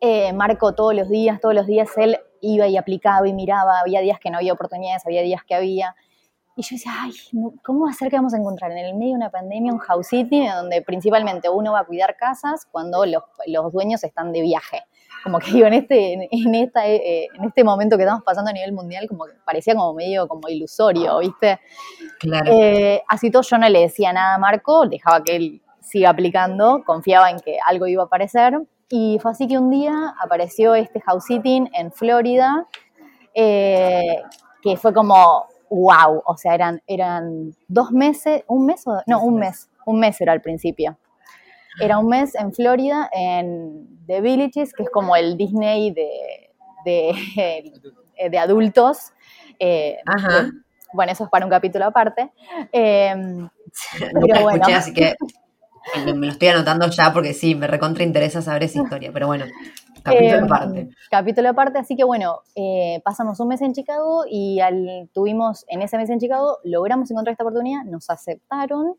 eh, 0.00 0.32
Marco 0.32 0.74
todos 0.74 0.94
los 0.94 1.08
días, 1.08 1.40
todos 1.40 1.54
los 1.54 1.66
días 1.66 1.90
él 1.96 2.18
iba 2.40 2.66
y 2.66 2.76
aplicaba 2.76 3.28
y 3.28 3.34
miraba, 3.34 3.80
había 3.80 4.00
días 4.00 4.18
que 4.18 4.30
no 4.30 4.38
había 4.38 4.52
oportunidades, 4.52 5.04
había 5.06 5.22
días 5.22 5.42
que 5.44 5.54
había. 5.54 5.94
Y 6.56 6.62
yo 6.62 6.76
decía, 6.76 6.92
ay, 6.98 7.12
¿cómo 7.62 7.84
va 7.84 7.90
a 7.90 7.94
ser 7.94 8.10
que 8.10 8.16
vamos 8.16 8.34
a 8.34 8.38
encontrar 8.38 8.70
en 8.72 8.78
el 8.78 8.94
medio 8.94 9.12
de 9.12 9.16
una 9.16 9.30
pandemia 9.30 9.72
un 9.72 9.78
house 9.78 10.08
sitting 10.08 10.48
donde 10.48 10.82
principalmente 10.82 11.48
uno 11.48 11.72
va 11.72 11.80
a 11.80 11.84
cuidar 11.84 12.16
casas 12.16 12.66
cuando 12.70 13.04
los, 13.06 13.22
los 13.46 13.72
dueños 13.72 14.02
están 14.04 14.32
de 14.32 14.42
viaje? 14.42 14.82
Como 15.22 15.38
que 15.38 15.52
digo, 15.52 15.66
en 15.66 15.74
este, 15.74 16.28
en, 16.30 16.54
esta, 16.54 16.86
eh, 16.86 17.28
en 17.34 17.44
este 17.44 17.64
momento 17.64 17.96
que 17.96 18.04
estamos 18.04 18.24
pasando 18.24 18.50
a 18.50 18.54
nivel 18.54 18.72
mundial, 18.72 19.06
como 19.08 19.26
que 19.26 19.32
parecía 19.44 19.74
como 19.74 19.94
medio 19.94 20.26
como 20.26 20.48
ilusorio, 20.48 21.18
¿viste? 21.18 21.60
Claro. 22.18 22.52
Eh, 22.52 23.02
así 23.08 23.30
todo 23.30 23.42
yo 23.42 23.58
no 23.58 23.68
le 23.68 23.80
decía 23.80 24.12
nada 24.12 24.34
a 24.34 24.38
Marco, 24.38 24.86
dejaba 24.86 25.22
que 25.22 25.36
él 25.36 25.62
siga 25.80 26.10
aplicando, 26.10 26.82
confiaba 26.84 27.30
en 27.30 27.38
que 27.38 27.58
algo 27.64 27.86
iba 27.86 28.02
a 28.02 28.06
aparecer. 28.06 28.60
Y 28.88 29.18
fue 29.20 29.30
así 29.30 29.46
que 29.46 29.58
un 29.58 29.70
día 29.70 30.14
apareció 30.20 30.74
este 30.74 31.00
house 31.00 31.24
sitting 31.24 31.70
en 31.74 31.92
Florida, 31.92 32.66
eh, 33.34 34.22
que 34.62 34.76
fue 34.76 34.92
como, 34.92 35.46
wow, 35.70 36.22
o 36.24 36.36
sea, 36.36 36.54
eran, 36.54 36.82
eran 36.86 37.54
dos 37.68 37.92
meses, 37.92 38.42
un 38.48 38.66
mes 38.66 38.86
o, 38.86 39.00
no, 39.06 39.22
un 39.22 39.36
mes, 39.36 39.70
un 39.86 40.00
mes 40.00 40.20
era 40.20 40.32
al 40.32 40.40
principio. 40.40 40.98
Era 41.80 41.98
un 41.98 42.08
mes 42.08 42.34
en 42.34 42.52
Florida, 42.52 43.08
en 43.12 43.98
The 44.06 44.20
Villages, 44.20 44.72
que 44.72 44.82
es 44.84 44.90
como 44.90 45.16
el 45.16 45.36
Disney 45.36 45.92
de, 45.92 46.50
de, 46.84 48.38
adultos. 48.38 49.12
Eh, 49.58 49.98
Ajá. 50.06 50.50
bueno, 50.92 51.12
eso 51.12 51.24
es 51.24 51.30
para 51.30 51.44
un 51.44 51.50
capítulo 51.50 51.86
aparte. 51.86 52.30
Eh, 52.72 53.14
pero 53.98 54.42
bueno. 54.42 54.56
escuché, 54.56 54.74
así 54.74 54.92
que 54.92 55.14
me 56.14 56.26
lo 56.26 56.32
estoy 56.32 56.48
anotando 56.48 56.88
ya 56.88 57.12
porque 57.12 57.34
sí, 57.34 57.54
me 57.54 57.66
recontra 57.66 58.04
interesa 58.04 58.42
saber 58.42 58.64
esa 58.64 58.82
historia, 58.82 59.10
pero 59.12 59.26
bueno, 59.26 59.46
capítulo 60.02 60.38
em, 60.38 60.44
aparte. 60.44 60.88
Capítulo 61.10 61.48
aparte, 61.48 61.78
así 61.78 61.96
que 61.96 62.04
bueno, 62.04 62.40
eh, 62.54 63.00
pasamos 63.04 63.40
un 63.40 63.48
mes 63.48 63.60
en 63.62 63.72
Chicago 63.72 64.24
y 64.28 64.60
al, 64.60 65.08
tuvimos 65.12 65.64
en 65.68 65.82
ese 65.82 65.96
mes 65.96 66.10
en 66.10 66.20
Chicago, 66.20 66.58
logramos 66.64 67.10
encontrar 67.10 67.32
esta 67.32 67.44
oportunidad, 67.44 67.84
nos 67.84 68.10
aceptaron 68.10 68.96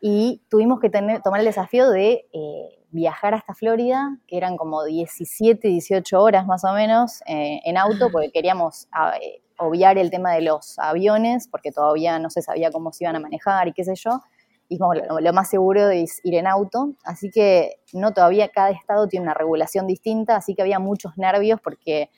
y 0.00 0.42
tuvimos 0.48 0.80
que 0.80 0.90
tener, 0.90 1.22
tomar 1.22 1.40
el 1.40 1.46
desafío 1.46 1.90
de 1.90 2.26
eh, 2.32 2.78
viajar 2.90 3.34
hasta 3.34 3.54
Florida, 3.54 4.16
que 4.26 4.36
eran 4.36 4.56
como 4.56 4.84
17, 4.84 5.68
18 5.68 6.20
horas 6.20 6.46
más 6.46 6.64
o 6.64 6.72
menos 6.72 7.20
eh, 7.26 7.60
en 7.64 7.76
auto, 7.76 8.10
porque 8.10 8.32
queríamos 8.32 8.88
ah, 8.92 9.14
eh, 9.20 9.42
obviar 9.58 9.98
el 9.98 10.10
tema 10.10 10.32
de 10.32 10.40
los 10.40 10.78
aviones, 10.78 11.48
porque 11.48 11.70
todavía 11.70 12.18
no 12.18 12.30
se 12.30 12.40
sabía 12.42 12.70
cómo 12.70 12.92
se 12.92 13.04
iban 13.04 13.16
a 13.16 13.20
manejar 13.20 13.68
y 13.68 13.72
qué 13.72 13.84
sé 13.84 13.94
yo 13.94 14.22
y 14.70 14.78
lo, 14.78 15.32
más 15.32 15.50
seguro 15.50 15.90
es 15.90 16.20
ir 16.22 16.36
en 16.36 16.46
auto, 16.46 16.94
así 17.02 17.28
que 17.28 17.80
no 17.92 18.14
todavía 18.14 18.50
cada 18.50 18.70
estado 18.70 19.08
tiene 19.08 19.24
una 19.24 19.34
regulación 19.34 19.88
distinta, 19.88 20.36
así 20.36 20.54
que 20.54 20.62
había 20.62 20.78
muchos 20.78 21.18
nervios 21.18 21.60
porque 21.60 22.08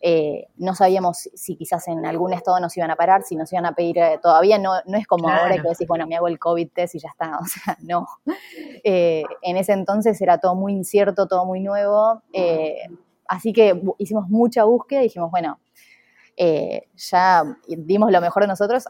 eh, 0.00 0.46
no 0.54 0.76
sabíamos 0.76 1.28
si 1.34 1.56
quizás 1.56 1.88
en 1.88 2.06
algún 2.06 2.32
estado 2.32 2.60
nos 2.60 2.76
iban 2.76 2.92
a 2.92 2.96
parar, 2.96 3.24
si 3.24 3.34
nos 3.34 3.52
iban 3.52 3.66
a 3.66 3.72
pedir, 3.72 3.98
eh, 3.98 4.20
todavía 4.22 4.56
no, 4.56 4.74
no 4.86 4.96
es 4.96 5.04
como 5.08 5.28
ahora 5.28 5.56
que 5.56 5.68
decís, 5.68 5.88
bueno, 5.88 6.06
me 6.06 6.14
hago 6.14 6.28
el 6.28 6.38
COVID 6.38 6.68
test 6.72 6.94
y 6.94 7.00
ya 7.00 7.08
está, 7.08 7.38
o 7.42 7.44
sea, 7.44 7.76
no. 7.82 8.06
Eh, 8.84 9.24
en 9.42 9.56
ese 9.56 9.72
entonces 9.72 10.20
era 10.22 10.38
todo 10.38 10.54
muy 10.54 10.74
incierto, 10.74 11.26
todo 11.26 11.44
muy 11.44 11.58
nuevo, 11.58 12.22
así 13.26 13.52
que 13.52 13.82
hicimos 13.98 14.28
mucha 14.28 14.62
búsqueda 14.62 15.00
y 15.00 15.04
dijimos, 15.04 15.32
bueno, 15.32 15.58
eh, 16.38 16.88
ya 16.94 17.44
dimos 17.66 18.12
lo 18.12 18.20
mejor 18.20 18.42
de 18.42 18.48
nosotros, 18.48 18.84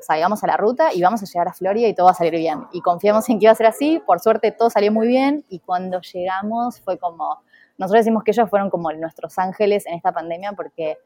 salgamos 0.00 0.44
a 0.44 0.46
la 0.46 0.56
ruta 0.58 0.92
y 0.92 1.00
vamos 1.00 1.22
a 1.22 1.26
llegar 1.26 1.48
a 1.48 1.52
Florida 1.54 1.88
y 1.88 1.94
todo 1.94 2.06
va 2.06 2.12
a 2.12 2.14
salir 2.14 2.34
bien. 2.34 2.66
Y 2.72 2.82
confiamos 2.82 3.28
en 3.30 3.38
que 3.38 3.46
iba 3.46 3.52
a 3.52 3.54
ser 3.54 3.66
así, 3.66 4.02
por 4.06 4.20
suerte 4.20 4.52
todo 4.52 4.68
salió 4.68 4.92
muy 4.92 5.08
bien 5.08 5.44
y 5.48 5.60
cuando 5.60 6.00
llegamos 6.00 6.80
fue 6.80 6.98
como, 6.98 7.42
nosotros 7.78 8.04
decimos 8.04 8.22
que 8.22 8.32
ellos 8.32 8.50
fueron 8.50 8.68
como 8.68 8.92
nuestros 8.92 9.38
ángeles 9.38 9.86
en 9.86 9.94
esta 9.94 10.12
pandemia 10.12 10.52
porque 10.52 10.98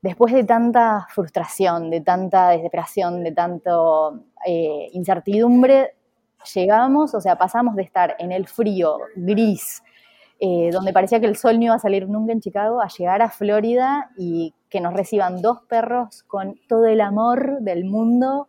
después 0.00 0.32
de 0.32 0.44
tanta 0.44 1.08
frustración, 1.10 1.90
de 1.90 2.00
tanta 2.00 2.50
desesperación, 2.50 3.24
de 3.24 3.32
tanto 3.32 4.20
eh, 4.46 4.88
incertidumbre, 4.92 5.96
llegamos, 6.54 7.14
o 7.14 7.20
sea, 7.20 7.36
pasamos 7.36 7.74
de 7.74 7.82
estar 7.82 8.14
en 8.20 8.30
el 8.30 8.46
frío, 8.46 8.98
gris, 9.16 9.82
eh, 10.38 10.70
donde 10.72 10.92
parecía 10.92 11.18
que 11.18 11.26
el 11.26 11.36
sol 11.36 11.58
no 11.58 11.64
iba 11.64 11.74
a 11.74 11.80
salir 11.80 12.08
nunca 12.08 12.32
en 12.32 12.40
Chicago, 12.40 12.80
a 12.80 12.86
llegar 12.86 13.22
a 13.22 13.28
Florida 13.28 14.10
y 14.16 14.54
que 14.68 14.80
nos 14.80 14.94
reciban 14.94 15.40
dos 15.42 15.62
perros 15.62 16.22
con 16.24 16.58
todo 16.68 16.86
el 16.86 17.00
amor 17.00 17.58
del 17.60 17.84
mundo. 17.84 18.48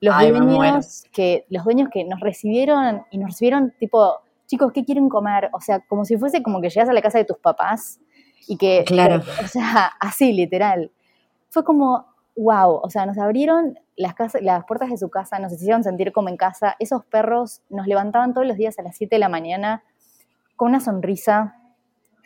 Los 0.00 0.18
dueños 0.18 1.04
que 1.12 1.44
los 1.50 1.64
dueños 1.64 1.88
que 1.92 2.04
nos 2.04 2.20
recibieron 2.20 3.04
y 3.10 3.18
nos 3.18 3.30
recibieron 3.30 3.74
tipo, 3.78 4.20
chicos, 4.46 4.72
¿qué 4.72 4.84
quieren 4.84 5.08
comer? 5.08 5.50
O 5.52 5.60
sea, 5.60 5.80
como 5.80 6.04
si 6.04 6.16
fuese 6.16 6.42
como 6.42 6.60
que 6.60 6.70
llegas 6.70 6.88
a 6.88 6.92
la 6.92 7.02
casa 7.02 7.18
de 7.18 7.24
tus 7.24 7.38
papás 7.38 8.00
y 8.48 8.56
que, 8.56 8.84
claro. 8.86 9.22
o 9.42 9.46
sea, 9.46 9.92
así 10.00 10.32
literal. 10.32 10.90
Fue 11.50 11.64
como, 11.64 12.06
wow, 12.36 12.80
o 12.82 12.88
sea, 12.88 13.04
nos 13.06 13.18
abrieron 13.18 13.78
las, 13.96 14.14
las 14.40 14.64
puertas 14.64 14.90
de 14.90 14.96
su 14.96 15.10
casa, 15.10 15.38
nos 15.38 15.52
hicieron 15.52 15.84
sentir 15.84 16.12
como 16.12 16.28
en 16.28 16.36
casa. 16.36 16.76
Esos 16.78 17.04
perros 17.04 17.60
nos 17.68 17.86
levantaban 17.86 18.32
todos 18.32 18.46
los 18.46 18.56
días 18.56 18.78
a 18.78 18.82
las 18.82 18.96
7 18.96 19.14
de 19.14 19.20
la 19.20 19.28
mañana 19.28 19.82
con 20.56 20.68
una 20.68 20.80
sonrisa. 20.80 21.59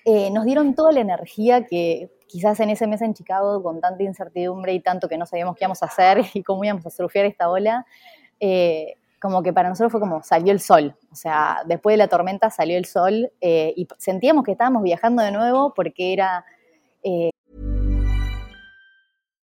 Eh, 0.04 0.30
nos 0.30 0.44
dieron 0.44 0.74
toda 0.74 0.92
la 0.92 1.00
energía 1.00 1.64
que 1.64 2.10
quizás 2.26 2.58
en 2.60 2.70
ese 2.70 2.86
mes 2.86 3.00
en 3.00 3.14
Chicago, 3.14 3.62
con 3.62 3.80
tanta 3.80 4.02
incertidumbre 4.02 4.72
y 4.74 4.80
tanto 4.80 5.08
que 5.08 5.16
no 5.16 5.24
sabíamos 5.24 5.56
qué 5.56 5.64
íbamos 5.64 5.82
a 5.82 5.86
hacer 5.86 6.24
y 6.34 6.42
cómo 6.42 6.64
íbamos 6.64 6.84
a 6.84 6.90
surfear 6.90 7.26
esta 7.26 7.48
ola, 7.48 7.86
eh, 8.40 8.94
como 9.20 9.42
que 9.42 9.52
para 9.52 9.68
nosotros 9.68 9.92
fue 9.92 10.00
como 10.00 10.22
salió 10.22 10.52
el 10.52 10.60
sol. 10.60 10.96
O 11.10 11.14
sea, 11.14 11.62
después 11.66 11.94
de 11.94 11.98
la 11.98 12.08
tormenta 12.08 12.50
salió 12.50 12.76
el 12.76 12.84
sol 12.84 13.30
eh, 13.40 13.72
y 13.76 13.86
sentíamos 13.98 14.44
que 14.44 14.52
estábamos 14.52 14.82
viajando 14.82 15.22
de 15.22 15.30
nuevo 15.30 15.72
porque 15.74 16.12
era... 16.12 16.44
Eh, 17.02 17.30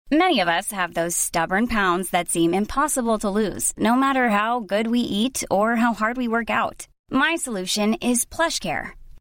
Many 0.10 0.40
of 0.40 0.48
us 0.48 0.72
have 0.72 0.94
those 0.94 1.18
stubborn 1.18 1.68
pounds 1.68 2.12
that 2.12 2.30
seem 2.30 2.54
impossible 2.54 3.18
to 3.20 3.30
lose, 3.30 3.74
no 3.76 3.94
matter 3.94 4.30
how 4.30 4.62
good 4.62 4.88
we 4.88 5.00
eat 5.00 5.44
or 5.52 5.76
how 5.76 5.94
hard 5.94 6.16
we 6.16 6.30
work 6.30 6.50
out. 6.50 6.88
My 7.10 7.36
solution 7.36 7.96
is 7.96 8.26
PlushCare. 8.26 8.94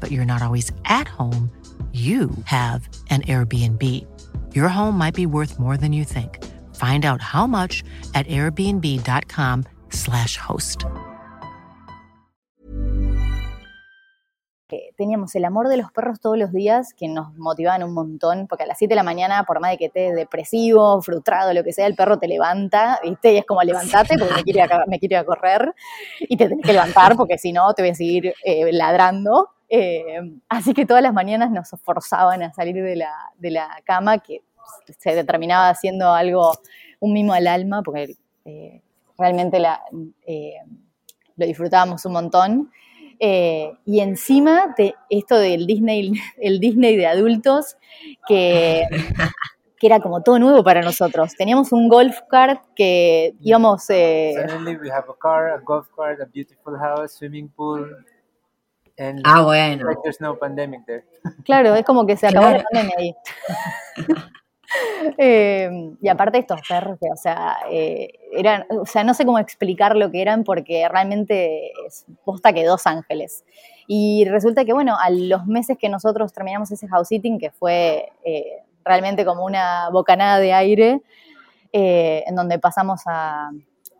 but 0.00 0.10
you're 0.10 0.26
not 0.26 0.42
always 0.42 0.70
at 0.84 1.08
home, 1.08 1.50
you 1.92 2.28
have 2.44 2.86
an 3.08 3.22
Airbnb. 3.22 3.82
Your 4.54 4.68
home 4.68 4.98
might 4.98 5.14
be 5.14 5.24
worth 5.24 5.58
more 5.58 5.78
than 5.78 5.94
you 5.94 6.04
think. 6.04 6.44
Find 6.74 7.06
out 7.06 7.22
how 7.22 7.46
much 7.46 7.82
at 8.14 8.26
airbnb.com/slash 8.26 10.36
host. 10.36 10.84
Teníamos 14.96 15.34
el 15.34 15.44
amor 15.44 15.68
de 15.68 15.76
los 15.76 15.92
perros 15.92 16.20
todos 16.20 16.38
los 16.38 16.52
días 16.52 16.94
que 16.94 17.06
nos 17.06 17.34
motivaban 17.36 17.84
un 17.84 17.92
montón, 17.92 18.46
porque 18.48 18.64
a 18.64 18.66
las 18.66 18.78
7 18.78 18.92
de 18.92 18.96
la 18.96 19.02
mañana, 19.02 19.44
por 19.44 19.60
más 19.60 19.72
de 19.72 19.76
que 19.76 19.84
estés 19.86 20.14
depresivo, 20.14 21.02
frustrado, 21.02 21.52
lo 21.52 21.62
que 21.62 21.72
sea, 21.72 21.86
el 21.86 21.94
perro 21.94 22.18
te 22.18 22.26
levanta, 22.26 22.98
¿viste? 23.02 23.34
Y 23.34 23.36
es 23.36 23.44
como 23.44 23.62
levantate 23.62 24.16
porque 24.18 24.34
me 24.34 24.42
me 24.86 24.98
quiere 24.98 25.16
a 25.16 25.24
correr 25.24 25.74
y 26.20 26.36
te 26.36 26.48
tenés 26.48 26.64
que 26.64 26.72
levantar 26.72 27.14
porque 27.14 27.36
si 27.36 27.52
no 27.52 27.74
te 27.74 27.82
voy 27.82 27.90
a 27.90 27.94
seguir 27.94 28.34
eh, 28.42 28.72
ladrando. 28.72 29.50
Eh, 29.68 30.20
así 30.48 30.74
que 30.74 30.86
todas 30.86 31.02
las 31.02 31.12
mañanas 31.12 31.50
nos 31.50 31.70
forzaban 31.82 32.42
a 32.42 32.52
salir 32.52 32.82
de 32.82 32.96
la, 32.96 33.12
de 33.38 33.50
la 33.50 33.68
cama, 33.84 34.18
que 34.18 34.42
se 34.98 35.14
determinaba 35.14 35.68
haciendo 35.68 36.12
algo, 36.12 36.52
un 37.00 37.12
mimo 37.12 37.32
al 37.32 37.46
alma, 37.46 37.82
porque 37.82 38.16
eh, 38.44 38.82
realmente 39.18 39.58
la, 39.58 39.82
lo 41.36 41.46
disfrutábamos 41.46 42.04
un 42.04 42.12
montón. 42.12 42.70
Eh, 43.18 43.72
y 43.86 44.00
encima 44.00 44.74
de 44.76 44.94
esto 45.08 45.38
del 45.38 45.66
Disney, 45.66 46.12
el 46.36 46.60
Disney 46.60 46.96
de 46.96 47.06
adultos, 47.06 47.76
que, 48.28 48.84
que 49.78 49.86
era 49.86 50.00
como 50.00 50.22
todo 50.22 50.38
nuevo 50.38 50.62
para 50.62 50.82
nosotros. 50.82 51.34
Teníamos 51.34 51.72
un 51.72 51.88
golf 51.88 52.20
cart 52.28 52.62
que 52.74 53.34
íbamos... 53.40 53.88
Eh, 53.88 54.34
Suddenly 54.34 54.76
we 54.76 54.90
have 54.90 55.06
a 55.08 55.14
car, 55.20 55.48
a 55.48 55.58
golf 55.60 55.88
cart, 55.96 56.20
a 56.20 56.26
beautiful 56.26 56.76
house, 56.78 57.12
swimming 57.12 57.48
pool. 57.48 57.86
And 58.98 59.20
ah, 59.24 59.42
bueno. 59.42 59.86
Like 59.86 60.00
there's 60.02 60.20
no 60.20 60.38
pandemic 60.38 60.84
there. 60.86 61.04
Claro, 61.44 61.74
es 61.74 61.84
como 61.84 62.06
que 62.06 62.16
se 62.16 62.26
acabó 62.26 62.50
la 62.50 62.64
pandemia 62.64 62.94
ahí. 62.98 63.14
Eh, 65.16 65.70
y 66.02 66.08
aparte 66.08 66.38
estos 66.38 66.60
perros 66.68 66.98
que, 67.00 67.08
o 67.08 67.16
sea, 67.16 67.56
eh, 67.70 68.14
eran, 68.32 68.66
o 68.68 68.84
sea, 68.84 69.04
no 69.04 69.14
sé 69.14 69.24
cómo 69.24 69.38
explicar 69.38 69.94
lo 69.94 70.10
que 70.10 70.20
eran 70.20 70.42
porque 70.42 70.88
realmente 70.88 71.70
es 71.86 72.04
posta 72.24 72.52
que 72.52 72.64
dos 72.64 72.84
ángeles. 72.84 73.44
Y 73.86 74.24
resulta 74.24 74.64
que, 74.64 74.72
bueno, 74.72 74.96
a 75.00 75.08
los 75.10 75.46
meses 75.46 75.78
que 75.78 75.88
nosotros 75.88 76.32
terminamos 76.32 76.72
ese 76.72 76.88
house 76.88 77.06
sitting, 77.06 77.38
que 77.38 77.52
fue 77.52 78.12
eh, 78.24 78.64
realmente 78.84 79.24
como 79.24 79.44
una 79.44 79.88
bocanada 79.90 80.40
de 80.40 80.52
aire, 80.52 81.00
en 81.72 82.34
donde 82.34 82.58
pasamos 82.58 83.02
a, 83.06 83.50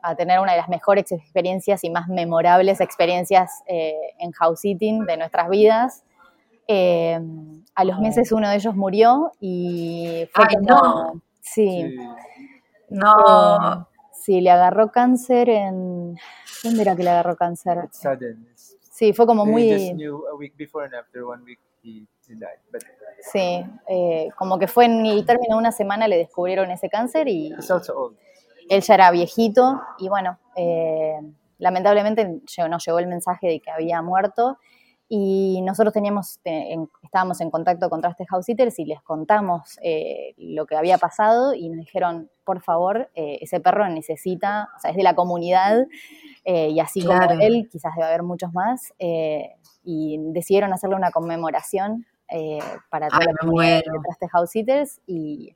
a, 0.03 0.15
tener 0.15 0.41
una 0.41 0.53
de 0.53 0.59
las 0.59 0.69
mejores 0.69 1.11
experiencias 1.13 1.85
y 1.85 1.91
más 1.91 2.09
memorables 2.09 2.81
experiencias 2.81 3.63
en 3.67 4.33
house 4.33 4.61
sitting 4.61 5.05
de 5.05 5.17
nuestras 5.17 5.49
vidas, 5.49 6.05
eh, 6.69 7.21
a 7.75 7.85
los 7.85 8.01
meses 8.01 8.33
uno 8.33 8.49
de 8.49 8.57
ellos 8.57 8.75
murió 8.75 9.33
y 9.41 10.29
fue 10.33 10.47
Ay, 10.49 10.57
no. 10.63 11.23
Sí. 11.41 11.97
No. 12.89 13.73
Eh, 13.73 13.85
sí, 14.13 14.41
le 14.41 14.51
agarró 14.51 14.91
cáncer 14.91 15.49
en... 15.49 16.17
¿Dónde 16.65 16.83
era 16.83 16.97
que 16.97 17.05
le 17.05 17.11
agarró 17.11 17.37
cáncer? 17.37 17.89
Sí, 18.91 19.13
fue 19.13 19.27
como 19.27 19.47
muy... 19.47 19.95
Sí, 23.21 23.65
eh, 23.89 24.29
como 24.37 24.59
que 24.59 24.67
fue 24.67 24.87
en 24.87 25.07
el 25.07 25.25
término 25.25 25.55
de 25.55 25.61
una 25.61 25.73
semana 25.73 26.09
le 26.09 26.17
descubrieron 26.17 26.71
ese 26.71 26.89
cáncer 26.89 27.29
y 27.29 27.55
él 28.69 28.81
ya 28.83 28.95
era 28.95 29.11
viejito 29.11 29.81
y 29.99 30.09
bueno, 30.09 30.39
lamentablemente 31.59 32.41
nos 32.69 32.85
llegó 32.85 32.99
el 32.99 33.07
mensaje 33.07 33.49
de 33.49 33.61
que 33.61 33.71
había 33.71 34.03
muerto 34.03 34.59
y 35.09 35.63
nosotros 35.63 35.95
teníamos, 35.95 36.41
estábamos 37.03 37.41
en 37.41 37.51
contacto 37.51 37.89
con 37.89 38.01
Trusted 38.01 38.25
House 38.29 38.47
Sitters 38.47 38.79
y 38.81 38.87
les 38.87 39.01
contamos 39.03 39.79
eh, 39.81 40.35
lo 40.37 40.67
que 40.67 40.75
había 40.75 40.99
pasado 40.99 41.55
y 41.55 41.69
nos 41.69 41.79
dijeron, 41.79 42.29
por 42.45 42.61
favor, 42.61 43.09
eh, 43.15 43.39
ese 43.41 43.61
perro 43.61 43.89
necesita, 43.89 44.69
o 44.77 44.81
sea, 44.81 44.91
es 44.91 44.97
de 44.97 45.05
la 45.05 45.15
comunidad 45.15 45.87
eh, 46.45 46.71
y 46.71 46.81
así 46.81 47.05
como 47.05 47.21
él, 47.41 47.69
quizás 47.71 47.95
debe 47.95 48.09
haber 48.09 48.25
muchos 48.25 48.53
más, 48.53 48.93
y 48.99 50.19
decidieron 50.33 50.73
hacerle 50.73 50.97
una 50.97 51.13
conmemoración 51.13 52.07
para 52.91 53.07
toda 53.09 53.25
la 53.25 53.35
comunidad 53.39 53.77
de 53.77 54.01
Trusted 54.03 54.29
House 54.33 54.51
Sitters 54.51 55.01
y 55.07 55.55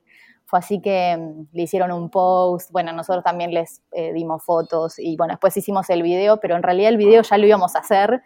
fue 0.51 0.59
así 0.59 0.81
que 0.81 1.17
mm, 1.17 1.47
le 1.53 1.63
hicieron 1.63 1.93
un 1.93 2.09
post, 2.09 2.69
bueno, 2.71 2.91
nosotros 2.91 3.23
también 3.23 3.53
les 3.53 3.81
dimos 4.13 4.43
fotos 4.43 4.99
y 4.99 5.15
bueno, 5.15 5.33
después 5.33 5.55
hicimos 5.55 5.89
el 5.89 6.03
video, 6.03 6.41
pero 6.41 6.57
en 6.57 6.61
realidad 6.61 6.89
el 6.89 6.97
video 6.97 7.21
ya 7.23 7.37
lo 7.37 7.47
íbamos 7.47 7.75
a 7.75 7.79
hacer 7.79 8.21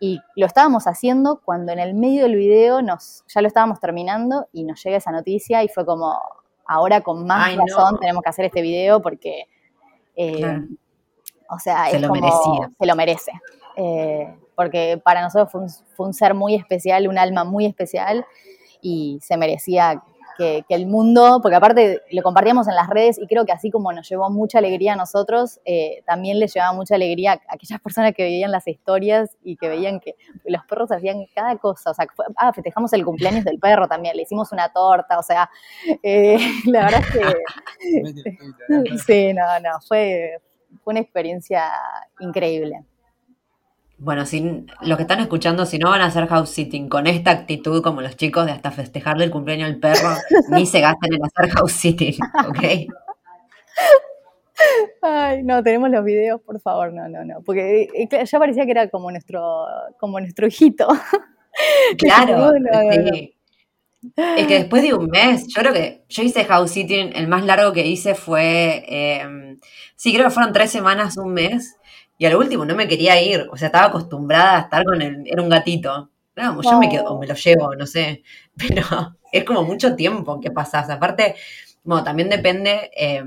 y 0.00 0.20
lo 0.34 0.46
estábamos 0.46 0.86
haciendo 0.86 1.40
cuando 1.44 1.72
en 1.72 1.78
el 1.78 1.94
medio 1.94 2.24
del 2.24 2.36
video 2.36 2.82
nos, 2.82 3.24
ya 3.28 3.40
lo 3.40 3.48
estábamos 3.48 3.80
terminando 3.80 4.48
y 4.52 4.64
nos 4.64 4.82
llega 4.82 4.96
esa 4.96 5.10
noticia 5.10 5.62
y 5.62 5.68
fue 5.68 5.86
como, 5.86 6.18
ahora 6.66 7.00
con 7.02 7.26
más 7.26 7.54
razón 7.56 7.98
tenemos 8.00 8.22
que 8.22 8.28
hacer 8.28 8.46
este 8.46 8.62
video 8.62 9.00
porque, 9.00 9.48
eh, 10.16 10.60
o 11.48 11.58
sea, 11.58 11.90
se 11.90 11.96
es 11.96 12.02
lo 12.02 12.08
como, 12.08 12.20
merecía. 12.20 12.70
se 12.78 12.86
lo 12.86 12.96
merece. 12.96 13.32
Eh, 13.76 14.34
porque 14.54 15.00
para 15.02 15.20
nosotros 15.22 15.52
fue 15.52 15.60
un, 15.62 15.70
fue 15.70 16.06
un 16.06 16.14
ser 16.14 16.34
muy 16.34 16.54
especial, 16.54 17.08
un 17.08 17.18
alma 17.18 17.44
muy 17.44 17.66
especial 17.66 18.26
y 18.80 19.18
se 19.22 19.36
merecía 19.36 20.02
que, 20.36 20.64
el 20.68 20.86
mundo, 20.86 21.40
porque 21.42 21.56
aparte 21.56 22.02
lo 22.10 22.22
compartíamos 22.22 22.68
en 22.68 22.74
las 22.74 22.88
redes 22.88 23.18
y 23.18 23.26
creo 23.26 23.44
que 23.44 23.52
así 23.52 23.70
como 23.70 23.92
nos 23.92 24.08
llevó 24.08 24.30
mucha 24.30 24.58
alegría 24.58 24.94
a 24.94 24.96
nosotros, 24.96 25.60
eh, 25.64 26.02
también 26.06 26.38
les 26.38 26.54
llevaba 26.54 26.72
mucha 26.72 26.94
alegría 26.94 27.32
a 27.32 27.54
aquellas 27.54 27.80
personas 27.82 28.12
que 28.14 28.22
veían 28.22 28.50
las 28.50 28.66
historias 28.66 29.36
y 29.42 29.56
que 29.56 29.68
veían 29.68 30.00
que 30.00 30.16
los 30.44 30.64
perros 30.66 30.90
hacían 30.92 31.26
cada 31.34 31.56
cosa, 31.56 31.90
o 31.90 31.94
sea, 31.94 32.06
ah, 32.36 32.52
festejamos 32.52 32.92
el 32.92 33.04
cumpleaños 33.04 33.44
del 33.44 33.58
perro 33.58 33.88
también, 33.88 34.16
le 34.16 34.22
hicimos 34.22 34.52
una 34.52 34.72
torta, 34.72 35.18
o 35.18 35.22
sea, 35.22 35.50
eh, 36.02 36.38
la 36.66 36.84
verdad 36.84 37.00
es 37.00 37.10
que... 37.10 38.98
sí, 39.06 39.32
no, 39.34 39.60
no, 39.60 39.80
fue, 39.86 40.40
fue 40.82 40.92
una 40.92 41.00
experiencia 41.00 41.72
increíble. 42.20 42.84
Bueno, 43.98 44.26
si 44.26 44.66
los 44.82 44.96
que 44.96 45.02
están 45.02 45.20
escuchando, 45.20 45.64
si 45.64 45.78
no 45.78 45.88
van 45.88 46.02
a 46.02 46.06
hacer 46.06 46.26
house 46.26 46.50
sitting 46.50 46.88
con 46.88 47.06
esta 47.06 47.30
actitud, 47.30 47.82
como 47.82 48.02
los 48.02 48.16
chicos 48.16 48.44
de 48.44 48.52
hasta 48.52 48.70
festejarle 48.70 49.24
el 49.24 49.30
cumpleaños 49.30 49.70
al 49.70 49.78
perro, 49.78 50.10
ni 50.50 50.66
se 50.66 50.80
gasten 50.80 51.14
en 51.14 51.24
hacer 51.24 51.50
house 51.50 51.72
sitting, 51.72 52.14
¿ok? 52.48 52.92
Ay, 55.02 55.42
no, 55.42 55.62
tenemos 55.62 55.90
los 55.90 56.04
videos, 56.04 56.40
por 56.42 56.60
favor, 56.60 56.92
no, 56.92 57.08
no, 57.08 57.24
no, 57.24 57.40
porque 57.42 57.88
eh, 57.94 58.24
ya 58.24 58.38
parecía 58.38 58.64
que 58.64 58.70
era 58.70 58.88
como 58.88 59.10
nuestro, 59.10 59.66
como 59.98 60.20
nuestro 60.20 60.46
hijito. 60.46 60.88
Claro, 61.96 62.52
sí. 63.14 63.34
Es 64.16 64.46
que 64.46 64.58
después 64.58 64.82
de 64.82 64.92
un 64.92 65.06
mes, 65.06 65.46
yo 65.48 65.62
creo 65.62 65.72
que 65.72 66.04
yo 66.06 66.22
hice 66.22 66.44
house 66.44 66.70
sitting, 66.70 67.16
el 67.16 67.28
más 67.28 67.46
largo 67.46 67.72
que 67.72 67.86
hice 67.86 68.14
fue, 68.14 68.84
eh, 68.86 69.56
sí, 69.96 70.12
creo 70.12 70.26
que 70.26 70.30
fueron 70.30 70.52
tres 70.52 70.70
semanas, 70.70 71.16
un 71.16 71.32
mes, 71.32 71.76
y 72.18 72.24
al 72.26 72.36
último 72.36 72.64
no 72.64 72.74
me 72.74 72.88
quería 72.88 73.20
ir, 73.20 73.46
o 73.50 73.56
sea, 73.56 73.66
estaba 73.66 73.86
acostumbrada 73.86 74.56
a 74.56 74.60
estar 74.62 74.84
con 74.84 75.02
él, 75.02 75.22
era 75.26 75.42
un 75.42 75.48
gatito. 75.48 76.10
No, 76.36 76.60
yo 76.60 76.78
me 76.78 76.88
quedo, 76.88 77.14
o 77.14 77.18
me 77.18 77.26
lo 77.26 77.34
llevo, 77.34 77.74
no 77.74 77.86
sé, 77.86 78.22
pero 78.56 79.16
es 79.32 79.44
como 79.44 79.62
mucho 79.62 79.96
tiempo 79.96 80.40
que 80.40 80.50
pasas. 80.50 80.90
Aparte, 80.90 81.36
bueno, 81.82 82.04
también 82.04 82.28
depende 82.28 82.90
eh, 82.96 83.22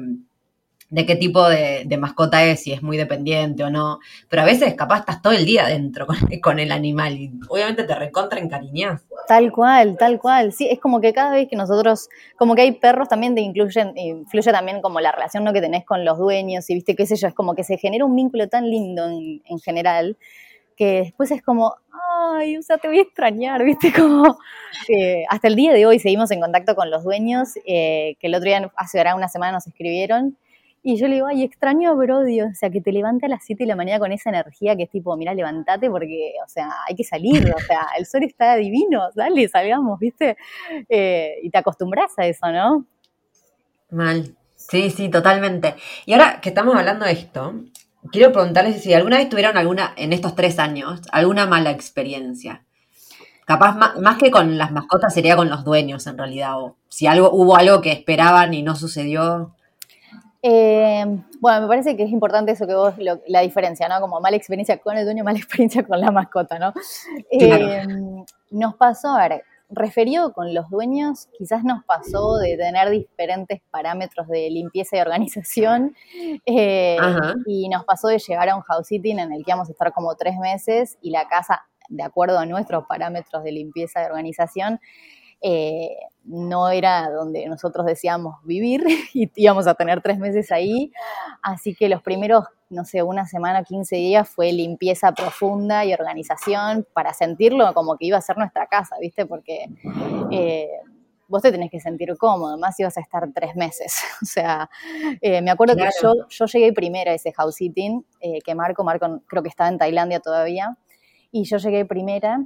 de 0.90 1.06
qué 1.06 1.16
tipo 1.16 1.48
de, 1.48 1.98
mascota 2.00 2.44
es, 2.46 2.64
si 2.64 2.74
es 2.74 2.82
muy 2.82 2.98
dependiente 2.98 3.64
o 3.64 3.70
no. 3.70 4.00
Pero 4.28 4.42
a 4.42 4.46
veces 4.46 4.74
capaz 4.76 5.00
estás 5.00 5.22
todo 5.22 5.34
el 5.34 5.46
día 5.46 5.68
dentro 5.68 6.08
con, 6.42 6.60
el 6.60 6.72
animal 6.72 7.18
y 7.18 7.32
obviamente 7.48 7.84
te 7.84 7.96
recontra 7.96 8.40
encariñas. 8.40 9.06
Tal 9.30 9.52
cual, 9.52 9.96
tal 9.96 10.18
cual. 10.20 10.54
Sí, 10.54 10.68
es 10.72 10.80
como 10.80 11.00
que 11.00 11.14
cada 11.14 11.30
vez 11.30 11.48
que 11.48 11.56
nosotros, 11.56 12.10
como 12.36 12.56
que 12.56 12.64
hay 12.64 12.72
perros 12.72 13.08
también 13.10 13.36
te 13.36 13.42
incluyen, 13.42 13.96
influye 13.96 14.52
también 14.52 14.82
como 14.82 15.00
la 15.02 15.12
relación 15.12 15.44
¿no? 15.44 15.54
que 15.54 15.62
tenés 15.62 15.86
con 15.86 16.04
los 16.04 16.18
dueños 16.18 16.68
y 16.68 16.74
viste 16.74 16.96
qué 16.96 17.06
sé 17.06 17.16
yo, 17.16 17.28
es 17.28 17.36
como 17.36 17.54
que 17.54 17.64
se 17.64 17.78
genera 17.78 18.06
un 18.06 18.16
vínculo 18.16 18.50
tan 18.50 18.68
lindo 18.68 19.06
en, 19.06 19.60
general 19.60 20.18
que 20.76 21.02
después 21.04 21.30
es 21.30 21.44
como, 21.44 21.76
ay, 22.32 22.58
o 22.58 22.64
sea, 22.64 22.80
te 22.80 22.88
voy 22.88 22.98
a 22.98 23.02
extrañar, 23.04 23.64
viste, 23.66 23.94
como 23.94 24.40
eh, 24.88 25.26
hasta 25.30 25.48
el 25.48 25.56
día 25.56 25.74
de 25.74 25.86
hoy 25.86 26.00
seguimos 26.00 26.32
en 26.32 26.42
contacto 26.42 26.76
con 26.76 26.90
los 26.90 27.04
dueños, 27.04 27.50
eh, 27.68 28.16
que 28.20 28.26
el 28.26 28.34
otro 28.34 28.48
día, 28.48 28.72
hace 28.78 29.00
una 29.16 29.30
semana 29.30 29.52
nos 29.52 29.68
escribieron 29.68 30.38
y 30.82 30.98
yo 30.98 31.08
le 31.08 31.16
digo, 31.16 31.28
ay, 31.28 31.44
extraño 31.44 31.92
a 31.92 31.94
Brody, 31.94 32.42
o 32.42 32.54
sea, 32.54 32.70
que 32.70 32.82
te 32.82 32.92
levante 32.92 33.26
a 33.26 33.30
las 33.30 33.44
7 33.44 33.64
de 33.64 33.68
la 33.68 33.76
mañana 33.76 34.00
con 34.00 34.12
esa 34.12 34.30
energía 34.30 34.76
que 34.76 34.84
es 34.84 34.90
tipo, 34.90 35.16
mira, 35.18 35.34
levántate 35.34 35.90
porque, 35.90 36.34
o 36.46 36.48
sea, 36.48 36.70
hay 36.88 36.96
que 36.96 37.04
salir, 37.04 37.54
o 37.54 37.60
sea, 37.60 37.88
el 37.98 38.06
sol 38.06 38.24
está 38.24 38.56
divino, 38.56 39.10
dale, 39.16 39.48
salgamos, 39.50 40.00
¿viste? 40.00 40.38
Eh, 40.88 41.36
y 41.44 41.50
te 41.50 41.58
acostumbras 41.58 42.18
a 42.18 42.26
eso, 42.26 42.52
¿no? 42.52 42.86
Mal. 43.92 44.36
Sí, 44.56 44.90
sí, 44.90 45.10
totalmente. 45.10 45.76
Y 46.06 46.14
ahora 46.14 46.40
que 46.42 46.50
estamos 46.50 46.76
hablando 46.76 47.06
de 47.06 47.14
esto, 47.14 47.56
quiero 48.12 48.32
preguntarles 48.32 48.82
si 48.82 48.94
alguna 48.94 49.18
vez 49.18 49.30
tuvieron 49.30 49.58
alguna, 49.58 49.94
en 49.98 50.14
estos 50.14 50.36
tres 50.36 50.60
años, 50.60 51.02
alguna 51.12 51.46
mala 51.46 51.72
experiencia. 51.72 52.66
Capaz 53.46 53.76
más, 53.76 53.98
más, 54.00 54.18
que 54.18 54.30
con 54.30 54.58
las 54.58 54.72
mascotas 54.72 55.14
sería 55.14 55.36
con 55.36 55.50
los 55.50 55.64
dueños 55.64 56.06
en 56.08 56.18
realidad, 56.18 56.60
o 56.60 56.78
si 56.88 57.08
algo, 57.08 57.32
hubo 57.32 57.56
algo 57.56 57.82
que 57.82 57.92
esperaban 57.92 58.54
y 58.54 58.62
no 58.62 58.76
sucedió. 58.76 59.56
Eh, 60.42 61.04
bueno, 61.40 61.62
me 61.62 61.68
parece 61.68 61.98
que 61.98 62.04
es 62.04 62.12
importante 62.12 62.54
eso 62.54 62.66
que 62.66 62.76
vos, 62.76 62.94
la 63.28 63.42
diferencia, 63.42 63.90
¿no? 63.90 64.00
Como 64.00 64.22
mala 64.22 64.38
experiencia 64.38 64.78
con 64.78 64.98
el 64.98 65.06
dueño, 65.06 65.24
mala 65.26 65.40
experiencia 65.40 65.86
con 65.86 66.00
la 66.00 66.12
mascota, 66.12 66.60
¿no? 66.60 66.74
Eh, 67.32 67.86
nos 68.52 68.76
pasó, 68.76 69.10
a 69.10 69.28
ver, 69.28 69.44
referido 69.70 70.34
con 70.34 70.54
los 70.54 70.70
dueños, 70.70 71.28
quizás 71.38 71.64
nos 71.64 71.84
pasó 71.86 72.38
de 72.38 72.58
tener 72.58 72.90
diferentes 72.90 73.62
parámetros 73.70 74.28
de 74.28 74.50
limpieza 74.50 74.98
y 74.98 75.02
organización, 75.02 75.96
eh, 76.46 76.98
y 77.46 77.70
nos 77.70 77.86
pasó 77.86 78.08
de 78.08 78.18
llegar 78.18 78.50
a 78.50 78.56
un 78.56 78.62
house 78.64 78.88
sitting 78.88 79.20
en 79.20 79.32
el 79.32 79.46
que 79.46 79.52
íbamos 79.52 79.70
a 79.70 79.72
estar 79.72 79.94
como 79.94 80.16
tres 80.16 80.38
meses 80.38 80.98
y 81.02 81.12
la 81.12 81.28
casa, 81.28 81.66
de 81.88 82.04
acuerdo 82.04 82.40
a 82.40 82.46
nuestros 82.46 82.86
parámetros 82.88 83.44
de 83.44 83.52
limpieza 83.52 84.02
y 84.02 84.06
organización, 84.06 84.80
eh, 85.42 85.96
no 86.26 86.70
era 86.70 87.10
donde 87.10 87.48
nosotros 87.48 87.86
decíamos 87.86 88.36
vivir 88.44 88.84
y 89.14 89.32
íbamos 89.36 89.68
a 89.68 89.74
tener 89.74 90.02
tres 90.02 90.20
meses 90.20 90.52
ahí. 90.52 90.92
Así 91.42 91.76
que 91.76 91.90
los 91.90 92.02
primeros, 92.02 92.46
no 92.70 92.86
sé, 92.86 93.04
una 93.04 93.26
semana, 93.26 93.64
15 93.64 93.96
días 93.96 94.30
fue 94.30 94.52
limpieza 94.52 95.12
profunda 95.12 95.86
y 95.86 95.94
organización 95.94 96.86
para 96.94 97.14
sentirlo 97.14 97.74
como 97.74 97.98
que 97.98 98.06
iba 98.06 98.18
a 98.18 98.22
ser 98.22 98.38
nuestra 98.38 98.68
casa, 98.68 98.96
¿viste? 99.00 99.26
Porque 99.26 99.70
eh, 100.32 100.70
vos 101.28 101.42
te 101.42 101.52
tenés 101.52 101.72
que 101.72 101.80
sentir 101.80 102.16
cómodo, 102.18 102.58
más 102.58 102.80
ibas 102.80 102.98
a 102.98 103.02
estar 103.02 103.28
tres 103.34 103.56
meses. 103.56 104.02
O 104.22 104.26
sea, 104.26 104.70
eh, 105.22 105.42
me 105.42 105.50
acuerdo 105.50 105.76
que 105.76 105.90
yo, 106.02 106.14
yo 106.30 106.46
llegué 106.46 106.74
primero 106.74 107.10
a 107.10 107.14
ese 107.14 107.32
house 107.32 107.56
sitting, 107.56 108.06
que 108.44 108.54
Marco, 108.54 108.84
Marco 108.84 109.22
creo 109.28 109.42
que 109.42 109.50
estaba 109.50 109.70
en 109.70 109.78
Tailandia 109.78 110.20
todavía, 110.20 110.78
y 111.32 111.46
yo 111.46 111.58
llegué 111.58 111.86
primera 111.86 112.46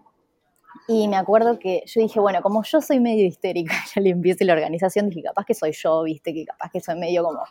y 0.87 1.07
me 1.07 1.15
acuerdo 1.15 1.59
que 1.59 1.83
yo 1.85 2.01
dije, 2.01 2.19
bueno, 2.19 2.41
como 2.41 2.63
yo 2.63 2.81
soy 2.81 2.99
medio 2.99 3.25
histérica 3.25 3.75
la 3.95 4.01
limpieza 4.01 4.43
y 4.43 4.47
la 4.47 4.53
organización, 4.53 5.09
dije, 5.09 5.23
capaz 5.23 5.45
que 5.45 5.53
soy 5.53 5.71
yo, 5.71 6.03
viste, 6.03 6.33
que 6.33 6.45
capaz 6.45 6.69
que 6.71 6.81
soy 6.81 6.95
medio 6.97 7.23
como, 7.23 7.43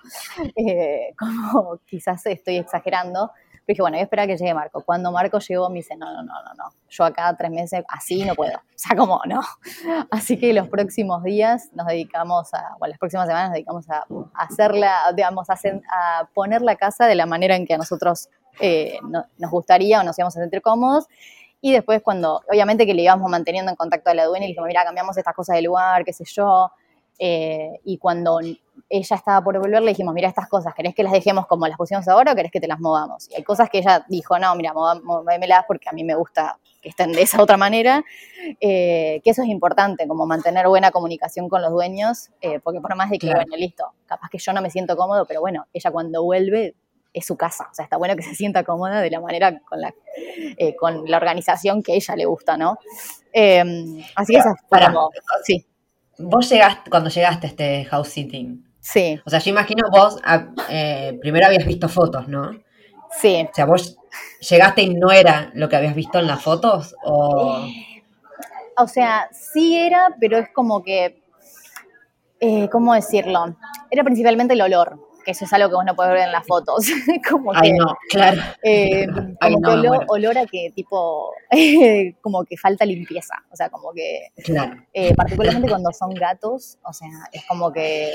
eh, 0.57 1.15
como 1.19 1.79
quizás 1.87 2.25
estoy 2.27 2.57
exagerando. 2.57 3.31
dije, 3.67 3.81
bueno, 3.81 3.97
voy 3.97 4.01
a 4.01 4.05
esperar 4.05 4.25
a 4.25 4.27
que 4.27 4.37
llegue 4.37 4.55
Marco. 4.55 4.83
Cuando 4.85 5.11
Marco 5.13 5.39
llegó, 5.39 5.71
me 5.71 5.77
dice, 5.77 5.97
no, 5.97 6.13
no, 6.13 6.23
no, 6.23 6.35
no, 6.43 6.55
no. 6.55 6.65
Yo 6.89 7.05
acá 7.05 7.35
tres 7.37 7.51
meses 7.51 7.85
así 7.89 8.25
no 8.25 8.35
puedo. 8.35 8.57
O 8.57 8.77
sea, 8.77 8.97
como 8.97 9.21
no. 9.27 9.41
Así 10.11 10.37
que 10.39 10.53
los 10.53 10.69
próximos 10.69 11.23
días 11.23 11.71
nos 11.73 11.87
dedicamos 11.87 12.53
a, 12.53 12.77
bueno, 12.79 12.91
las 12.91 12.99
próximas 12.99 13.29
semanas 13.29 13.51
nos 13.51 13.55
dedicamos 13.55 13.89
a, 13.89 14.05
hacerla, 14.35 15.13
digamos, 15.15 15.49
a, 15.49 15.55
a, 15.55 16.29
poner 16.35 16.63
la 16.63 16.77
casa 16.77 17.07
de 17.07 17.15
la 17.15 17.27
manera 17.27 17.55
en 17.55 17.67
que 17.67 17.75
a 17.75 17.79
nosotros 17.79 18.29
eh, 18.61 18.99
nos 19.39 19.51
gustaría 19.51 20.01
o 20.01 20.05
nos 20.05 20.19
íbamos 20.19 20.37
a 20.37 20.41
sentir 20.41 20.63
cómodos. 20.63 21.07
Y 21.65 21.73
después 21.73 22.03
cuando, 22.03 22.43
obviamente 22.51 22.85
que 22.85 22.93
le 22.93 23.03
íbamos 23.03 23.31
manteniendo 23.31 23.71
en 23.71 23.77
contacto 23.77 24.11
a 24.11 24.15
la 24.15 24.27
dueña 24.27 24.45
y 24.45 24.49
le 24.49 24.53
dijimos, 24.53 24.67
mira, 24.67 24.85
cambiamos 24.85 25.17
estas 25.17 25.35
cosas 25.35 25.55
de 25.55 25.63
lugar, 25.63 26.05
qué 26.05 26.13
sé 26.13 26.25
yo. 26.27 26.73
Eh, 27.21 27.79
y 27.85 27.99
cuando 27.99 28.41
ella 28.41 29.17
estaba 29.17 29.45
por 29.45 29.57
volver, 29.61 29.81
le 29.81 29.91
dijimos, 29.91 30.13
mira, 30.13 30.29
estas 30.29 30.49
cosas, 30.49 30.75
¿querés 30.75 30.93
que 30.93 31.05
las 31.05 31.13
dejemos 31.13 31.47
como 31.47 31.69
las 31.69 31.77
pusimos 31.77 32.09
ahora 32.09 32.33
o 32.33 32.35
querés 32.35 32.51
que 32.51 32.61
te 32.61 32.67
las 32.67 32.81
movamos? 32.81 33.31
Y 33.31 33.37
hay 33.37 33.45
cosas 33.45 33.71
que 33.71 33.79
ella 33.79 34.05
dijo, 34.09 34.37
no, 34.41 34.53
mira, 34.57 34.73
movémelas 34.75 35.65
porque 35.69 35.89
a 35.89 35.93
mí 35.93 36.03
me 36.03 36.17
gusta 36.17 36.59
que 36.83 36.89
estén 36.89 37.13
de 37.13 37.23
esa 37.23 37.41
otra 37.41 37.57
manera, 37.57 38.03
eh, 38.61 39.21
que 39.23 39.31
eso 39.31 39.43
es 39.43 39.49
importante, 39.49 40.09
como 40.09 40.27
mantener 40.27 40.67
buena 40.67 40.91
comunicación 40.91 41.49
con 41.49 41.63
los 41.63 41.71
dueños, 41.71 42.31
eh, 42.41 42.59
porque 42.59 42.81
por 42.81 42.97
más 42.97 43.09
de 43.09 43.21
que, 43.21 43.33
bueno, 43.33 43.57
listo, 43.57 43.85
capaz 44.07 44.29
que 44.31 44.39
yo 44.39 44.53
no 44.53 44.61
me 44.61 44.69
siento 44.69 44.97
cómodo, 44.97 45.25
pero 45.27 45.41
bueno, 45.41 45.67
ella 45.73 45.93
cuando 45.93 46.25
vuelve 46.25 46.75
es 47.13 47.27
su 47.27 47.37
casa, 47.37 47.69
o 47.71 47.75
sea, 47.75 47.85
está 47.85 47.97
bueno 47.97 48.17
que 48.17 48.23
se 48.23 48.35
sienta 48.35 48.65
cómoda 48.65 49.01
de 49.01 49.11
la 49.11 49.21
manera 49.21 49.61
con 49.61 49.81
la, 49.81 49.93
eh, 50.57 50.75
con 50.77 51.05
la 51.11 51.17
organización 51.19 51.83
que 51.83 51.93
a 51.93 51.95
ella 51.97 52.17
le 52.17 52.25
gusta, 52.25 52.57
¿no? 52.57 52.79
así 53.35 54.33
que 54.33 54.39
eso 54.39 54.55
para, 54.69 54.95
sí. 55.45 55.67
Vos 56.19 56.49
llegaste, 56.51 56.91
cuando 56.91 57.09
llegaste 57.11 57.47
a 57.47 57.51
este 57.51 57.85
house 57.87 58.09
sitting, 58.09 58.73
Sí. 58.83 59.21
O 59.25 59.31
sea, 59.31 59.39
yo 59.39 59.51
imagino 59.51 59.89
vos, 59.91 60.19
ah, 60.25 60.49
eh, 60.69 61.17
primero 61.21 61.47
habías 61.47 61.65
visto 61.65 61.89
fotos, 61.89 62.27
¿no? 62.27 62.51
Sí. 63.17 63.47
O 63.49 63.55
sea, 63.55 63.65
vos 63.65 63.97
llegaste 64.51 64.83
y 64.83 64.95
no 64.95 65.13
era 65.13 65.53
lo 65.55 65.69
que 65.69 65.77
habías 65.77 65.95
visto 65.95 66.19
en 66.19 66.27
las 66.27 66.43
fotos, 66.43 66.95
o... 67.05 67.65
O 68.77 68.89
sea, 68.89 69.29
sí 69.31 69.77
era, 69.77 70.17
pero 70.19 70.39
es 70.39 70.49
como 70.53 70.83
que, 70.83 71.23
eh, 72.41 72.69
¿cómo 72.71 72.95
decirlo? 72.95 73.57
Era 73.89 74.03
principalmente 74.03 74.55
el 74.55 74.63
olor, 74.63 74.99
que 75.23 75.31
eso 75.33 75.45
es 75.45 75.53
algo 75.53 75.69
que 75.69 75.75
vos 75.77 75.85
no 75.85 75.95
podés 75.95 76.13
ver 76.13 76.23
en 76.25 76.33
las 76.33 76.47
fotos. 76.47 76.87
como 77.31 77.53
Ay, 77.55 77.73
no, 77.73 77.97
claro. 78.09 78.41
Eh, 78.63 79.07
como 79.41 79.61
que 79.61 79.89
olor, 80.09 80.39
a 80.39 80.47
que 80.47 80.73
tipo, 80.75 81.33
como 82.21 82.45
que 82.45 82.57
falta 82.57 82.85
limpieza, 82.85 83.35
o 83.51 83.57
sea, 83.57 83.71
como 83.71 83.93
que, 83.93 84.29
claro. 84.45 84.77
particularmente 85.17 85.69
cuando 85.69 85.91
son 85.93 86.11
gatos, 86.15 86.79
o 86.85 86.93
sea, 86.93 87.09
es 87.33 87.45
como 87.47 87.73
que 87.73 88.11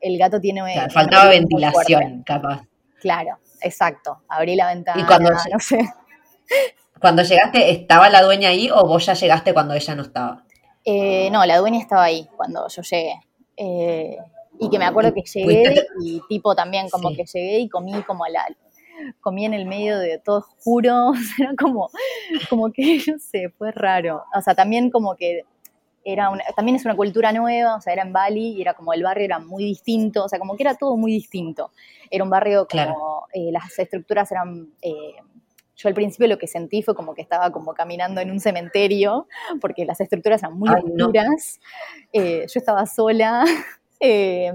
el 0.00 0.18
gato 0.18 0.40
tiene... 0.40 0.62
faltaba 0.90 1.30
ventilación, 1.30 2.22
capaz. 2.24 2.62
Claro, 3.00 3.38
exacto. 3.60 4.22
Abrí 4.28 4.56
la 4.56 4.68
ventana, 4.68 5.00
y 5.00 5.04
cuando, 5.04 5.30
no 5.30 5.58
sé. 5.58 5.78
Cuando 7.00 7.22
llegaste, 7.22 7.70
¿estaba 7.70 8.08
la 8.08 8.22
dueña 8.22 8.48
ahí 8.48 8.70
o 8.70 8.86
vos 8.86 9.04
ya 9.04 9.14
llegaste 9.14 9.52
cuando 9.52 9.74
ella 9.74 9.94
no 9.94 10.02
estaba? 10.02 10.44
Eh, 10.84 11.28
no, 11.30 11.44
la 11.44 11.58
dueña 11.58 11.78
estaba 11.78 12.04
ahí 12.04 12.28
cuando 12.36 12.66
yo 12.68 12.82
llegué. 12.82 13.20
Eh, 13.56 14.16
y 14.58 14.70
que 14.70 14.78
me 14.78 14.84
acuerdo 14.84 15.12
que 15.12 15.22
llegué 15.22 15.86
y 16.00 16.20
tipo 16.28 16.54
también 16.54 16.88
como 16.88 17.10
que 17.10 17.24
llegué 17.24 17.60
y 17.60 17.68
comí 17.68 17.92
como 18.02 18.26
la 18.26 18.46
comí 19.20 19.44
en 19.44 19.54
el 19.54 19.66
medio 19.66 19.98
de 19.98 20.18
todo 20.18 20.38
oscuro, 20.38 21.12
era 21.38 21.54
como, 21.58 21.90
como 22.48 22.72
que, 22.72 23.00
no 23.12 23.18
sé, 23.18 23.50
fue 23.50 23.72
raro. 23.72 24.24
O 24.36 24.40
sea, 24.40 24.54
también 24.54 24.90
como 24.90 25.16
que 25.16 25.42
era 26.04 26.30
también 26.54 26.76
es 26.76 26.84
una 26.84 26.94
cultura 26.94 27.32
nueva, 27.32 27.76
o 27.76 27.80
sea, 27.80 27.94
era 27.94 28.02
en 28.02 28.12
Bali 28.12 28.52
y 28.52 28.60
era 28.60 28.74
como 28.74 28.92
el 28.92 29.02
barrio 29.02 29.24
era 29.24 29.38
muy 29.38 29.64
distinto, 29.64 30.24
o 30.24 30.28
sea, 30.28 30.38
como 30.38 30.54
que 30.56 30.62
era 30.62 30.74
todo 30.74 30.96
muy 30.96 31.12
distinto. 31.12 31.70
Era 32.10 32.24
un 32.24 32.30
barrio 32.30 32.66
como 32.70 33.26
eh, 33.32 33.50
las 33.50 33.78
estructuras 33.78 34.30
eran... 34.30 34.72
Eh, 34.82 35.14
yo 35.76 35.88
al 35.88 35.94
principio 35.94 36.28
lo 36.28 36.38
que 36.38 36.46
sentí 36.46 36.82
fue 36.82 36.94
como 36.94 37.14
que 37.14 37.22
estaba 37.22 37.50
como 37.50 37.74
caminando 37.74 38.20
en 38.20 38.30
un 38.30 38.38
cementerio, 38.38 39.26
porque 39.60 39.84
las 39.84 40.00
estructuras 40.00 40.40
eran 40.40 40.56
muy 40.56 40.70
oscuras. 40.70 41.58
Eh, 42.12 42.46
yo 42.46 42.60
estaba 42.60 42.86
sola, 42.86 43.44
eh, 44.06 44.52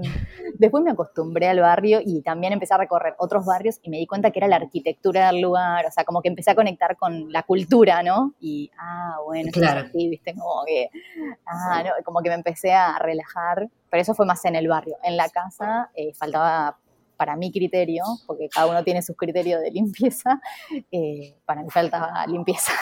después 0.54 0.84
me 0.84 0.92
acostumbré 0.92 1.48
al 1.48 1.58
barrio 1.58 2.00
y 2.04 2.22
también 2.22 2.52
empecé 2.52 2.74
a 2.74 2.78
recorrer 2.78 3.14
otros 3.18 3.44
barrios 3.44 3.80
y 3.82 3.90
me 3.90 3.96
di 3.96 4.06
cuenta 4.06 4.30
que 4.30 4.38
era 4.38 4.46
la 4.46 4.56
arquitectura 4.56 5.26
del 5.26 5.40
lugar, 5.40 5.84
o 5.86 5.90
sea, 5.90 6.04
como 6.04 6.22
que 6.22 6.28
empecé 6.28 6.52
a 6.52 6.54
conectar 6.54 6.96
con 6.96 7.32
la 7.32 7.42
cultura, 7.42 8.04
¿no? 8.04 8.34
Y, 8.38 8.70
ah, 8.78 9.16
bueno, 9.24 9.50
claro. 9.52 9.88
sí, 9.92 10.08
viste, 10.08 10.34
como 10.34 10.64
que, 10.64 10.88
ah, 11.46 11.82
no, 11.82 11.90
como 12.04 12.20
que 12.20 12.28
me 12.28 12.36
empecé 12.36 12.72
a 12.72 12.96
relajar, 13.00 13.68
pero 13.90 14.00
eso 14.00 14.14
fue 14.14 14.24
más 14.24 14.44
en 14.44 14.54
el 14.54 14.68
barrio. 14.68 14.96
En 15.02 15.16
la 15.16 15.28
casa 15.28 15.90
eh, 15.94 16.12
faltaba 16.14 16.78
para 17.16 17.34
mi 17.34 17.50
criterio, 17.50 18.04
porque 18.26 18.48
cada 18.48 18.68
uno 18.68 18.84
tiene 18.84 19.02
sus 19.02 19.16
criterios 19.16 19.60
de 19.62 19.72
limpieza, 19.72 20.40
eh, 20.92 21.34
para 21.44 21.62
mí 21.62 21.70
faltaba 21.70 22.24
limpieza. 22.28 22.72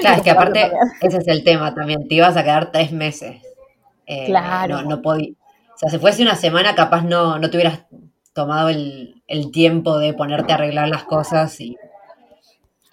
Claro, 0.00 0.16
es 0.16 0.22
que 0.22 0.30
aparte, 0.30 0.70
ese 1.00 1.18
es 1.18 1.28
el 1.28 1.42
tema 1.44 1.74
también, 1.74 2.06
te 2.06 2.14
ibas 2.14 2.36
a 2.36 2.44
quedar 2.44 2.70
tres 2.70 2.92
meses. 2.92 3.42
Eh, 4.08 4.24
claro. 4.26 4.82
No, 4.82 5.02
podía. 5.02 5.32
O 5.32 5.78
sea, 5.78 5.90
si 5.90 5.98
fuese 5.98 6.22
una 6.22 6.34
semana, 6.34 6.74
capaz 6.74 7.02
no, 7.02 7.38
no 7.38 7.50
te 7.50 7.56
hubieras 7.58 7.86
tomado 8.32 8.70
el, 8.70 9.22
tiempo 9.52 9.98
de 9.98 10.14
ponerte 10.14 10.52
a 10.52 10.56
arreglar 10.56 10.88
las 10.88 11.04
cosas 11.04 11.60
y. 11.60 11.76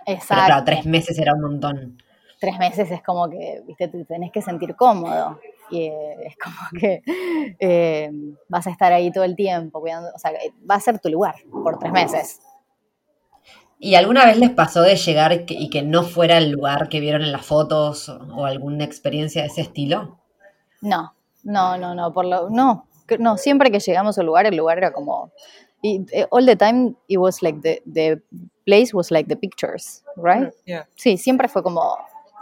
Exacto. 0.06 0.28
Pero 0.30 0.46
claro, 0.46 0.66
tres 0.66 0.86
meses 0.86 1.18
era 1.18 1.34
un 1.34 1.42
montón. 1.42 1.98
Tres 2.40 2.60
meses 2.60 2.92
es 2.92 3.02
como 3.02 3.30
que, 3.30 3.64
viste, 3.66 3.88
te 3.88 4.04
tenés 4.06 4.32
que 4.32 4.42
sentir 4.42 4.76
cómodo. 4.76 5.40
Y 5.72 5.84
eh, 5.84 6.16
es 6.26 6.36
como 6.38 6.58
que 6.80 7.02
eh, 7.60 8.12
vas 8.50 8.68
a 8.68 8.72
estar 8.72 8.92
ahí 8.92 9.12
todo 9.12 9.24
el 9.24 9.36
tiempo 9.36 9.80
cuidando, 9.80 10.10
o 10.14 10.20
sea, 10.20 10.32
va 10.70 10.76
a 10.76 10.80
ser 10.80 11.00
tu 11.00 11.10
lugar 11.10 11.36
por 11.50 11.80
tres 11.80 11.94
meses. 11.94 12.42
¿Y 13.80 13.96
alguna 13.96 14.26
vez 14.26 14.38
les 14.38 14.52
pasó 14.52 14.82
de 14.82 14.96
llegar 14.96 15.46
y 15.48 15.70
que, 15.70 15.82
no 15.82 16.04
fuera 16.04 16.38
el 16.38 16.52
lugar 16.52 16.90
que 16.90 17.00
vieron 17.00 17.22
en 17.24 17.32
las 17.32 17.46
fotos 17.46 18.10
o 18.10 18.46
alguna 18.46 18.84
experiencia 18.84 19.42
de 19.42 19.48
ese 19.48 19.62
estilo? 19.62 20.18
No, 20.86 21.14
no, 21.44 21.78
no, 21.78 21.96
no, 21.96 22.14
por 22.14 22.26
lo, 22.26 22.50
no, 22.50 22.88
no, 23.20 23.38
siempre 23.38 23.72
que 23.72 23.80
llegamos 23.80 24.18
al 24.20 24.26
lugar, 24.28 24.46
el 24.46 24.56
lugar 24.56 24.78
era 24.78 24.94
como, 24.94 25.32
eh, 25.84 26.28
all 26.30 26.46
the 26.46 26.56
time 26.56 26.94
it 27.08 27.18
was 27.18 27.42
like 27.42 27.60
the, 27.62 27.82
the 27.92 28.22
place 28.66 28.94
was 28.94 29.12
like 29.12 29.28
the 29.28 29.36
pictures, 29.36 30.04
right? 30.16 30.52
Sí, 30.96 31.18
siempre 31.18 31.48
fue 31.48 31.64
como 31.64 31.98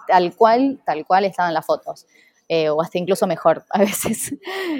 tal 0.07 0.35
cual, 0.35 0.81
tal 0.85 1.05
cual 1.05 1.25
estaban 1.25 1.53
las 1.53 1.65
fotos. 1.65 2.05
Eh, 2.49 2.69
o 2.69 2.81
hasta 2.81 2.97
incluso 2.97 3.25
mejor 3.25 3.63
a 3.69 3.79
veces. 3.79 4.35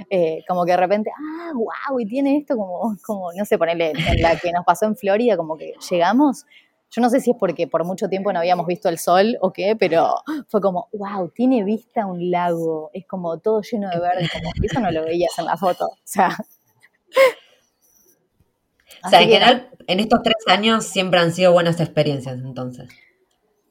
Eh, 0.10 0.44
como 0.48 0.66
que 0.66 0.72
de 0.72 0.78
repente, 0.78 1.12
ah, 1.18 1.52
wow, 1.54 2.00
y 2.00 2.06
tiene 2.06 2.38
esto 2.38 2.58
como, 2.58 2.98
como 3.06 3.32
no 3.34 3.46
sé, 3.46 3.58
ponerle 3.58 3.92
en 3.92 4.22
la 4.22 4.38
que 4.38 4.52
nos 4.52 4.66
pasó 4.66 4.86
en 4.86 4.98
Florida, 4.98 5.38
como 5.38 5.58
que 5.58 5.74
llegamos 5.90 6.46
yo 6.96 7.02
no 7.02 7.10
sé 7.10 7.22
si 7.22 7.32
es 7.32 7.38
porque 7.40 7.68
por 7.68 7.84
mucho 7.86 8.08
tiempo 8.08 8.32
no 8.32 8.40
habíamos 8.40 8.68
visto 8.68 8.88
el 8.88 9.00
sol 9.00 9.36
o 9.42 9.52
qué, 9.52 9.76
pero 9.76 10.16
fue 10.48 10.62
como, 10.62 10.90
wow, 10.94 11.28
tiene 11.30 11.64
vista 11.64 12.06
un 12.06 12.30
lago, 12.30 12.92
es 12.94 13.08
como 13.08 13.40
todo 13.40 13.62
lleno 13.62 13.90
de 13.90 14.00
verde, 14.00 14.30
como 14.32 14.52
eso 14.62 14.80
no 14.80 14.92
lo 14.92 15.04
veías 15.04 15.32
en 15.40 15.46
la 15.46 15.58
foto. 15.58 15.86
O 15.86 15.98
sea. 16.04 16.38
O 19.06 19.10
sea, 19.10 19.22
en 19.22 19.28
general, 19.28 19.70
en 19.88 20.00
estos 20.00 20.22
tres 20.22 20.36
años 20.48 20.86
siempre 20.86 21.20
han 21.20 21.34
sido 21.34 21.52
buenas 21.52 21.80
experiencias, 21.80 22.38
entonces. 22.38 22.90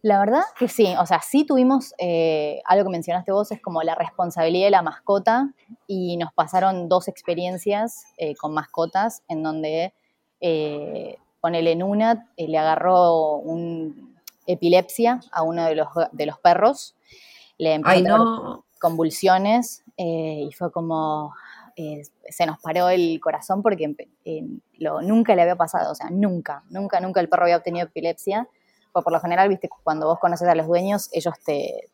La 0.03 0.19
verdad 0.19 0.43
que 0.59 0.67
sí, 0.67 0.93
o 0.99 1.07
sea, 1.07 1.21
sí 1.23 1.47
tuvimos 1.47 1.95
eh, 1.99 2.61
algo 2.65 2.87
que 2.87 2.91
mencionaste 2.91 3.31
vos, 3.31 3.53
es 3.53 3.63
como 3.63 3.85
la 3.85 3.95
responsabilidad 3.95 4.67
de 4.67 4.73
la 4.73 4.83
mascota 4.83 5.55
y 5.87 6.17
nos 6.17 6.33
pasaron 6.33 6.89
dos 6.89 7.07
experiencias 7.07 8.05
eh, 8.19 8.35
con 8.35 8.53
mascotas 8.53 9.23
en 9.29 9.45
donde 9.45 9.95
eh, 10.41 11.19
ponele 11.43 11.73
en 11.73 11.83
una, 11.83 12.29
eh, 12.37 12.47
le 12.47 12.57
agarró 12.57 13.35
un 13.35 14.17
epilepsia 14.47 15.21
a 15.33 15.43
uno 15.43 15.67
de 15.67 15.75
los, 15.75 15.89
de 16.13 16.27
los 16.27 16.39
perros, 16.39 16.95
le 17.59 17.75
empezó 17.75 18.65
convulsiones 18.81 19.85
eh, 19.97 20.47
y 20.49 20.53
fue 20.53 20.73
como, 20.73 21.35
eh, 21.77 22.03
se 22.29 22.47
nos 22.47 22.61
paró 22.61 22.89
el 22.89 23.21
corazón 23.21 23.61
porque 23.61 23.95
lo, 24.79 25.03
nunca 25.03 25.35
le 25.35 25.43
había 25.43 25.57
pasado, 25.57 25.93
o 25.93 25.95
sea, 25.97 26.11
nunca, 26.11 26.63
nunca, 26.71 27.01
nunca 27.01 27.21
el 27.21 27.29
perro 27.29 27.43
había 27.43 27.59
obtenido 27.59 27.87
epilepsia. 27.87 28.49
Pues 28.93 29.05
por 29.05 29.13
lo 29.13 29.21
general, 29.21 29.49
viste, 29.49 29.71
cuando 29.83 30.07
vos 30.07 30.19
conoces 30.19 30.47
a 30.49 30.55
los 30.55 30.67
dueños, 30.67 31.09
ellos 31.13 31.35
te, 31.45 31.89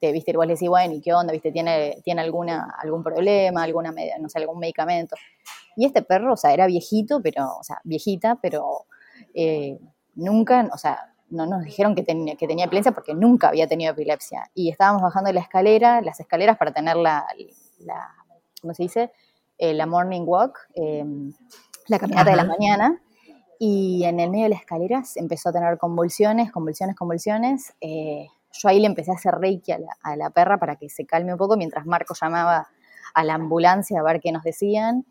te 0.00 0.12
viste, 0.12 0.32
vos 0.36 0.46
le 0.46 0.54
decís, 0.54 0.68
bueno, 0.68 0.94
¿y 0.94 1.00
qué 1.00 1.12
onda? 1.12 1.32
¿Viste? 1.32 1.50
¿Tiene, 1.50 2.00
tiene 2.04 2.20
alguna, 2.20 2.74
algún 2.80 3.02
problema, 3.02 3.62
alguna, 3.62 3.92
no 4.20 4.28
sé, 4.28 4.38
algún 4.38 4.58
medicamento? 4.58 5.16
Y 5.76 5.86
este 5.86 6.02
perro, 6.02 6.34
o 6.34 6.36
sea, 6.36 6.52
era 6.52 6.66
viejito, 6.66 7.20
pero, 7.22 7.56
o 7.58 7.62
sea, 7.62 7.80
viejita, 7.84 8.38
pero 8.40 8.86
eh, 9.34 9.78
nunca, 10.14 10.68
o 10.72 10.78
sea, 10.78 11.14
no 11.30 11.46
nos 11.46 11.62
dijeron 11.62 11.94
que, 11.94 12.02
tenía 12.02 12.36
que 12.36 12.46
tenía 12.46 12.64
epilepsia 12.64 12.92
porque 12.92 13.14
nunca 13.14 13.48
había 13.48 13.66
tenido 13.66 13.92
epilepsia. 13.92 14.50
Y 14.54 14.70
estábamos 14.70 15.02
bajando 15.02 15.32
la 15.32 15.40
escalera, 15.40 16.00
las 16.00 16.20
escaleras 16.20 16.56
para 16.56 16.72
tener 16.72 16.96
la, 16.96 17.26
la 17.80 18.14
¿cómo 18.60 18.74
se 18.74 18.84
dice? 18.84 19.12
Eh, 19.58 19.74
la 19.74 19.86
morning 19.86 20.22
walk, 20.24 20.58
em, 20.74 21.32
la 21.88 21.98
caminata 21.98 22.30
de 22.30 22.36
la 22.36 22.44
mañana. 22.44 23.02
Y 23.58 24.04
en 24.04 24.20
el 24.20 24.30
medio 24.30 24.44
de 24.44 24.50
las 24.50 24.60
escaleras 24.60 25.16
empezó 25.16 25.48
a 25.48 25.52
tener 25.52 25.78
convulsiones, 25.78 26.52
convulsiones, 26.52 26.94
convulsiones. 26.96 27.74
Eh, 27.80 28.28
yo 28.52 28.68
ahí 28.68 28.80
le 28.80 28.86
empecé 28.86 29.10
a 29.10 29.14
hacer 29.14 29.34
reiki 29.34 29.72
a 29.72 30.16
la, 30.16 30.30
perra 30.30 30.58
para 30.58 30.76
que 30.76 30.88
se 30.88 31.06
calme 31.06 31.32
un 31.32 31.38
poco 31.38 31.56
mientras 31.56 31.86
Marco 31.86 32.14
llamaba 32.20 32.68
a 33.14 33.24
la 33.24 33.34
ambulancia 33.34 34.00
a 34.00 34.02
ver 34.02 34.20
qué 34.20 34.32
nos 34.32 34.42
decían. 34.42 35.06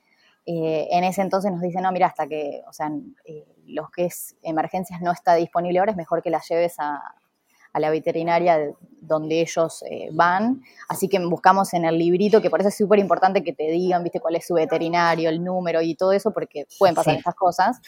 eh, 0.46 0.88
en 0.92 1.04
ese 1.04 1.22
entonces 1.22 1.52
nos 1.52 1.62
dicen, 1.62 1.84
no, 1.84 1.92
mira, 1.92 2.08
hasta 2.08 2.28
que, 2.28 2.64
o 2.68 2.74
sea, 2.74 2.90
eh, 3.26 3.46
los 3.66 3.90
que 3.92 4.06
es 4.06 4.36
emergencias 4.44 5.02
no 5.02 5.12
está 5.12 5.36
disponible 5.36 5.80
ahora, 5.80 5.92
es 5.92 5.98
mejor 5.98 6.22
que 6.22 6.30
la 6.30 6.42
lleves 6.42 6.76
a, 6.80 7.02
a 7.78 7.80
la 7.80 7.90
veterinaria 7.90 8.74
donde 9.02 9.42
ellos 9.42 9.84
eh, 9.90 10.10
van. 10.12 10.62
Así 10.90 11.08
que 11.08 11.20
buscamos 11.20 11.74
en 11.74 11.86
el 11.86 11.98
librito, 11.98 12.42
que 12.42 12.50
por 12.50 12.60
eso 12.60 12.70
es 12.70 12.78
súper 12.78 13.00
importante 13.00 13.44
que 13.44 13.54
te 13.54 13.70
digan, 13.72 14.04
viste, 14.04 14.20
cuál 14.20 14.36
es 14.36 14.48
su 14.48 14.56
veterinario, 14.56 15.30
el 15.30 15.44
número 15.44 15.82
y 15.82 15.96
todo 15.96 16.12
eso, 16.12 16.32
porque 16.32 16.66
pueden 16.80 16.96
pasar 16.96 17.16
estas 17.16 17.36
cosas. 17.36 17.80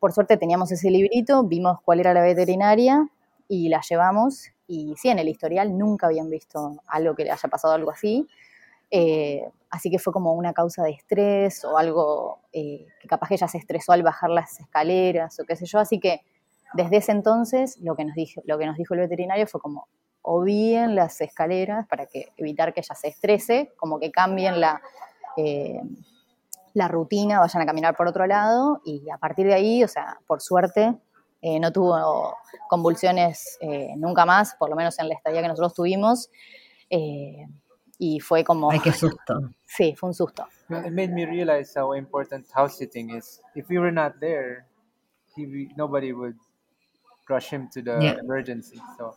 Por 0.00 0.12
suerte 0.12 0.36
teníamos 0.36 0.72
ese 0.72 0.90
librito, 0.90 1.44
vimos 1.44 1.78
cuál 1.84 2.00
era 2.00 2.14
la 2.14 2.22
veterinaria 2.22 3.08
y 3.48 3.68
la 3.68 3.80
llevamos. 3.88 4.48
Y 4.68 4.94
sí, 4.96 5.08
en 5.08 5.18
el 5.18 5.28
historial 5.28 5.76
nunca 5.76 6.06
habían 6.06 6.30
visto 6.30 6.82
algo 6.86 7.14
que 7.14 7.24
le 7.24 7.32
haya 7.32 7.48
pasado 7.48 7.74
algo 7.74 7.90
así. 7.90 8.28
Eh, 8.90 9.42
así 9.70 9.90
que 9.90 9.98
fue 9.98 10.12
como 10.12 10.34
una 10.34 10.52
causa 10.52 10.84
de 10.84 10.90
estrés 10.90 11.64
o 11.64 11.76
algo 11.76 12.40
eh, 12.52 12.86
que 13.00 13.08
capaz 13.08 13.28
que 13.28 13.34
ella 13.34 13.48
se 13.48 13.58
estresó 13.58 13.92
al 13.92 14.02
bajar 14.02 14.30
las 14.30 14.60
escaleras 14.60 15.40
o 15.40 15.44
qué 15.44 15.56
sé 15.56 15.66
yo. 15.66 15.78
Así 15.78 15.98
que 15.98 16.20
desde 16.74 16.98
ese 16.98 17.12
entonces 17.12 17.78
lo 17.80 17.96
que 17.96 18.04
nos 18.04 18.14
dijo, 18.14 18.42
lo 18.44 18.58
que 18.58 18.66
nos 18.66 18.76
dijo 18.76 18.94
el 18.94 19.00
veterinario 19.00 19.46
fue 19.46 19.60
como 19.60 19.88
o 20.20 20.42
bien 20.42 20.94
las 20.94 21.20
escaleras 21.22 21.86
para 21.86 22.04
que 22.04 22.28
evitar 22.36 22.74
que 22.74 22.80
ella 22.80 22.94
se 22.94 23.08
estrese, 23.08 23.72
como 23.78 23.98
que 23.98 24.10
cambien 24.10 24.60
la, 24.60 24.82
eh, 25.38 25.80
la 26.74 26.88
rutina, 26.88 27.40
vayan 27.40 27.62
a 27.62 27.66
caminar 27.66 27.96
por 27.96 28.06
otro 28.06 28.26
lado 28.26 28.82
y 28.84 29.08
a 29.08 29.16
partir 29.16 29.46
de 29.46 29.54
ahí, 29.54 29.82
o 29.82 29.88
sea, 29.88 30.18
por 30.26 30.42
suerte 30.42 30.94
eh, 31.40 31.60
no 31.60 31.72
tuvo 31.72 32.36
convulsiones 32.68 33.58
eh, 33.60 33.94
nunca 33.96 34.24
más, 34.26 34.54
por 34.56 34.70
lo 34.70 34.76
menos 34.76 34.98
en 34.98 35.08
la 35.08 35.14
estadía 35.14 35.42
que 35.42 35.48
nosotros 35.48 35.74
tuvimos. 35.74 36.30
y 38.00 38.20
fue 38.20 38.44
como... 38.44 38.70
Ay, 38.70 38.80
qué 38.80 38.92
susto. 38.92 39.40
Sí, 39.66 39.94
fue 39.94 40.08
un 40.08 40.14
susto. 40.14 40.46
It 40.70 40.92
made 40.92 41.08
me 41.08 41.26
realize 41.26 41.78
how 41.78 41.92
important 41.92 42.46
house 42.52 42.78
sitting 42.78 43.10
is. 43.10 43.42
If 43.54 43.68
we 43.68 43.78
were 43.78 43.92
not 43.92 44.18
there, 44.18 44.66
nobody 45.76 46.12
would 46.12 46.36
rush 47.28 47.50
him 47.50 47.68
to 47.74 47.82
the 47.82 47.98
yeah. 48.00 48.16
emergency. 48.18 48.80
So 48.96 49.14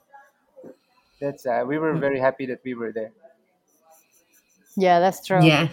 that's 1.19 1.45
uh, 1.45 1.63
we 1.65 1.77
were 1.77 1.93
very 1.93 2.19
happy 2.19 2.45
that 2.47 2.59
we 2.63 2.73
were 2.73 2.91
there. 2.91 3.11
Yeah, 4.75 4.99
that's 4.99 5.25
true. 5.25 5.43
Yeah. 5.43 5.69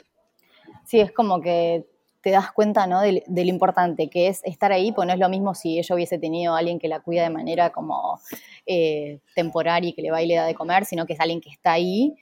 Sí, 0.85 1.01
es 1.01 1.13
como 1.13 1.41
que 1.41 1.85
te 2.23 2.31
das 2.31 2.53
cuenta, 2.53 2.87
¿no? 2.87 3.01
De, 3.01 3.23
lo 3.27 3.43
importante 3.43 4.09
que 4.11 4.29
es 4.29 4.41
estar 4.45 4.73
ahí, 4.73 4.93
pues 4.93 5.07
no 5.07 5.15
es 5.15 5.21
lo 5.21 5.29
mismo 5.29 5.55
si 5.55 5.79
ella 5.79 5.95
hubiese 5.95 6.19
tenido 6.19 6.55
a 6.55 6.59
alguien 6.59 6.79
que 6.79 6.89
la 6.89 7.01
cuida 7.01 7.23
de 7.23 7.31
manera 7.31 7.71
como 7.71 8.21
eh, 8.67 9.21
temporaria 9.35 9.91
y 9.91 9.93
que 9.93 10.03
le 10.03 10.11
va 10.11 10.23
y 10.23 10.27
le 10.27 10.35
da 10.35 10.47
de 10.47 10.55
comer, 10.55 10.85
sino 10.85 11.07
que 11.07 11.15
es 11.15 11.21
alguien 11.21 11.41
que 11.41 11.51
está 11.51 11.73
ahí. 11.73 12.15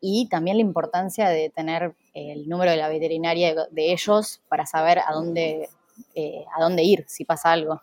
Y 0.00 0.28
también 0.28 0.56
la 0.56 0.62
importancia 0.62 1.28
de 1.28 1.50
tener 1.50 1.94
el 2.12 2.48
número 2.48 2.72
de 2.72 2.76
la 2.76 2.88
veterinaria 2.88 3.54
de, 3.54 3.62
de 3.70 3.92
ellos 3.92 4.40
para 4.48 4.66
saber 4.66 4.98
a 4.98 5.12
dónde, 5.12 5.68
eh, 6.14 6.44
a 6.56 6.62
dónde 6.62 6.82
ir 6.82 7.04
si 7.06 7.24
pasa 7.24 7.52
algo. 7.52 7.80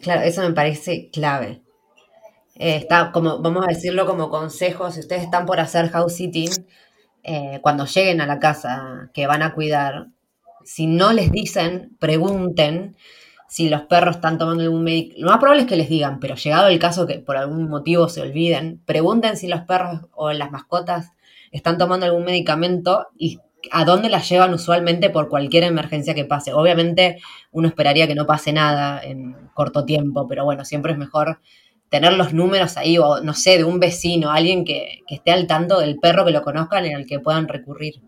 Claro, 0.00 0.22
eso 0.22 0.42
me 0.42 0.52
parece 0.52 1.10
clave. 1.10 1.62
Eh, 2.56 2.76
está 2.76 3.10
como, 3.10 3.40
vamos 3.40 3.64
a 3.64 3.68
decirlo 3.68 4.06
como 4.06 4.30
consejo, 4.30 4.90
si 4.90 5.00
ustedes 5.00 5.22
están 5.24 5.46
por 5.46 5.58
hacer 5.60 5.90
house 5.90 6.14
sitting, 6.14 6.50
eh, 7.24 7.58
cuando 7.62 7.86
lleguen 7.86 8.20
a 8.20 8.26
la 8.26 8.38
casa 8.38 9.10
que 9.12 9.26
van 9.26 9.42
a 9.42 9.54
cuidar, 9.54 10.08
si 10.64 10.86
no 10.86 11.12
les 11.12 11.32
dicen, 11.32 11.96
pregunten 11.98 12.96
si 13.48 13.68
los 13.68 13.82
perros 13.82 14.16
están 14.16 14.38
tomando 14.38 14.62
algún 14.64 14.84
medicamento. 14.84 15.22
Lo 15.24 15.30
más 15.30 15.38
probable 15.38 15.62
es 15.62 15.68
que 15.68 15.76
les 15.76 15.88
digan, 15.88 16.20
pero 16.20 16.34
llegado 16.34 16.68
el 16.68 16.78
caso 16.78 17.06
que 17.06 17.18
por 17.20 17.36
algún 17.36 17.68
motivo 17.68 18.08
se 18.08 18.20
olviden, 18.20 18.82
pregunten 18.84 19.36
si 19.36 19.48
los 19.48 19.62
perros 19.62 20.00
o 20.12 20.32
las 20.32 20.50
mascotas 20.50 21.12
están 21.50 21.78
tomando 21.78 22.06
algún 22.06 22.24
medicamento 22.24 23.08
y 23.16 23.38
a 23.70 23.84
dónde 23.84 24.10
las 24.10 24.28
llevan 24.28 24.52
usualmente 24.52 25.10
por 25.10 25.28
cualquier 25.28 25.64
emergencia 25.64 26.14
que 26.14 26.24
pase. 26.24 26.52
Obviamente 26.52 27.20
uno 27.52 27.68
esperaría 27.68 28.06
que 28.06 28.14
no 28.14 28.26
pase 28.26 28.52
nada 28.52 29.00
en 29.02 29.34
corto 29.54 29.84
tiempo, 29.84 30.26
pero 30.26 30.44
bueno, 30.44 30.64
siempre 30.64 30.92
es 30.92 30.98
mejor 30.98 31.40
tener 31.94 32.14
los 32.14 32.34
números 32.34 32.76
ahí, 32.76 32.98
o 32.98 33.20
no 33.20 33.34
sé, 33.34 33.56
de 33.56 33.62
un 33.62 33.78
vecino, 33.78 34.32
alguien 34.32 34.64
que, 34.64 35.04
esté 35.06 35.30
al 35.30 35.46
tanto 35.46 35.78
del 35.78 36.00
perro 36.00 36.24
que 36.24 36.32
lo 36.32 36.42
conozcan 36.42 36.84
en 36.86 36.96
el 36.96 37.06
que 37.06 37.20
puedan 37.20 37.46
recurrir. 37.46 38.02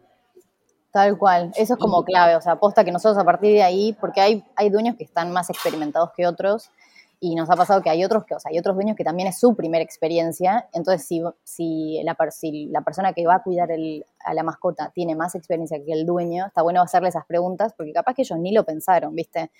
Tal 0.91 1.16
cual, 1.16 1.53
eso 1.55 1.74
es 1.74 1.78
como 1.78 2.03
clave, 2.03 2.34
o 2.34 2.41
sea, 2.41 2.55
aposta 2.55 2.82
que 2.82 2.91
nosotros 2.91 3.16
a 3.16 3.24
partir 3.24 3.53
de 3.53 3.62
ahí, 3.62 3.97
porque 4.01 4.20
hay, 4.20 4.45
hay 4.57 4.70
dueños 4.70 4.97
que 4.97 5.05
están 5.05 5.30
más 5.30 5.51
experimentados 5.51 6.11
que 6.16 6.26
otros, 6.26 6.70
y 7.20 7.37
nos 7.37 7.49
ha 7.49 7.55
pasado 7.55 7.80
que 7.80 7.89
hay 7.89 8.05
otros 8.05 8.24
que, 8.24 8.34
o 8.34 8.41
sea, 8.41 8.51
hay 8.51 8.59
otros 8.59 8.74
dueños 8.74 8.97
que 8.97 9.05
también 9.05 9.28
es 9.28 9.39
su 9.39 9.55
primera 9.55 9.84
experiencia, 9.84 10.68
entonces 10.72 11.07
si, 11.07 11.22
si, 11.45 12.03
la, 12.03 12.16
la 12.70 12.80
persona 12.82 13.12
que 13.12 13.24
va 13.24 13.37
a 13.37 13.43
cuidar 13.45 13.68
a 13.70 14.34
la 14.34 14.43
mascota 14.43 14.91
tiene 14.97 15.14
más 15.14 15.37
experiencia 15.37 15.78
que 15.84 15.93
el 15.93 16.07
dueño, 16.07 16.47
está 16.47 16.62
bueno 16.62 16.82
hacerle 16.82 17.11
esas 17.11 17.24
preguntas 17.24 17.72
porque 17.76 17.93
capaz 17.93 18.14
que 18.14 18.22
ellos 18.22 18.39
ni 18.41 18.53
lo 18.53 18.64
pensaron, 18.64 19.14
¿viste? 19.14 19.53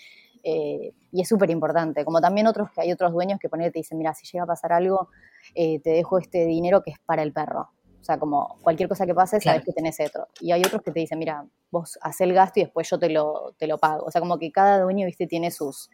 Eh, 0.49 0.92
y 1.11 1.22
es 1.22 1.28
súper 1.28 1.51
importante, 1.51 2.05
como 2.05 2.20
también 2.20 2.47
otros 2.47 2.70
que 2.70 2.80
hay 2.80 2.92
otros 2.92 3.12
dueños 3.12 3.40
que 3.40 3.49
ponen 3.49 3.72
te 3.72 3.80
dicen, 3.80 3.99
mira, 3.99 4.14
si 4.14 4.26
llega 4.26 4.44
a 4.44 4.47
pasar 4.47 4.72
algo, 4.72 5.09
eh, 5.57 5.80
te 5.80 5.90
dejo 5.90 6.18
este 6.18 6.47
dinero 6.47 6.84
que 6.84 6.92
es 6.92 7.01
para 7.01 7.24
el 7.24 7.32
perro. 7.32 7.72
O 8.01 8.05
sea, 8.05 8.16
como 8.16 8.57
cualquier 8.62 8.88
cosa 8.88 9.07
que 9.07 9.14
pase, 9.14 9.40
sabes 9.40 9.64
que 9.64 9.72
tenés 9.72 9.99
otro. 9.99 10.28
Y 10.40 10.53
hay 10.53 10.62
otros 10.62 10.82
que 10.82 10.92
te 10.92 11.01
dicen, 11.01 11.18
mira, 11.18 11.44
vos 11.72 11.99
haz 12.01 12.20
el 12.20 12.32
gasto 12.32 12.61
y 12.61 12.62
después 12.62 12.88
yo 12.88 12.97
te 12.97 13.11
lo, 13.11 13.57
te 13.59 13.66
lo 13.66 13.78
pago. 13.78 14.05
O 14.05 14.11
sea, 14.12 14.20
como 14.20 14.38
que 14.38 14.53
cada 14.53 14.80
dueño, 14.80 15.05
viste, 15.07 15.26
tiene 15.26 15.51
sus, 15.51 15.90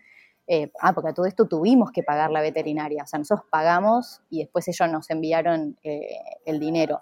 eh, 0.47 0.71
ah, 0.81 0.93
porque 0.93 1.09
a 1.09 1.15
todo 1.15 1.25
esto 1.25 1.49
tuvimos 1.49 1.91
que 1.91 2.03
pagar 2.03 2.31
la 2.31 2.43
veterinaria, 2.43 3.05
o 3.05 3.07
sea, 3.07 3.19
nosotros 3.19 3.49
pagamos 3.51 4.21
y 4.29 4.41
después 4.41 4.69
ellos 4.69 4.91
nos 4.91 5.09
enviaron 5.09 5.79
eh, 5.83 6.19
el 6.45 6.61
dinero, 6.61 7.01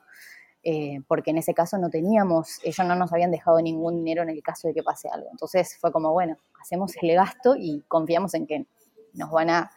eh, 0.62 1.00
porque 1.08 1.30
en 1.30 1.38
ese 1.38 1.54
caso 1.54 1.78
no 1.78 1.90
teníamos, 1.90 2.58
ellos 2.62 2.86
no 2.86 2.94
nos 2.94 3.12
habían 3.12 3.30
dejado 3.30 3.60
ningún 3.60 3.96
dinero 3.96 4.22
en 4.22 4.30
el 4.30 4.42
caso 4.42 4.68
de 4.68 4.74
que 4.74 4.82
pase 4.82 5.08
algo. 5.08 5.28
Entonces 5.30 5.76
fue 5.80 5.92
como, 5.92 6.12
bueno, 6.12 6.36
hacemos 6.60 6.92
el 7.00 7.14
gasto 7.14 7.54
y 7.56 7.82
confiamos 7.88 8.34
en 8.34 8.46
que 8.46 8.66
nos 9.14 9.30
van 9.30 9.50
a, 9.50 9.70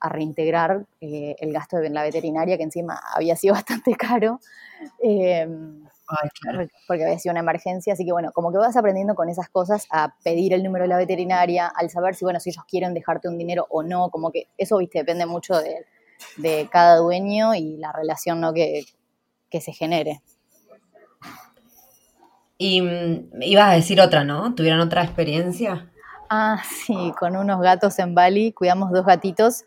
a 0.00 0.08
reintegrar 0.08 0.86
el 1.00 1.52
gasto 1.52 1.78
de 1.78 1.90
la 1.90 2.02
veterinaria, 2.02 2.56
que 2.56 2.62
encima 2.62 3.00
había 3.14 3.36
sido 3.36 3.54
bastante 3.54 3.94
caro. 3.94 4.40
Porque 6.86 7.04
había 7.04 7.18
sido 7.18 7.32
una 7.32 7.40
emergencia, 7.40 7.92
así 7.92 8.04
que 8.04 8.12
bueno, 8.12 8.30
como 8.32 8.52
que 8.52 8.58
vas 8.58 8.76
aprendiendo 8.76 9.14
con 9.14 9.28
esas 9.28 9.48
cosas 9.48 9.86
a 9.90 10.14
pedir 10.22 10.52
el 10.52 10.62
número 10.62 10.84
de 10.84 10.88
la 10.88 10.98
veterinaria, 10.98 11.66
al 11.66 11.90
saber 11.90 12.14
si, 12.14 12.24
bueno, 12.24 12.40
si 12.40 12.50
ellos 12.50 12.64
quieren 12.68 12.94
dejarte 12.94 13.28
un 13.28 13.38
dinero 13.38 13.66
o 13.70 13.82
no, 13.82 14.10
como 14.10 14.30
que 14.30 14.48
eso, 14.56 14.78
viste, 14.78 14.98
depende 14.98 15.26
mucho 15.26 15.54
de, 15.60 15.84
cada 16.70 16.96
dueño 16.96 17.54
y 17.54 17.76
la 17.76 17.92
relación 17.92 18.40
¿no? 18.40 18.54
que, 18.54 18.84
que 19.56 19.62
se 19.62 19.72
genere. 19.72 20.20
Y 22.58 22.82
mm, 22.82 23.42
ibas 23.42 23.70
a 23.70 23.74
decir 23.74 24.00
otra, 24.00 24.22
¿no? 24.24 24.54
¿Tuvieron 24.54 24.80
otra 24.80 25.02
experiencia? 25.02 25.90
Ah, 26.28 26.60
sí, 26.64 27.12
con 27.18 27.36
unos 27.36 27.60
gatos 27.60 27.98
en 27.98 28.14
Bali, 28.14 28.52
cuidamos 28.52 28.90
dos 28.90 29.06
gatitos 29.06 29.64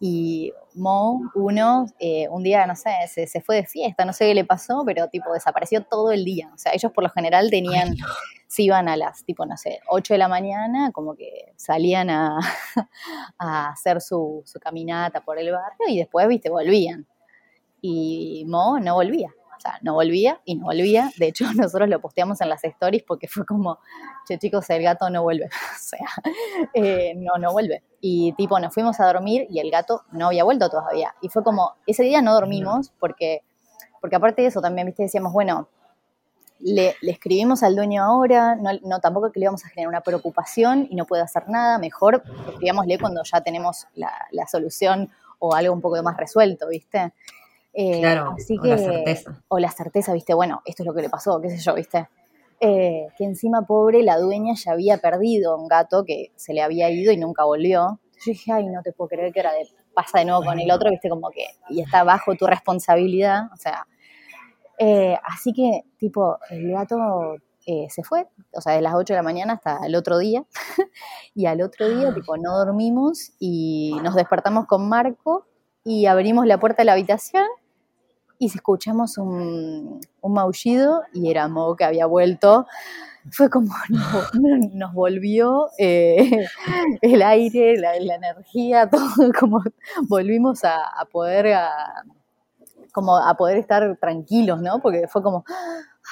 y 0.00 0.52
Mo, 0.74 1.22
uno, 1.34 1.86
eh, 1.98 2.28
un 2.28 2.42
día, 2.42 2.66
no 2.66 2.76
sé, 2.76 2.90
se, 3.08 3.40
fue 3.40 3.56
de 3.56 3.64
fiesta, 3.66 4.04
no 4.04 4.12
sé 4.12 4.26
qué 4.26 4.34
le 4.34 4.44
pasó, 4.44 4.82
pero 4.84 5.08
tipo 5.08 5.32
desapareció 5.32 5.82
todo 5.82 6.12
el 6.12 6.24
día. 6.24 6.50
O 6.54 6.58
sea, 6.58 6.72
ellos 6.74 6.92
por 6.92 7.02
lo 7.02 7.10
general 7.10 7.48
tenían, 7.50 7.96
se 8.46 8.62
iban 8.62 8.86
a 8.88 8.96
las, 8.96 9.24
tipo, 9.24 9.46
no 9.46 9.56
sé, 9.56 9.80
8 9.88 10.14
de 10.14 10.18
la 10.18 10.28
mañana, 10.28 10.92
como 10.92 11.16
que 11.16 11.54
salían 11.56 12.10
a, 12.10 12.38
a 13.38 13.70
hacer 13.70 14.02
su, 14.02 14.42
su 14.44 14.60
caminata 14.60 15.22
por 15.22 15.38
el 15.38 15.50
barrio 15.50 15.88
y 15.88 15.98
después, 15.98 16.28
viste, 16.28 16.50
volvían. 16.50 17.06
Y 17.88 18.44
Mo 18.48 18.78
no 18.80 18.94
volvía 18.94 19.32
o 19.56 19.60
sea, 19.60 19.78
no 19.82 19.94
volvía 19.94 20.40
y 20.44 20.56
no 20.56 20.66
volvía. 20.66 21.10
De 21.16 21.28
hecho, 21.28 21.44
nosotros 21.54 21.88
lo 21.88 22.00
posteamos 22.00 22.40
en 22.40 22.48
las 22.48 22.62
stories 22.64 23.02
porque 23.02 23.28
fue 23.28 23.44
como, 23.46 23.78
che 24.26 24.38
chicos, 24.38 24.68
el 24.70 24.82
gato 24.82 25.08
no 25.10 25.22
vuelve. 25.22 25.46
o 25.46 25.78
sea, 25.78 26.08
eh, 26.74 27.14
no, 27.16 27.38
no 27.38 27.52
vuelve. 27.52 27.82
Y 28.00 28.32
tipo, 28.32 28.58
nos 28.60 28.74
fuimos 28.74 29.00
a 29.00 29.06
dormir 29.06 29.46
y 29.50 29.60
el 29.60 29.70
gato 29.70 30.02
no 30.12 30.26
había 30.26 30.44
vuelto 30.44 30.68
todavía. 30.68 31.14
Y 31.20 31.28
fue 31.28 31.42
como, 31.42 31.74
ese 31.86 32.02
día 32.02 32.22
no 32.22 32.34
dormimos 32.34 32.92
porque, 32.98 33.42
porque 34.00 34.16
aparte 34.16 34.42
de 34.42 34.48
eso 34.48 34.60
también, 34.60 34.86
viste, 34.86 35.04
decíamos, 35.04 35.32
bueno, 35.32 35.68
le, 36.58 36.94
escribimos 37.02 37.62
al 37.62 37.76
dueño 37.76 38.02
ahora, 38.02 38.56
no, 38.56 38.70
no, 38.82 39.00
tampoco 39.00 39.30
que 39.30 39.40
le 39.40 39.44
íbamos 39.44 39.64
a 39.64 39.68
generar 39.68 39.88
una 39.88 40.00
preocupación 40.00 40.86
y 40.90 40.96
no 40.96 41.04
puede 41.04 41.22
hacer 41.22 41.48
nada, 41.48 41.78
mejor 41.78 42.22
escribámosle 42.48 42.98
cuando 42.98 43.22
ya 43.24 43.42
tenemos 43.42 43.86
la, 43.94 44.10
la 44.30 44.46
solución 44.46 45.10
o 45.38 45.54
algo 45.54 45.74
un 45.74 45.82
poco 45.82 46.02
más 46.02 46.16
resuelto, 46.16 46.68
¿viste? 46.68 47.12
Eh, 47.78 48.00
claro, 48.00 48.32
así 48.34 48.58
que, 48.58 48.72
o 48.72 48.76
la 48.76 48.78
certeza. 48.78 49.42
O 49.48 49.58
la 49.58 49.70
certeza, 49.70 50.14
viste, 50.14 50.32
bueno, 50.32 50.62
esto 50.64 50.82
es 50.82 50.86
lo 50.86 50.94
que 50.94 51.02
le 51.02 51.10
pasó, 51.10 51.38
qué 51.42 51.50
sé 51.50 51.58
yo, 51.58 51.74
viste. 51.74 52.08
Eh, 52.58 53.08
que 53.18 53.24
encima, 53.24 53.66
pobre, 53.66 54.02
la 54.02 54.16
dueña 54.16 54.54
ya 54.54 54.72
había 54.72 54.96
perdido 54.96 55.54
un 55.58 55.68
gato 55.68 56.02
que 56.02 56.32
se 56.36 56.54
le 56.54 56.62
había 56.62 56.90
ido 56.90 57.12
y 57.12 57.18
nunca 57.18 57.44
volvió. 57.44 58.00
Yo 58.24 58.32
dije, 58.32 58.50
ay, 58.50 58.66
no 58.68 58.82
te 58.82 58.92
puedo 58.92 59.08
creer 59.08 59.30
que 59.30 59.40
era 59.40 59.52
de 59.52 59.68
pasa 59.92 60.20
de 60.20 60.24
nuevo 60.24 60.42
con 60.42 60.58
el 60.58 60.70
otro, 60.70 60.90
viste, 60.90 61.10
como 61.10 61.28
que, 61.28 61.44
y 61.68 61.82
está 61.82 62.02
bajo 62.02 62.34
tu 62.34 62.46
responsabilidad, 62.46 63.52
o 63.52 63.56
sea. 63.56 63.86
Eh, 64.78 65.18
así 65.24 65.52
que, 65.52 65.82
tipo, 65.98 66.38
el 66.48 66.72
gato 66.72 67.36
se 67.88 68.02
fue, 68.04 68.26
o 68.52 68.60
sea, 68.60 68.74
de 68.74 68.80
las 68.80 68.94
8 68.94 69.12
de 69.12 69.18
la 69.18 69.22
mañana 69.22 69.54
hasta 69.54 69.80
el 69.84 69.96
otro 69.96 70.16
día. 70.16 70.46
y 71.34 71.44
al 71.44 71.60
otro 71.60 71.90
día, 71.90 72.14
tipo, 72.14 72.38
no 72.38 72.56
dormimos 72.56 73.32
y 73.38 73.96
nos 74.02 74.14
despertamos 74.14 74.66
con 74.66 74.88
Marco 74.88 75.46
y 75.84 76.06
abrimos 76.06 76.46
la 76.46 76.58
puerta 76.58 76.82
de 76.82 76.86
la 76.86 76.92
habitación 76.92 77.44
y 78.38 78.46
escuchamos 78.46 79.18
un, 79.18 80.00
un 80.20 80.32
maullido 80.32 81.02
y 81.12 81.30
era 81.30 81.48
Mo 81.48 81.76
que 81.76 81.84
había 81.84 82.06
vuelto 82.06 82.66
fue 83.30 83.50
como 83.50 83.74
nos 84.72 84.92
volvió 84.92 85.68
eh, 85.78 86.46
el 87.02 87.22
aire, 87.22 87.76
la, 87.76 87.96
energía, 87.96 88.88
todo, 88.90 89.32
como 89.38 89.62
volvimos 90.08 90.64
a, 90.64 90.78
poder 91.10 91.54
como 92.92 93.16
a 93.16 93.34
poder 93.36 93.58
estar 93.58 93.96
tranquilos, 93.98 94.62
¿no? 94.62 94.80
Porque 94.80 95.06
fue 95.06 95.22
como, 95.22 95.44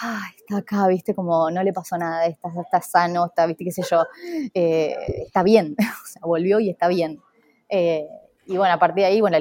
ay, 0.03 0.33
está 0.39 0.59
acá, 0.59 0.87
viste, 0.89 1.15
como 1.15 1.51
no 1.51 1.63
le 1.63 1.73
pasó 1.73 1.97
nada, 1.97 2.27
está, 2.27 2.49
está 2.61 2.81
sano, 2.83 3.27
está, 3.27 3.47
viste, 3.47 3.65
qué 3.65 3.73
sé 3.73 3.83
yo, 3.89 4.05
eh, 4.53 4.95
está 5.27 5.43
bien, 5.43 5.75
o 5.79 6.07
sea, 6.07 6.23
volvió 6.25 6.61
y 6.61 6.71
está 6.71 6.89
bien. 6.89 7.21
Eh, 7.69 8.07
y 8.47 8.57
bueno, 8.57 8.75
a 8.75 8.79
partir 8.79 9.03
de 9.03 9.07
ahí, 9.07 9.21
bueno, 9.21 9.39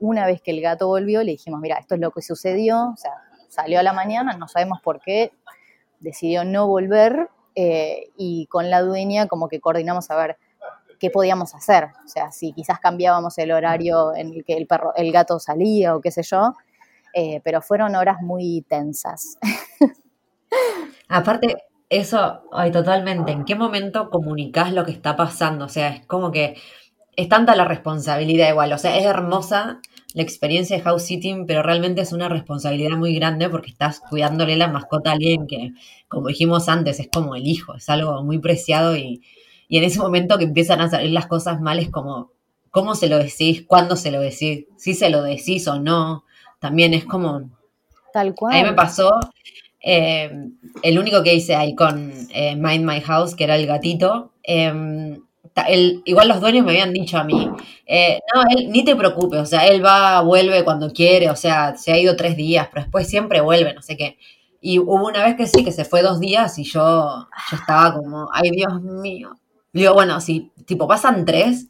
una 0.00 0.26
vez 0.26 0.40
que 0.40 0.50
el 0.50 0.60
gato 0.60 0.86
volvió, 0.86 1.22
le 1.22 1.32
dijimos, 1.32 1.60
mira, 1.60 1.76
esto 1.76 1.94
es 1.94 2.00
lo 2.00 2.10
que 2.10 2.22
sucedió, 2.22 2.90
o 2.90 2.96
sea, 2.96 3.12
salió 3.48 3.78
a 3.78 3.82
la 3.82 3.92
mañana, 3.92 4.34
no 4.34 4.48
sabemos 4.48 4.80
por 4.82 5.00
qué, 5.00 5.32
decidió 6.00 6.44
no 6.44 6.66
volver 6.66 7.28
eh, 7.54 8.10
y 8.16 8.46
con 8.46 8.70
la 8.70 8.82
dueña 8.82 9.28
como 9.28 9.48
que 9.48 9.60
coordinamos 9.60 10.10
a 10.10 10.16
ver 10.16 10.38
qué 10.98 11.10
podíamos 11.10 11.54
hacer, 11.54 11.88
o 12.04 12.08
sea, 12.08 12.30
si 12.32 12.52
quizás 12.52 12.78
cambiábamos 12.80 13.36
el 13.38 13.52
horario 13.52 14.14
en 14.14 14.32
el 14.32 14.44
que 14.44 14.54
el 14.54 14.66
perro, 14.66 14.94
el 14.94 15.12
gato 15.12 15.38
salía 15.38 15.94
o 15.96 16.00
qué 16.00 16.10
sé 16.10 16.22
yo, 16.22 16.54
pero 17.44 17.60
fueron 17.60 17.94
horas 17.94 18.22
muy 18.22 18.64
tensas. 18.68 19.36
Aparte, 21.08 21.56
eso, 21.90 22.44
ay, 22.52 22.70
totalmente, 22.70 23.32
¿en 23.32 23.44
qué 23.44 23.54
momento 23.54 24.08
comunicas 24.08 24.72
lo 24.72 24.84
que 24.86 24.92
está 24.92 25.14
pasando? 25.14 25.66
O 25.66 25.68
sea, 25.68 25.88
es 25.88 26.06
como 26.06 26.32
que 26.32 26.56
es 27.16 27.28
tanta 27.28 27.54
la 27.56 27.64
responsabilidad 27.64 28.48
igual, 28.48 28.72
o 28.72 28.78
sea, 28.78 28.96
es 28.98 29.04
hermosa 29.04 29.80
la 30.14 30.22
experiencia 30.22 30.76
de 30.76 30.82
house 30.82 31.04
sitting, 31.04 31.46
pero 31.46 31.62
realmente 31.62 32.02
es 32.02 32.12
una 32.12 32.28
responsabilidad 32.28 32.96
muy 32.96 33.14
grande 33.14 33.48
porque 33.48 33.70
estás 33.70 34.00
cuidándole 34.00 34.56
la 34.56 34.68
mascota 34.68 35.10
a 35.10 35.14
alguien 35.14 35.46
que, 35.46 35.72
como 36.08 36.28
dijimos 36.28 36.68
antes, 36.68 37.00
es 37.00 37.08
como 37.12 37.34
el 37.34 37.46
hijo, 37.46 37.74
es 37.76 37.88
algo 37.88 38.22
muy 38.22 38.38
preciado 38.38 38.96
y, 38.96 39.22
y 39.68 39.78
en 39.78 39.84
ese 39.84 40.00
momento 40.00 40.36
que 40.36 40.44
empiezan 40.44 40.80
a 40.82 40.90
salir 40.90 41.12
las 41.12 41.26
cosas 41.26 41.60
mal 41.60 41.78
es 41.78 41.88
como, 41.88 42.30
¿cómo 42.70 42.94
se 42.94 43.08
lo 43.08 43.18
decís? 43.18 43.64
¿Cuándo 43.66 43.96
se 43.96 44.10
lo 44.10 44.20
decís? 44.20 44.66
¿Si 44.76 44.94
se 44.94 45.08
lo 45.08 45.22
decís 45.22 45.66
o 45.68 45.78
no? 45.78 46.24
También 46.58 46.92
es 46.94 47.04
como... 47.04 47.50
Tal 48.12 48.34
cual. 48.34 48.54
A 48.54 48.58
mí 48.58 48.68
me 48.68 48.74
pasó 48.74 49.10
eh, 49.80 50.30
el 50.82 50.98
único 50.98 51.22
que 51.22 51.34
hice 51.34 51.54
ahí 51.54 51.74
con 51.74 52.12
eh, 52.34 52.54
Mind 52.56 52.84
My 52.84 53.00
House, 53.00 53.34
que 53.34 53.44
era 53.44 53.56
el 53.56 53.66
gatito, 53.66 54.32
em, 55.54 56.02
igual 56.04 56.28
los 56.28 56.40
dueños 56.40 56.64
me 56.64 56.72
habían 56.72 56.92
dicho 56.92 57.18
a 57.18 57.24
mí, 57.24 57.50
eh, 57.86 58.20
no, 58.34 58.42
él 58.56 58.70
ni 58.70 58.84
te 58.84 58.96
preocupes, 58.96 59.40
o 59.40 59.46
sea, 59.46 59.66
él 59.66 59.84
va, 59.84 60.20
vuelve 60.22 60.64
cuando 60.64 60.92
quiere, 60.92 61.30
o 61.30 61.36
sea, 61.36 61.76
se 61.76 61.92
ha 61.92 61.98
ido 61.98 62.16
tres 62.16 62.36
días, 62.36 62.68
pero 62.70 62.82
después 62.84 63.08
siempre 63.08 63.40
vuelve, 63.40 63.74
no 63.74 63.82
sé 63.82 63.96
qué. 63.96 64.18
Y 64.60 64.78
hubo 64.78 65.06
una 65.06 65.24
vez 65.24 65.36
que 65.36 65.46
sí, 65.46 65.64
que 65.64 65.72
se 65.72 65.84
fue 65.84 66.02
dos 66.02 66.20
días 66.20 66.58
y 66.58 66.64
yo, 66.64 67.26
yo 67.50 67.56
estaba 67.56 67.94
como, 67.94 68.28
ay 68.32 68.50
Dios 68.50 68.80
mío. 68.82 69.32
Digo, 69.72 69.94
bueno, 69.94 70.20
si 70.20 70.52
tipo 70.66 70.86
pasan 70.86 71.24
tres, 71.24 71.66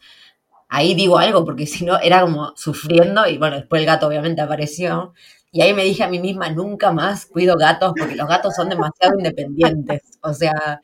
ahí 0.69 0.95
digo 0.95 1.19
algo, 1.19 1.45
porque 1.45 1.67
si 1.67 1.85
no 1.85 1.99
era 2.01 2.23
como 2.23 2.53
sufriendo 2.57 3.27
y 3.29 3.39
bueno, 3.39 3.57
después 3.57 3.81
el 3.81 3.87
gato 3.87 4.07
obviamente 4.09 4.41
apareció. 4.43 5.13
Y 5.53 5.61
ahí 5.63 5.75
me 5.75 5.85
dije 5.85 6.03
a 6.03 6.09
mí 6.09 6.19
misma, 6.19 6.49
nunca 6.51 6.93
más 6.93 7.27
cuido 7.27 7.57
gatos 7.57 7.93
porque 7.99 8.17
los 8.17 8.27
gatos 8.29 8.55
son 8.57 8.69
demasiado 8.71 9.19
independientes. 9.19 10.03
O 10.23 10.33
sea, 10.33 10.81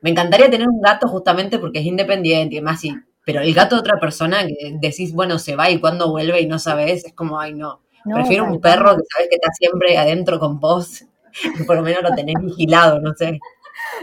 me 0.00 0.10
encantaría 0.10 0.50
tener 0.50 0.68
un 0.68 0.80
gato 0.80 1.08
justamente 1.08 1.58
porque 1.58 1.80
es 1.80 1.86
independiente 1.86 2.54
y 2.54 2.58
demás, 2.58 2.84
y, 2.84 2.94
pero 3.24 3.40
el 3.40 3.54
gato 3.54 3.76
de 3.76 3.80
otra 3.80 3.98
persona 3.98 4.46
que 4.46 4.76
decís, 4.80 5.12
bueno, 5.12 5.38
se 5.38 5.56
va 5.56 5.70
y 5.70 5.80
cuando 5.80 6.10
vuelve 6.10 6.40
y 6.40 6.46
no 6.46 6.58
sabes, 6.58 7.04
es 7.04 7.14
como, 7.14 7.40
ay, 7.40 7.54
no. 7.54 7.80
Prefiero 8.04 8.44
un 8.44 8.60
perro 8.60 8.96
que 8.96 9.02
sabes 9.10 9.28
que 9.30 9.36
está 9.36 9.50
siempre 9.54 9.96
adentro 9.96 10.38
con 10.38 10.60
vos, 10.60 11.04
que 11.56 11.64
por 11.64 11.76
lo 11.76 11.82
menos 11.82 12.02
lo 12.02 12.14
tenés 12.14 12.34
vigilado, 12.38 13.00
no 13.00 13.14
sé. 13.14 13.40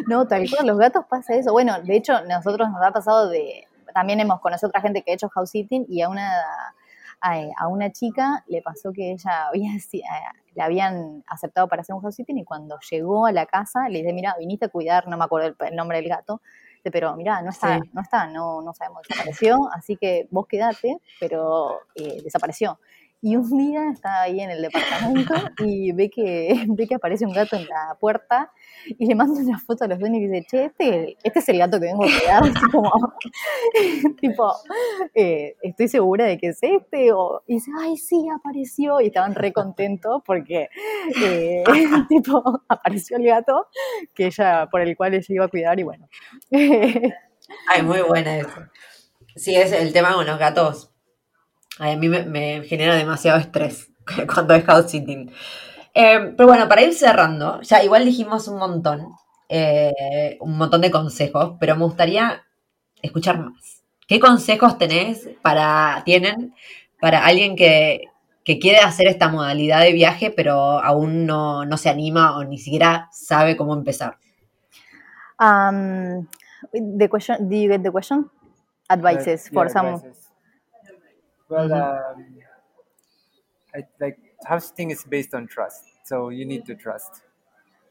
No, 0.07 0.27
tal 0.27 0.49
cual, 0.49 0.67
los 0.67 0.77
gatos 0.77 1.05
pasa 1.07 1.35
eso. 1.35 1.51
Bueno, 1.51 1.79
de 1.83 1.95
hecho, 1.95 2.13
nosotros 2.27 2.69
nos 2.69 2.81
ha 2.81 2.91
pasado 2.91 3.29
de, 3.29 3.67
también 3.93 4.19
hemos 4.19 4.39
conocido 4.39 4.69
otra 4.69 4.81
gente 4.81 5.03
que 5.03 5.11
ha 5.11 5.15
hecho 5.15 5.29
house 5.29 5.51
sitting 5.51 5.85
y 5.87 6.01
a 6.01 6.09
una 6.09 6.29
a, 7.21 7.67
una 7.67 7.91
chica 7.91 8.43
le 8.47 8.61
pasó 8.61 8.91
que 8.91 9.11
ella 9.11 9.47
había, 9.47 9.75
eh, 9.75 10.01
la 10.55 10.65
habían 10.65 11.23
aceptado 11.27 11.67
para 11.67 11.81
hacer 11.81 11.95
un 11.95 12.01
house 12.01 12.15
sitting 12.15 12.37
y 12.37 12.43
cuando 12.43 12.77
llegó 12.89 13.25
a 13.25 13.31
la 13.31 13.45
casa 13.45 13.87
le 13.89 13.99
dice, 13.99 14.13
mira, 14.13 14.35
viniste 14.39 14.65
a 14.65 14.69
cuidar, 14.69 15.07
no 15.07 15.17
me 15.17 15.25
acuerdo 15.25 15.55
el, 15.65 15.75
nombre 15.75 15.97
del 15.97 16.09
gato, 16.09 16.41
pero 16.91 17.15
mira, 17.15 17.41
no 17.43 17.51
está, 17.51 17.79
no 17.93 18.01
está, 18.01 18.27
no, 18.27 18.61
no 18.61 18.73
sabemos, 18.73 19.03
desapareció, 19.07 19.69
así 19.71 19.97
que 19.97 20.27
vos 20.31 20.47
quedate, 20.47 20.97
pero 21.19 21.81
eh, 21.95 22.21
desapareció. 22.23 22.79
Y 23.23 23.35
un 23.35 23.55
día 23.55 23.91
está 23.91 24.23
ahí 24.23 24.41
en 24.41 24.49
el 24.49 24.63
departamento 24.63 25.35
y 25.59 25.91
ve 25.91 26.09
que, 26.09 26.65
ve 26.67 26.87
que 26.87 26.95
aparece 26.95 27.25
un 27.25 27.33
gato 27.33 27.55
en 27.55 27.67
la 27.67 27.95
puerta 27.99 28.51
y 28.87 29.05
le 29.05 29.15
manda 29.15 29.39
una 29.39 29.59
foto 29.59 29.83
a 29.83 29.87
los 29.87 29.99
dueños 29.99 30.21
y 30.21 30.27
dice, 30.27 30.45
che, 30.49 30.65
este, 30.65 31.17
este 31.23 31.39
es 31.39 31.49
el 31.49 31.57
gato 31.57 31.79
que 31.79 31.85
vengo 31.87 32.03
a 32.03 32.07
cuidar. 32.07 32.43
tipo, 34.21 34.53
eh, 35.13 35.55
estoy 35.61 35.87
segura 35.87 36.25
de 36.25 36.37
que 36.37 36.47
es 36.49 36.59
este. 36.61 37.11
O, 37.11 37.41
y 37.47 37.55
dice, 37.55 37.71
ay, 37.79 37.97
sí, 37.97 38.27
apareció. 38.33 39.01
Y 39.01 39.07
estaban 39.07 39.35
re 39.35 39.53
contentos 39.53 40.21
porque, 40.25 40.69
eh, 41.21 41.63
tipo, 42.09 42.61
apareció 42.67 43.17
el 43.17 43.25
gato 43.25 43.67
que 44.13 44.27
ella, 44.27 44.67
por 44.69 44.81
el 44.81 44.95
cual 44.95 45.13
ella 45.13 45.25
iba 45.29 45.45
a 45.45 45.49
cuidar 45.49 45.79
y 45.79 45.83
bueno. 45.83 46.07
ay, 46.51 47.83
muy 47.83 48.01
buena 48.01 48.37
eso. 48.37 48.61
Sí, 49.35 49.55
es 49.55 49.71
el 49.71 49.93
tema 49.93 50.13
con 50.13 50.25
los 50.25 50.37
gatos 50.37 50.91
a 51.81 51.95
mí 51.95 52.09
me, 52.09 52.63
genera 52.63 52.95
demasiado 52.95 53.39
estrés 53.39 53.89
cuando 54.31 54.53
es 54.53 54.63
house 54.65 54.91
sitting. 54.91 55.31
Eh, 55.93 56.33
pero 56.37 56.47
bueno, 56.47 56.67
para 56.67 56.83
ir 56.83 56.93
cerrando, 56.93 57.61
ya 57.61 57.83
igual 57.83 58.05
dijimos 58.05 58.47
un 58.47 58.57
montón, 58.57 59.13
eh, 59.49 60.37
un 60.39 60.57
montón 60.57 60.81
de 60.81 60.91
consejos, 60.91 61.57
pero 61.59 61.75
me 61.75 61.83
gustaría 61.83 62.43
escuchar 63.01 63.39
más. 63.39 63.83
¿Qué 64.07 64.19
consejos 64.19 64.77
tenés 64.77 65.29
para, 65.41 66.01
tienen 66.05 66.53
para 66.99 67.25
alguien 67.25 67.55
que, 67.55 68.07
quiere 68.59 68.79
hacer 68.79 69.07
esta 69.07 69.29
modalidad 69.29 69.79
de 69.79 69.93
viaje, 69.93 70.29
pero 70.29 70.53
aún 70.83 71.25
no, 71.25 71.65
se 71.77 71.89
anima 71.89 72.37
o 72.37 72.43
ni 72.43 72.57
siquiera 72.57 73.07
sabe 73.13 73.55
cómo 73.55 73.73
empezar? 73.73 74.17
Um, 75.39 76.27
the 76.73 77.07
question, 77.07 77.47
do 77.47 77.55
you 77.55 77.69
get 77.69 77.81
the 77.81 77.91
question? 77.91 78.29
Advices 78.89 79.49
for 79.53 79.69
some. 79.69 80.01
Well, 81.47 81.73
um, 81.73 82.25
I, 83.73 83.85
like 84.01 84.19
hosting 84.47 84.91
is 84.91 85.03
based 85.03 85.33
on 85.33 85.47
trust, 85.47 85.83
so 86.05 86.29
you 86.29 86.45
need 86.45 86.65
to 86.65 86.75
trust. 86.75 87.23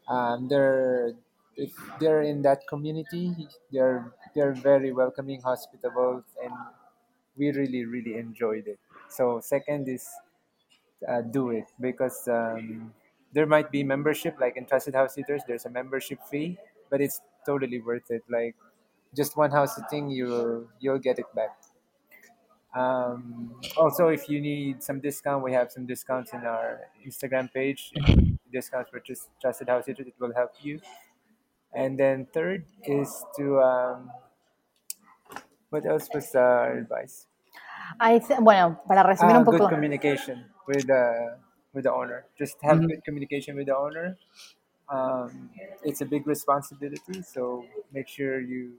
Um, 0.09 0.49
they're 0.49 1.15
if 1.57 1.73
they're 2.01 2.23
in 2.23 2.43
that 2.43 2.67
community, 2.69 3.49
they're 3.73 4.13
they're 4.35 4.55
very 4.55 4.93
welcoming, 4.93 5.41
hospitable, 5.43 6.25
and 6.43 6.55
we 7.37 7.51
really 7.53 7.85
really 7.87 8.17
enjoyed 8.17 8.67
it. 8.69 8.79
So 9.09 9.41
second 9.41 9.89
is 9.89 10.09
uh, 11.09 11.23
do 11.23 11.51
it 11.51 11.65
because 11.81 12.29
um, 12.29 12.93
there 13.33 13.47
might 13.47 13.71
be 13.71 13.83
membership 13.83 14.37
like 14.41 14.57
in 14.57 14.67
trusted 14.67 14.95
house 14.95 15.15
sitters. 15.15 15.43
There's 15.47 15.65
a 15.67 15.71
membership 15.71 16.21
fee, 16.31 16.59
but 16.91 17.01
it's 17.01 17.21
totally 17.47 17.81
worth 17.81 18.11
it. 18.11 18.23
Like 18.29 18.57
just 19.15 19.37
one 19.37 19.51
house 19.51 19.77
sitting, 19.77 20.11
you'll 20.11 20.69
you'll 20.81 20.99
get 20.99 21.19
it 21.19 21.33
back. 21.35 21.60
Um, 22.75 23.55
also, 23.77 24.09
if 24.09 24.29
you 24.29 24.41
need 24.41 24.83
some 24.83 25.01
discount, 25.01 25.43
we 25.43 25.53
have 25.53 25.71
some 25.73 25.87
discounts 25.87 26.33
in 26.33 26.41
our 26.41 26.81
Instagram 27.07 27.53
page. 27.53 27.93
discounts 28.53 28.91
for 28.91 29.01
just 29.01 29.29
trusted 29.41 29.69
house 29.69 29.85
it 29.87 29.99
will 30.19 30.35
help 30.35 30.53
you. 30.61 30.81
And 31.73 31.99
then 31.99 32.27
third 32.35 32.65
is 32.85 33.25
to 33.37 33.61
um, 33.61 34.11
what 35.71 35.87
else 35.87 36.09
was 36.13 36.35
our 36.35 36.79
advice? 36.79 37.27
I 37.99 38.19
th- 38.19 38.41
bueno, 38.41 38.81
para 38.89 39.05
resumir 39.05 39.35
ah, 39.35 39.39
un 39.39 39.45
poco. 39.45 39.59
Good 39.59 39.71
communication 39.71 40.45
with 40.67 40.87
the 40.87 41.39
with 41.73 41.85
the 41.85 41.93
owner. 41.93 42.27
Just 42.37 42.57
have 42.63 42.79
mm-hmm. 42.79 42.87
good 42.87 43.05
communication 43.05 43.57
with 43.57 43.67
the 43.67 43.77
owner. 43.77 44.19
Um, 44.89 45.51
it's 45.85 46.01
a 46.01 46.05
big 46.05 46.27
responsibility, 46.27 47.23
so 47.23 47.65
make 47.93 48.09
sure 48.09 48.41
you, 48.41 48.73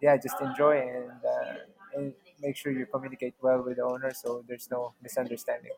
yeah, 0.00 0.16
just 0.16 0.40
enjoy 0.40 0.78
and, 0.80 1.10
uh, 1.22 1.54
and 1.94 2.14
make 2.42 2.56
sure 2.56 2.72
you 2.72 2.86
communicate 2.86 3.34
well 3.40 3.62
with 3.64 3.76
the 3.76 3.82
owner 3.82 4.12
so 4.14 4.42
there's 4.46 4.68
no 4.70 4.94
misunderstanding. 5.00 5.72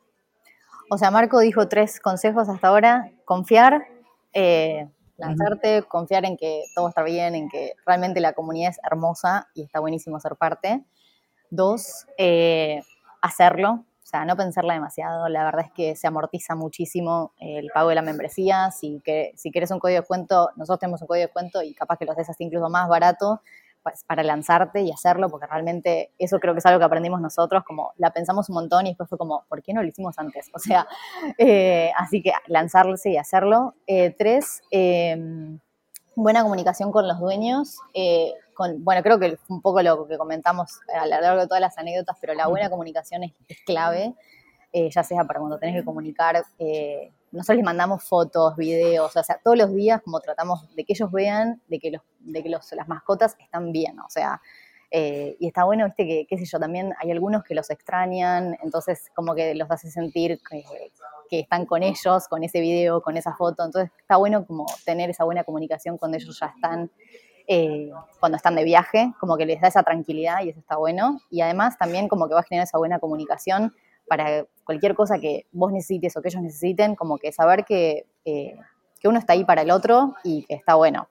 O 0.91 0.99
sea, 0.99 1.11
Marco 1.11 1.39
dijo 1.39 1.69
tres 1.69 2.01
consejos 2.01 2.49
hasta 2.49 2.69
ahora. 2.69 3.11
Confiar, 3.25 3.87
eh, 4.33 4.89
lanzarte, 5.17 5.83
confiar 5.85 6.25
en 6.25 6.37
que 6.37 6.65
todo 6.75 6.89
está 6.89 7.03
bien, 7.03 7.35
en 7.35 7.49
que 7.49 7.73
realmente 7.87 8.21
la 8.21 8.35
comunidad 8.35 8.71
es 8.71 8.81
hermosa 8.85 9.49
y 9.55 9.63
está 9.63 9.81
buenísimo 9.81 10.21
ser 10.21 10.37
parte. 10.37 10.85
Dos, 11.51 12.07
eh, 12.19 12.83
hacerlo, 13.23 13.85
o 14.03 14.07
sea, 14.07 14.27
no 14.27 14.37
pensarla 14.37 14.75
demasiado. 14.75 15.29
La 15.29 15.45
verdad 15.45 15.65
es 15.67 15.73
que 15.73 15.97
se 15.97 16.07
amortiza 16.07 16.55
muchísimo 16.55 17.33
el 17.39 17.71
pago 17.73 17.89
de 17.89 17.95
la 17.95 18.03
membresía. 18.03 18.71
Si, 18.71 19.01
que, 19.03 19.33
si 19.37 19.51
quieres 19.51 19.71
un 19.71 19.79
código 19.79 20.03
de 20.03 20.07
cuento, 20.07 20.51
nosotros 20.57 20.81
tenemos 20.81 21.01
un 21.01 21.09
código 21.09 21.29
de 21.29 21.33
cuento 21.33 21.63
y 21.63 21.75
capaz 21.75 21.97
que 21.97 22.05
lo 22.05 22.13
haces 22.13 22.29
hasta 22.29 22.45
incluso 22.45 22.69
más 22.69 22.89
barato 22.89 23.41
para 24.07 24.23
lanzarte 24.23 24.83
y 24.83 24.91
hacerlo, 24.91 25.29
porque 25.29 25.47
realmente 25.47 26.11
eso 26.19 26.41
creo 26.41 26.55
que 26.55 26.59
es 26.59 26.67
algo 26.67 26.79
que 26.79 26.85
aprendimos 26.85 27.21
nosotros, 27.21 27.65
como 27.65 27.93
la 27.99 28.11
pensamos 28.11 28.49
un 28.49 28.55
montón 28.55 28.87
y 28.87 28.91
después 28.91 29.09
fue 29.09 29.19
como, 29.19 29.45
¿por 29.49 29.63
qué 29.63 29.73
no 29.73 29.83
lo 29.83 29.89
hicimos 29.89 30.19
antes? 30.19 30.51
O 30.55 30.59
sea, 30.59 30.87
eh, 31.39 31.93
así 31.97 32.23
que 32.23 32.33
lanzarse 32.47 33.11
y 33.11 33.17
hacerlo. 33.17 33.75
Eh, 33.87 34.15
tres, 34.17 34.63
em, 34.71 35.59
buena 36.17 36.43
comunicación 36.43 36.93
con 36.93 37.07
los 37.07 37.21
dueños. 37.21 37.79
Eh, 37.93 38.33
con, 38.55 38.85
bueno, 38.85 39.03
creo 39.03 39.19
que 39.19 39.39
un 39.49 39.61
poco 39.61 39.83
lo 39.83 40.07
que 40.07 40.17
comentamos 40.17 40.81
a 40.95 41.07
lo 41.07 41.21
largo 41.21 41.41
de 41.41 41.47
todas 41.47 41.61
las 41.61 41.77
anécdotas, 41.77 42.17
pero 42.21 42.35
la 42.35 42.47
buena 42.47 42.71
comunicación 42.71 43.25
es, 43.25 43.33
clave, 43.67 44.15
eh, 44.73 44.91
ya 44.91 45.03
sea 45.03 45.25
para 45.25 45.41
cuando 45.41 45.59
tenés 45.59 45.77
que 45.77 45.85
comunicar. 45.85 46.45
Eh, 47.35 47.37
nosotros 47.37 47.57
les 47.57 47.65
mandamos 47.65 48.05
fotos, 48.05 48.57
videos, 48.57 49.17
o 49.17 49.23
sea, 49.23 49.41
todos 49.43 49.59
los 49.59 49.73
días 49.75 50.01
como 50.03 50.21
tratamos 50.21 50.75
de 50.75 50.85
que 50.85 50.93
ellos 50.93 51.11
vean 51.11 51.61
de 51.69 51.79
que, 51.79 51.91
los, 51.91 52.03
de 52.21 52.43
que 52.43 52.49
los, 52.49 52.73
las 52.73 52.89
mascotas 52.89 53.37
están 53.39 53.73
bien, 53.73 53.99
o 54.01 54.09
sea, 54.09 54.41
y 54.97 55.49
está 55.49 55.65
bueno, 55.65 55.87
viste, 55.87 56.07
que, 56.07 56.27
qué 56.29 56.39
sé 56.39 56.45
yo, 56.45 56.61
también 56.61 56.95
hay 57.01 57.11
algunos 57.11 57.43
que 57.43 57.57
los 57.57 57.69
extrañan, 57.69 58.57
entonces 58.63 59.11
como 59.13 59.35
que 59.35 59.53
los 59.57 59.69
hace 59.69 59.91
sentir 59.91 60.39
que 61.29 61.41
están 61.41 61.67
con 61.67 61.83
ellos, 61.83 62.29
con 62.29 62.45
ese 62.45 62.61
video, 62.61 63.03
con 63.03 63.17
esa 63.17 63.35
foto. 63.35 63.65
Entonces 63.65 63.91
está 63.99 64.17
bueno 64.17 64.47
como 64.47 64.67
tener 64.85 65.11
esa 65.11 65.25
buena 65.25 65.45
comunicación 65.45 65.99
cuando 65.99 66.17
ellos 66.17 66.39
ya 66.39 66.53
están, 66.55 66.91
eh, 67.47 67.91
cuando 68.21 68.37
están 68.37 68.55
de 68.55 68.65
viaje, 68.65 69.13
como 69.21 69.37
que 69.37 69.47
les 69.47 69.61
da 69.61 69.69
esa 69.69 69.83
tranquilidad 69.83 70.43
y 70.43 70.51
eso 70.51 70.61
está 70.61 70.77
bueno. 70.77 71.21
Y 71.31 71.41
además 71.41 71.77
también 71.79 72.09
como 72.09 72.29
que 72.29 72.35
va 72.35 72.41
a 72.41 72.45
generar 72.45 72.65
esa 72.65 72.79
buena 72.79 72.99
comunicación 72.99 73.75
para 74.07 74.47
cualquier 74.65 74.95
cosa 74.95 75.19
que 75.19 75.47
vos 75.53 75.73
necesites 75.73 76.17
o 76.17 76.23
que 76.23 76.29
ellos 76.29 76.43
necesiten, 76.43 76.95
como 76.95 77.19
que 77.19 77.33
saber 77.33 77.65
que, 77.65 78.07
eh, 78.25 78.57
que 79.01 79.09
uno 79.09 79.19
está 79.19 79.33
ahí 79.35 79.45
para 79.45 79.63
el 79.63 79.71
otro 79.71 80.15
y 80.25 80.45
que 80.45 80.55
está 80.55 80.75
bueno. 80.75 81.09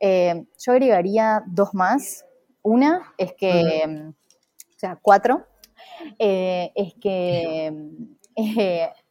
Eh, 0.00 0.44
yo 0.58 0.72
agregaría 0.72 1.42
dos 1.46 1.74
más. 1.74 2.24
Una 2.62 3.14
es 3.16 3.32
que, 3.34 4.12
o 4.76 4.78
sea, 4.78 4.98
cuatro, 5.00 5.46
es 6.18 6.94
que 7.00 7.72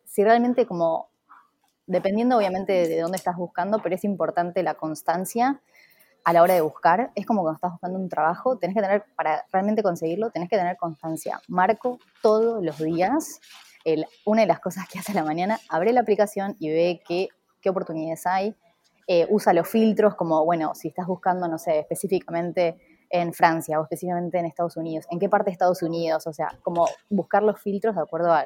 si 0.05 0.23
realmente 0.23 0.65
como, 0.65 1.09
dependiendo 1.87 2.37
obviamente 2.37 2.87
de 2.87 2.99
dónde 2.99 3.17
estás 3.17 3.37
buscando, 3.37 3.79
pero 3.81 3.95
es 3.95 4.03
importante 4.03 4.63
la 4.63 4.75
constancia 4.75 5.61
a 6.23 6.33
la 6.33 6.41
hora 6.43 6.53
de 6.53 6.61
buscar. 6.61 7.11
Es 7.15 7.25
como 7.25 7.41
cuando 7.41 7.55
estás 7.55 7.71
buscando 7.71 7.99
un 7.99 8.09
trabajo, 8.09 8.57
tenés 8.57 8.75
que 8.75 8.81
tener, 8.81 9.03
para 9.15 9.45
realmente 9.51 9.83
conseguirlo, 9.83 10.29
tenés 10.31 10.49
que 10.49 10.57
tener 10.57 10.77
constancia. 10.77 11.41
Marco 11.47 11.99
todos 12.21 12.63
los 12.63 12.77
días. 12.77 13.39
una 14.25 14.41
de 14.41 14.47
las 14.47 14.59
cosas 14.59 14.87
que 14.87 14.99
hace 14.99 15.13
la 15.13 15.23
mañana, 15.23 15.59
abre 15.69 15.93
la 15.93 16.01
aplicación 16.01 16.55
y 16.59 16.69
ve 16.69 17.01
qué, 17.07 17.29
qué 17.61 17.69
oportunidades 17.69 18.25
hay. 18.27 18.55
Eh, 19.07 19.25
usa 19.29 19.53
los 19.53 19.67
filtros 19.67 20.15
como, 20.15 20.45
bueno, 20.45 20.75
si 20.75 20.89
estás 20.89 21.07
buscando, 21.07 21.47
no 21.47 21.57
sé, 21.57 21.79
específicamente 21.79 22.77
en 23.09 23.33
Francia 23.33 23.79
o 23.79 23.83
específicamente 23.83 24.37
en 24.37 24.45
Estados 24.45 24.77
Unidos, 24.77 25.07
en 25.09 25.17
qué 25.17 25.29
parte 25.29 25.45
de 25.45 25.53
Estados 25.53 25.81
Unidos, 25.81 26.27
o 26.27 26.33
sea, 26.33 26.49
como 26.61 26.87
buscar 27.09 27.41
los 27.41 27.59
filtros 27.59 27.95
de 27.95 28.01
acuerdo 28.01 28.31
a 28.31 28.45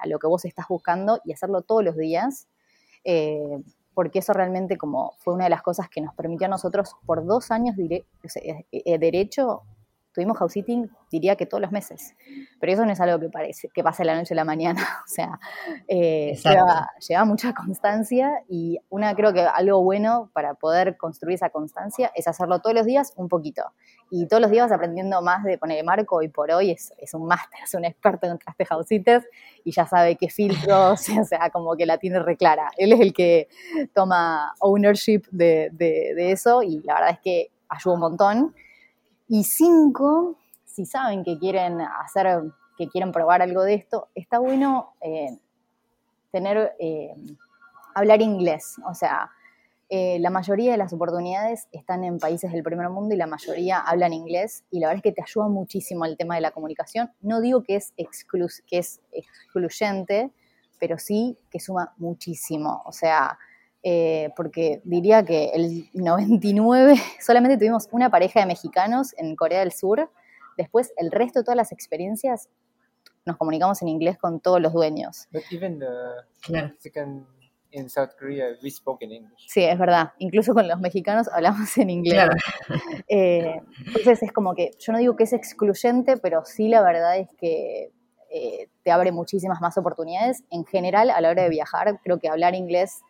a 0.00 0.06
lo 0.06 0.18
que 0.18 0.26
vos 0.26 0.44
estás 0.44 0.66
buscando 0.68 1.20
y 1.24 1.32
hacerlo 1.32 1.62
todos 1.62 1.84
los 1.84 1.96
días, 1.96 2.48
eh, 3.04 3.62
porque 3.94 4.18
eso 4.18 4.32
realmente 4.32 4.76
como 4.76 5.14
fue 5.18 5.34
una 5.34 5.44
de 5.44 5.50
las 5.50 5.62
cosas 5.62 5.88
que 5.88 6.00
nos 6.00 6.14
permitió 6.14 6.46
a 6.46 6.50
nosotros 6.50 6.96
por 7.06 7.24
dos 7.24 7.50
años 7.50 7.76
eh, 7.78 8.98
derecho 8.98 9.62
tuvimos 10.14 10.38
house 10.38 10.52
sitting, 10.52 10.90
diría 11.10 11.36
que 11.36 11.44
todos 11.44 11.60
los 11.60 11.72
meses. 11.72 12.14
Pero 12.60 12.72
eso 12.72 12.86
no 12.86 12.92
es 12.92 13.00
algo 13.00 13.18
que 13.18 13.28
parece, 13.28 13.68
que 13.74 13.82
pasa 13.82 14.04
la 14.04 14.14
noche 14.14 14.32
a 14.32 14.36
la 14.36 14.44
mañana. 14.44 14.80
O 15.04 15.06
sea, 15.14 15.38
eh, 15.86 16.36
lleva, 17.08 17.24
mucha 17.24 17.52
constancia 17.52 18.42
y 18.48 18.78
una 18.88 19.14
creo 19.14 19.32
que 19.32 19.42
algo 19.42 19.82
bueno 19.82 20.30
para 20.32 20.54
poder 20.54 20.96
construir 20.96 21.34
esa 21.34 21.50
constancia 21.50 22.10
es 22.14 22.26
hacerlo 22.26 22.60
todos 22.60 22.74
los 22.74 22.86
días 22.86 23.12
un 23.16 23.28
poquito. 23.28 23.62
Y 24.10 24.26
todos 24.26 24.40
los 24.40 24.50
días 24.50 24.70
vas 24.70 24.76
aprendiendo 24.76 25.20
más 25.20 25.44
de 25.44 25.58
poner 25.58 25.84
marco 25.84 26.22
y 26.22 26.28
por 26.28 26.50
hoy 26.50 26.70
es, 26.70 26.92
un 27.12 27.26
máster, 27.26 27.60
es 27.64 27.74
un 27.74 27.84
experto 27.84 28.26
en 28.26 28.38
traste 28.38 28.64
house 28.64 28.86
sitters 28.86 29.26
y 29.62 29.72
ya 29.72 29.86
sabe 29.86 30.16
qué 30.16 30.28
filtros, 30.30 31.08
o 31.20 31.24
sea, 31.24 31.50
como 31.50 31.76
que 31.76 31.86
la 31.86 31.98
tiene 31.98 32.20
reclara. 32.20 32.70
Él 32.76 32.92
es 32.92 33.00
el 33.00 33.12
que 33.12 33.48
toma 33.92 34.54
ownership 34.60 35.22
de, 35.30 35.70
de 35.72 36.32
eso 36.32 36.62
y 36.62 36.80
la 36.82 36.94
verdad 36.94 37.10
es 37.10 37.20
que 37.20 37.50
ayuda 37.68 37.94
un 37.94 38.00
montón. 38.00 38.54
Y 39.28 39.44
cinco, 39.44 40.38
si 40.64 40.86
saben 40.86 41.24
que 41.24 41.38
quieren 41.38 41.80
hacer, 41.80 42.42
que 42.76 42.88
quieren 42.88 43.12
probar 43.12 43.42
algo 43.42 43.62
de 43.62 43.74
esto, 43.74 44.08
está 44.14 44.38
bueno 44.38 44.94
eh, 45.00 45.38
tener, 46.30 46.74
eh, 46.78 47.14
hablar 47.94 48.20
inglés. 48.20 48.76
O 48.86 48.94
sea, 48.94 49.30
eh, 49.90 50.18
la 50.18 50.30
mayoría 50.30 50.72
de 50.72 50.78
las 50.78 50.92
oportunidades 50.92 51.68
están 51.70 52.04
en 52.04 52.18
países 52.18 52.50
del 52.50 52.62
primer 52.62 52.88
mundo 52.88 53.14
y 53.14 53.18
la 53.18 53.26
mayoría 53.26 53.78
hablan 53.78 54.12
inglés 54.12 54.64
y 54.70 54.80
la 54.80 54.88
verdad 54.88 54.98
es 54.98 55.02
que 55.02 55.12
te 55.12 55.22
ayuda 55.22 55.48
muchísimo 55.48 56.04
el 56.04 56.16
tema 56.16 56.34
de 56.34 56.40
la 56.40 56.50
comunicación. 56.50 57.12
No 57.20 57.40
digo 57.40 57.62
que 57.62 57.76
es, 57.76 57.92
que 58.66 58.78
es 58.78 59.00
excluyente, 59.12 60.32
pero 60.80 60.98
sí 60.98 61.38
que 61.50 61.60
suma 61.60 61.94
muchísimo. 61.98 62.82
O 62.86 62.92
sea, 62.92 63.38
eh, 63.86 64.30
porque 64.34 64.80
diría 64.84 65.22
que 65.24 65.50
el 65.52 65.90
99 65.92 66.94
solamente 67.20 67.58
tuvimos 67.58 67.86
una 67.92 68.10
pareja 68.10 68.40
de 68.40 68.46
mexicanos 68.46 69.14
en 69.18 69.36
Corea 69.36 69.60
del 69.60 69.72
Sur, 69.72 70.10
después 70.56 70.94
el 70.96 71.12
resto 71.12 71.40
de 71.40 71.44
todas 71.44 71.56
las 71.56 71.70
experiencias 71.70 72.48
nos 73.26 73.36
comunicamos 73.36 73.82
en 73.82 73.88
inglés 73.88 74.16
con 74.16 74.40
todos 74.40 74.60
los 74.60 74.72
dueños. 74.72 75.28
Sí, 79.48 79.64
es 79.64 79.78
verdad. 79.78 80.12
Incluso 80.18 80.54
con 80.54 80.66
los 80.66 80.80
mexicanos 80.80 81.28
hablamos 81.28 81.76
en 81.76 81.90
inglés. 81.90 82.28
Eh, 83.08 83.60
entonces 83.86 84.22
es 84.22 84.32
como 84.32 84.54
que 84.54 84.70
yo 84.78 84.92
no 84.92 84.98
digo 84.98 85.14
que 85.14 85.24
es 85.24 85.32
excluyente, 85.34 86.16
pero 86.16 86.42
sí 86.46 86.68
la 86.68 86.82
verdad 86.82 87.18
es 87.18 87.28
que 87.36 87.90
eh, 88.30 88.68
te 88.82 88.90
abre 88.90 89.12
muchísimas 89.12 89.60
más 89.60 89.76
oportunidades. 89.76 90.42
En 90.50 90.64
general, 90.64 91.10
a 91.10 91.20
la 91.20 91.28
hora 91.28 91.42
de 91.42 91.50
viajar, 91.50 92.00
creo 92.02 92.18
que 92.18 92.28
hablar 92.28 92.54
inglés 92.54 93.02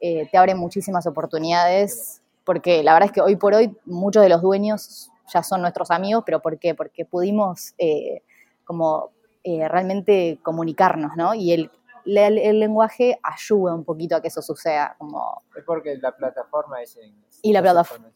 eh, 0.00 0.26
te 0.30 0.38
abre 0.38 0.54
muchísimas 0.54 1.06
oportunidades, 1.06 2.22
porque 2.44 2.82
la 2.82 2.94
verdad 2.94 3.08
es 3.08 3.12
que 3.12 3.20
hoy 3.20 3.36
por 3.36 3.52
hoy 3.52 3.76
muchos 3.84 4.22
de 4.22 4.30
los 4.30 4.40
dueños 4.40 5.10
ya 5.32 5.42
son 5.42 5.60
nuestros 5.60 5.90
amigos, 5.90 6.22
pero 6.24 6.40
¿por 6.40 6.58
qué? 6.58 6.74
Porque 6.74 7.04
pudimos 7.04 7.74
eh, 7.76 8.22
como 8.64 9.10
eh, 9.44 9.68
realmente 9.68 10.38
comunicarnos, 10.42 11.16
¿no? 11.16 11.34
Y 11.34 11.52
el, 11.52 11.70
el, 12.06 12.58
lenguaje 12.58 13.20
ayuda 13.22 13.74
un 13.74 13.84
poquito 13.84 14.16
a 14.16 14.22
que 14.22 14.28
eso 14.28 14.40
suceda. 14.40 14.96
Como... 14.96 15.42
Es 15.54 15.64
porque 15.64 15.98
la 15.98 16.16
plataforma 16.16 16.82
es 16.82 16.96
en 16.96 17.14
Y 17.42 17.52
la 17.52 17.60
plataforma. 17.60 18.10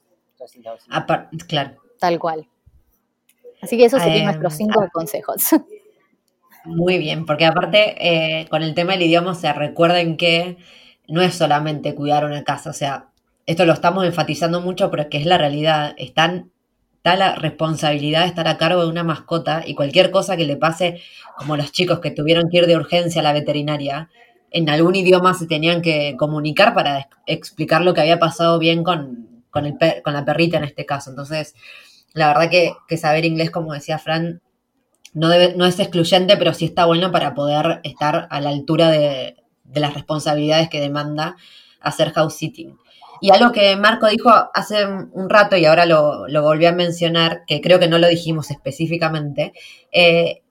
claro. 1.47 1.77
Tal 1.99 2.19
cual. 2.19 2.49
Así 3.61 3.77
que 3.77 3.85
esos 3.85 4.03
serían 4.03 4.25
nuestros 4.25 4.55
cinco 4.55 4.81
ah. 4.81 4.89
consejos. 4.91 5.51
Muy 6.65 6.97
bien, 6.97 7.27
porque 7.27 7.45
aparte 7.45 8.47
con 8.51 8.63
el 8.63 8.75
tema 8.75 8.93
del 8.93 9.03
idioma, 9.03 9.35
se 9.35 9.53
recuerden 9.53 10.17
que 10.17 10.57
no 11.09 11.23
es 11.23 11.35
solamente 11.35 11.95
cuidar 11.95 12.25
una 12.25 12.45
casa, 12.45 12.71
o 12.71 12.75
sea, 12.75 13.09
esto 13.47 13.67
lo 13.67 13.73
estamos 13.73 14.05
enfatizando 14.05 14.61
mucho, 14.61 14.91
pero 14.91 15.03
es 15.03 15.09
que 15.09 15.19
es 15.19 15.27
la 15.27 15.39
realidad. 15.39 15.95
Están, 15.99 16.51
está 16.97 17.17
la 17.17 17.35
responsabilidad 17.35 18.23
de 18.23 18.29
estar 18.29 18.49
a 18.49 18.57
cargo 18.57 18.83
de 18.83 18.89
una 18.89 19.05
mascota 19.05 19.63
y 19.67 19.75
cualquier 19.75 20.11
cosa 20.11 20.37
que 20.37 20.47
le 20.47 20.57
pase, 20.57 21.01
como 21.37 21.57
los 21.57 21.73
chicos 21.73 22.01
que 22.01 22.11
tuvieron 22.11 22.49
que 22.51 22.59
ir 22.59 22.67
de 22.67 22.77
urgencia 22.77 23.21
a 23.21 23.25
la 23.25 23.33
veterinaria, 23.33 24.09
en 24.51 24.71
algún 24.71 24.95
idioma 24.95 25.35
se 25.35 25.47
tenían 25.47 25.83
que 25.83 26.17
comunicar 26.17 26.75
para 26.75 27.09
explicar 27.27 27.83
lo 27.83 27.93
que 27.93 28.01
había 28.01 28.19
pasado 28.19 28.59
bien 28.59 28.85
con, 28.85 29.43
con, 29.51 29.67
el 29.67 29.77
con 30.03 30.15
la 30.15 30.25
perrita 30.25 30.59
en 30.59 30.65
este 30.65 30.87
caso. 30.87 31.11
Entonces, 31.11 31.55
la 32.13 32.29
verdad 32.29 32.49
que, 32.51 32.73
que 32.89 32.97
saber 32.97 33.25
inglés, 33.25 33.51
como 33.51 33.73
decía 33.73 33.99
Fran, 33.99 34.41
no, 35.13 35.29
no 35.57 35.67
es 35.67 35.79
excluyente, 35.81 36.37
pero 36.37 36.55
sí 36.55 36.67
está 36.67 36.87
bueno 36.87 37.13
para 37.13 37.35
poder 37.35 37.81
estar 37.83 38.27
a 38.31 38.41
la 38.41 38.51
altura 38.51 38.91
de, 38.91 39.37
de 39.65 39.81
las 39.81 39.95
responsabilidades 39.95 40.69
que 40.69 40.81
demanda 40.81 41.37
hacer 41.81 42.13
house 42.13 42.37
sitting. 42.37 42.77
Y 43.21 43.31
algo 43.31 43.53
que 43.53 43.77
Marco 43.77 44.07
dijo 44.09 44.31
hace 44.53 44.87
un 44.87 45.31
rato 45.31 45.57
y 45.57 45.65
ahora 45.65 45.87
lo, 45.87 46.27
volví 46.43 46.67
a 46.67 46.73
mencionar, 46.73 47.45
que 47.47 47.61
creo 47.61 47.79
que 47.79 47.89
no 47.89 47.99
lo 47.99 48.09
dijimos 48.09 48.51
específicamente, 48.51 49.53
eh, 49.93 50.43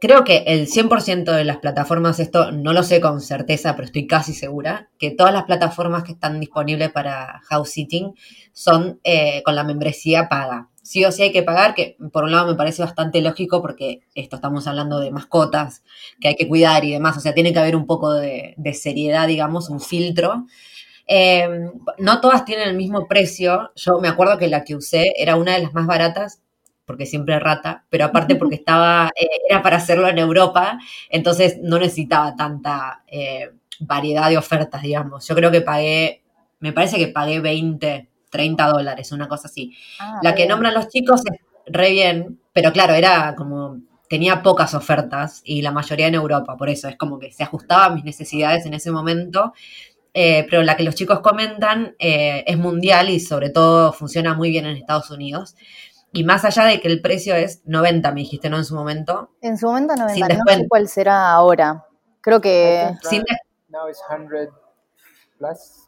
creo 0.00 0.24
que 0.24 0.44
el 0.46 0.66
100% 0.66 1.32
de 1.32 1.44
las 1.44 1.58
plataformas, 1.58 2.20
esto 2.20 2.52
no 2.52 2.72
lo 2.72 2.82
sé 2.82 3.00
con 3.00 3.20
certeza, 3.20 3.74
pero 3.74 3.86
estoy 3.86 4.06
casi 4.06 4.34
segura, 4.34 4.90
que 4.98 5.10
todas 5.10 5.32
las 5.32 5.44
plataformas 5.44 6.02
que 6.02 6.12
están 6.12 6.40
disponibles 6.40 6.90
para 6.90 7.40
house 7.44 7.70
sitting 7.70 8.14
son 8.52 9.00
eh, 9.04 9.42
con 9.44 9.54
la 9.54 9.64
membresía 9.64 10.28
paga 10.28 10.68
sí 10.90 11.04
o 11.04 11.12
sí 11.12 11.22
hay 11.22 11.30
que 11.30 11.44
pagar, 11.44 11.76
que 11.76 11.96
por 12.12 12.24
un 12.24 12.32
lado 12.32 12.48
me 12.48 12.56
parece 12.56 12.82
bastante 12.82 13.20
lógico 13.20 13.62
porque 13.62 14.00
esto 14.16 14.34
estamos 14.34 14.66
hablando 14.66 14.98
de 14.98 15.12
mascotas 15.12 15.84
que 16.20 16.26
hay 16.26 16.34
que 16.34 16.48
cuidar 16.48 16.84
y 16.84 16.90
demás, 16.90 17.16
o 17.16 17.20
sea, 17.20 17.32
tiene 17.32 17.52
que 17.52 17.60
haber 17.60 17.76
un 17.76 17.86
poco 17.86 18.12
de, 18.12 18.56
seriedad, 18.74 19.28
digamos, 19.28 19.70
un 19.70 19.80
filtro. 19.80 20.46
Em, 21.06 21.70
no 21.98 22.20
todas 22.20 22.44
tienen 22.44 22.68
el 22.68 22.76
mismo 22.76 23.06
precio, 23.06 23.70
yo 23.76 24.00
me 24.00 24.08
acuerdo 24.08 24.36
que 24.36 24.48
la 24.48 24.64
que 24.64 24.74
usé 24.74 25.12
era 25.16 25.36
una 25.36 25.54
de 25.54 25.62
las 25.62 25.74
más 25.74 25.86
baratas, 25.86 26.42
porque 26.86 27.06
siempre 27.06 27.38
rata, 27.38 27.84
pero 27.88 28.06
aparte 28.06 28.34
porque 28.34 28.56
estaba, 28.64 29.10
eh, 29.14 29.28
era 29.48 29.62
para 29.62 29.76
hacerlo 29.76 30.08
en 30.08 30.18
Europa, 30.18 30.80
entonces 31.08 31.58
no 31.62 31.78
necesitaba 31.78 32.34
tanta 32.34 33.04
eh, 33.06 33.50
variedad 33.78 34.28
de 34.28 34.38
ofertas, 34.38 34.82
digamos. 34.82 35.28
Yo 35.28 35.36
creo 35.36 35.52
que 35.52 35.60
pagué, 35.60 36.24
me 36.58 36.72
parece 36.72 36.96
que 36.98 37.06
pagué 37.06 37.38
20 37.38 38.09
30 38.30 38.66
dólares, 38.66 39.12
una 39.12 39.28
cosa 39.28 39.48
así. 39.48 39.76
Ah, 39.98 40.20
la 40.22 40.34
que 40.34 40.46
nombran 40.46 40.74
los 40.74 40.88
chicos 40.88 41.22
es 41.26 41.40
re 41.66 41.90
bien, 41.90 42.40
pero 42.52 42.72
claro, 42.72 42.94
era 42.94 43.34
como, 43.36 43.78
tenía 44.08 44.42
pocas 44.42 44.74
ofertas 44.74 45.42
y 45.44 45.62
la 45.62 45.72
mayoría 45.72 46.06
en 46.06 46.14
Europa, 46.14 46.56
por 46.56 46.68
eso 46.68 46.88
es 46.88 46.96
como 46.96 47.18
que 47.18 47.32
se 47.32 47.42
ajustaba 47.42 47.86
a 47.86 47.90
mis 47.90 48.04
necesidades 48.04 48.66
en 48.66 48.74
ese 48.74 48.90
momento 48.90 49.52
eh, 50.12 50.46
pero 50.50 50.62
la 50.62 50.76
que 50.76 50.82
los 50.82 50.94
chicos 50.94 51.20
comentan 51.20 51.94
eh, 51.98 52.42
es 52.46 52.58
mundial 52.58 53.10
y 53.10 53.20
sobre 53.20 53.50
todo 53.50 53.92
funciona 53.92 54.34
muy 54.34 54.50
bien 54.50 54.66
en 54.66 54.76
Estados 54.76 55.10
Unidos. 55.10 55.56
Y 56.12 56.24
más 56.24 56.44
allá 56.44 56.64
de 56.64 56.80
que 56.80 56.88
el 56.88 57.00
precio 57.00 57.36
es 57.36 57.62
90, 57.66 58.10
me 58.12 58.20
dijiste, 58.20 58.50
¿no? 58.50 58.56
En 58.56 58.64
su 58.64 58.74
momento. 58.74 59.30
En 59.40 59.56
su 59.56 59.66
momento 59.66 59.94
90, 59.94 60.28
no 60.28 60.44
sé 60.48 60.66
cuál 60.68 60.88
será 60.88 61.30
ahora. 61.30 61.86
Creo 62.20 62.40
que... 62.40 62.90
Sin 63.02 63.22
Now 63.68 63.88
it's 63.88 64.02
100 64.08 64.50
plus. 65.38 65.86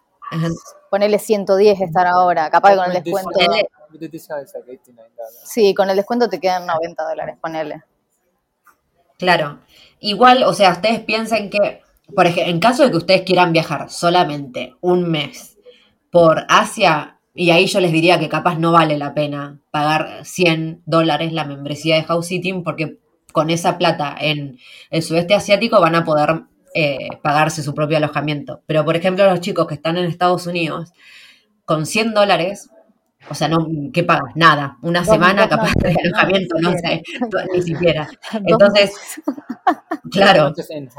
Ponele 0.92 1.18
110 1.18 1.80
estar 1.80 2.06
ahora, 2.06 2.50
capaz 2.50 2.76
con 2.76 2.84
el 2.92 3.02
descuento. 3.02 3.30
Sí, 5.42 5.72
con 5.72 5.88
el 5.88 5.96
descuento 5.96 6.28
te 6.28 6.38
quedan 6.38 6.66
90 6.66 7.02
dólares, 7.02 7.38
ponele. 7.40 7.82
Claro. 9.16 9.60
Igual, 10.00 10.42
o 10.42 10.52
sea, 10.52 10.72
ustedes 10.72 11.00
piensen 11.00 11.48
que, 11.48 11.80
por 12.14 12.26
ejemplo, 12.26 12.52
en 12.52 12.60
caso 12.60 12.82
de 12.82 12.90
que 12.90 12.98
ustedes 12.98 13.22
quieran 13.22 13.54
viajar 13.54 13.88
solamente 13.88 14.74
un 14.82 15.10
mes 15.10 15.56
por 16.10 16.44
Asia, 16.50 17.18
y 17.32 17.52
ahí 17.52 17.64
yo 17.68 17.80
les 17.80 17.90
diría 17.90 18.18
que 18.18 18.28
capaz 18.28 18.58
no 18.58 18.70
vale 18.72 18.98
la 18.98 19.14
pena 19.14 19.62
pagar 19.70 20.26
100 20.26 20.82
dólares 20.84 21.32
la 21.32 21.46
membresía 21.46 21.96
de 21.96 22.04
House 22.04 22.26
Sitting 22.26 22.62
porque 22.62 22.98
con 23.32 23.48
esa 23.48 23.78
plata 23.78 24.14
en 24.20 24.58
el 24.90 25.02
sudeste 25.02 25.32
asiático 25.32 25.80
van 25.80 25.94
a 25.94 26.04
poder 26.04 26.42
eh, 26.74 27.08
pagarse 27.22 27.62
su 27.62 27.74
propio 27.74 27.96
alojamiento. 27.96 28.62
Pero, 28.66 28.84
por 28.84 28.96
ejemplo, 28.96 29.24
los 29.26 29.40
chicos 29.40 29.66
que 29.66 29.74
están 29.74 29.96
en 29.98 30.06
Estados 30.06 30.46
Unidos, 30.46 30.92
con 31.64 31.86
100 31.86 32.14
dólares, 32.14 32.70
o 33.28 33.34
sea, 33.34 33.48
no, 33.48 33.66
¿qué 33.92 34.02
pagas? 34.02 34.34
Nada. 34.34 34.78
Una 34.82 35.04
semana 35.04 35.48
capaz 35.48 35.72
de 35.76 35.94
alojamiento, 36.04 36.56
no, 36.60 36.72
sé, 36.72 37.02
ni 37.54 37.62
siquiera. 37.62 38.08
Entonces, 38.32 38.92
claro, 40.10 40.52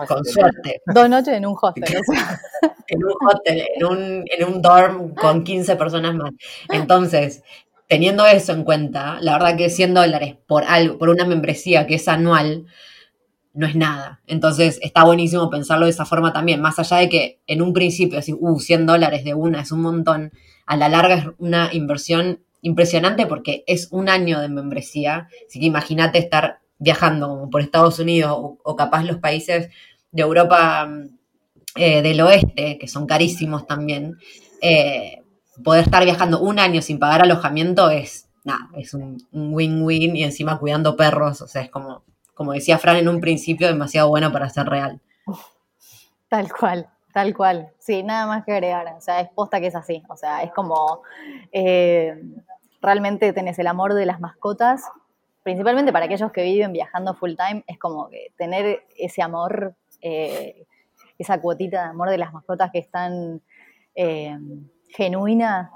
con 0.07 0.23
suerte. 0.23 0.81
Dos 0.85 1.09
noches 1.09 1.33
en 1.33 1.45
un 1.45 1.55
hostel. 1.61 1.83
en 2.87 3.03
un 3.03 3.13
hostel, 3.27 3.63
en 3.75 3.85
un, 3.85 4.25
en 4.25 4.47
un 4.47 4.61
dorm 4.61 5.13
con 5.15 5.43
15 5.43 5.75
personas 5.75 6.15
más. 6.15 6.31
Entonces, 6.69 7.43
teniendo 7.87 8.25
eso 8.25 8.53
en 8.53 8.63
cuenta, 8.63 9.17
la 9.19 9.33
verdad 9.33 9.57
que 9.57 9.69
100 9.69 9.93
dólares 9.93 10.37
por 10.47 10.63
algo, 10.63 10.97
por 10.97 11.09
una 11.09 11.25
membresía 11.25 11.85
que 11.87 11.95
es 11.95 12.07
anual, 12.07 12.65
no 13.53 13.67
es 13.67 13.75
nada. 13.75 14.21
Entonces 14.27 14.79
está 14.81 15.03
buenísimo 15.03 15.49
pensarlo 15.49 15.85
de 15.85 15.91
esa 15.91 16.05
forma 16.05 16.33
también, 16.33 16.61
más 16.61 16.79
allá 16.79 16.97
de 16.97 17.09
que 17.09 17.39
en 17.47 17.61
un 17.61 17.73
principio 17.73 18.17
decir, 18.17 18.35
uh, 18.39 18.59
100 18.59 18.85
dólares 18.85 19.23
de 19.23 19.33
una 19.33 19.61
es 19.61 19.71
un 19.71 19.81
montón, 19.81 20.31
a 20.65 20.75
la 20.75 20.89
larga 20.89 21.15
es 21.15 21.25
una 21.37 21.69
inversión 21.73 22.39
impresionante 22.61 23.25
porque 23.27 23.63
es 23.67 23.89
un 23.91 24.09
año 24.09 24.39
de 24.39 24.49
membresía, 24.49 25.27
así 25.47 25.59
que 25.59 25.65
imagínate 25.65 26.17
estar 26.17 26.59
viajando 26.79 27.47
por 27.51 27.61
Estados 27.61 27.99
Unidos 27.99 28.35
o, 28.35 28.75
capaz 28.75 29.03
los 29.03 29.17
países 29.17 29.69
de 30.11 30.21
Europa 30.21 30.89
eh, 31.75 32.01
del 32.01 32.21
oeste, 32.21 32.77
que 32.79 32.87
son 32.87 33.05
carísimos 33.05 33.67
también, 33.67 34.17
eh, 34.61 35.21
poder 35.63 35.83
estar 35.83 36.03
viajando 36.03 36.39
un 36.39 36.59
año 36.59 36.81
sin 36.81 36.99
pagar 36.99 37.21
alojamiento 37.21 37.89
es, 37.89 38.29
nada, 38.43 38.69
es 38.77 38.93
un 38.93 39.17
win-win 39.31 40.15
y 40.15 40.23
encima 40.23 40.57
cuidando 40.57 40.95
perros, 40.95 41.41
o 41.41 41.47
sea, 41.47 41.61
es 41.61 41.69
como 41.69 42.03
como 42.33 42.53
decía 42.53 42.77
Fran 42.77 42.97
en 42.97 43.07
un 43.07 43.19
principio, 43.19 43.67
demasiado 43.67 44.09
bueno 44.09 44.31
para 44.31 44.49
ser 44.49 44.67
real. 44.67 44.99
Tal 46.27 46.51
cual, 46.51 46.89
tal 47.13 47.35
cual. 47.35 47.71
Sí, 47.77 48.01
nada 48.01 48.25
más 48.25 48.43
que 48.43 48.53
agregar. 48.53 48.87
O 48.97 49.01
sea, 49.01 49.19
es 49.19 49.29
posta 49.29 49.59
que 49.59 49.67
es 49.67 49.75
así. 49.75 50.01
O 50.09 50.17
sea, 50.17 50.41
es 50.41 50.51
como 50.51 51.03
eh, 51.51 52.19
realmente 52.81 53.33
tenés 53.33 53.59
el 53.59 53.67
amor 53.67 53.93
de 53.93 54.05
las 54.05 54.19
mascotas, 54.19 54.83
principalmente 55.43 55.93
para 55.93 56.05
aquellos 56.05 56.31
que 56.31 56.43
viven 56.43 56.73
viajando 56.73 57.13
full 57.13 57.35
time, 57.35 57.63
es 57.67 57.77
como 57.77 58.09
que 58.09 58.33
tener 58.37 58.83
ese 58.97 59.21
amor, 59.21 59.75
eh, 60.01 60.65
esa 61.17 61.39
cuotita 61.39 61.83
de 61.83 61.89
amor 61.89 62.09
de 62.09 62.17
las 62.17 62.33
mascotas 62.33 62.71
que 62.71 62.79
están 62.79 63.41
eh, 63.95 64.37
genuina 64.89 65.71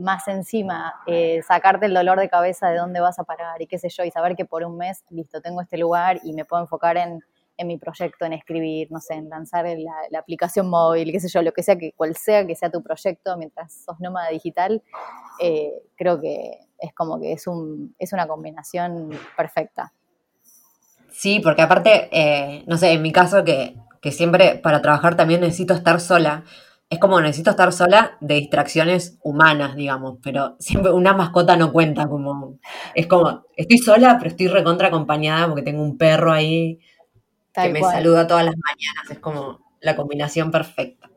más 0.00 0.26
encima 0.28 0.94
eh, 1.06 1.42
sacarte 1.46 1.86
el 1.86 1.94
dolor 1.94 2.18
de 2.18 2.28
cabeza 2.28 2.68
de 2.68 2.78
dónde 2.78 3.00
vas 3.00 3.18
a 3.18 3.24
parar 3.24 3.60
y 3.62 3.66
qué 3.66 3.78
sé 3.78 3.88
yo, 3.88 4.04
y 4.04 4.10
saber 4.10 4.34
que 4.34 4.44
por 4.44 4.64
un 4.64 4.76
mes, 4.76 5.04
listo, 5.10 5.40
tengo 5.40 5.60
este 5.60 5.78
lugar 5.78 6.20
y 6.24 6.32
me 6.32 6.44
puedo 6.44 6.62
enfocar 6.62 6.96
en, 6.96 7.20
mi 7.62 7.76
proyecto, 7.76 8.24
en 8.24 8.32
escribir, 8.32 8.90
no 8.90 9.00
sé, 9.00 9.12
en 9.12 9.28
lanzar 9.28 9.66
la, 9.66 10.18
aplicación 10.18 10.70
móvil, 10.70 11.12
qué 11.12 11.20
sé 11.20 11.28
yo, 11.28 11.42
lo 11.42 11.52
que 11.52 11.62
sea, 11.62 11.76
que 11.76 11.92
cual 11.92 12.16
sea 12.16 12.46
que 12.46 12.56
sea 12.56 12.70
tu 12.70 12.82
proyecto 12.82 13.36
mientras 13.36 13.84
sos 13.84 14.00
nómada 14.00 14.30
digital, 14.30 14.82
eh, 15.38 15.70
creo 15.94 16.18
que 16.18 16.58
es 16.78 16.94
como 16.94 17.20
que 17.20 17.32
es, 17.32 17.46
un, 17.46 17.94
es 17.98 18.14
una 18.14 18.26
combinación 18.26 19.10
perfecta. 19.36 19.92
Sí, 21.10 21.40
porque 21.40 21.60
aparte, 21.60 22.08
eh, 22.12 22.64
no 22.66 22.78
sé, 22.78 22.92
en 22.92 23.02
mi 23.02 23.12
caso 23.12 23.44
que, 23.44 23.76
que 24.00 24.10
siempre 24.10 24.56
para 24.56 24.80
trabajar 24.80 25.16
también 25.16 25.42
necesito 25.42 25.74
estar 25.74 26.00
sola, 26.00 26.44
es 26.90 26.98
como 26.98 27.20
necesito 27.20 27.50
estar 27.50 27.72
sola 27.72 28.18
de 28.20 28.34
distracciones 28.34 29.16
humanas, 29.22 29.76
digamos, 29.76 30.18
pero 30.22 30.56
siempre 30.58 30.90
una 30.90 31.14
mascota 31.14 31.56
no 31.56 31.72
cuenta 31.72 32.08
como, 32.08 32.58
es 32.94 33.06
como, 33.06 33.46
estoy 33.56 33.78
sola, 33.78 34.16
pero 34.18 34.30
estoy 34.30 34.48
recontra 34.48 34.88
acompañada 34.88 35.46
porque 35.46 35.62
tengo 35.62 35.82
un 35.82 35.96
perro 35.96 36.32
ahí 36.32 36.80
que 37.54 37.68
me 37.68 37.80
saluda 37.80 38.26
todas 38.26 38.44
las 38.44 38.54
mañanas, 38.56 39.10
es 39.10 39.18
como 39.18 39.60
la 39.80 39.96
combinación 39.96 40.50
perfecta. 40.50 41.10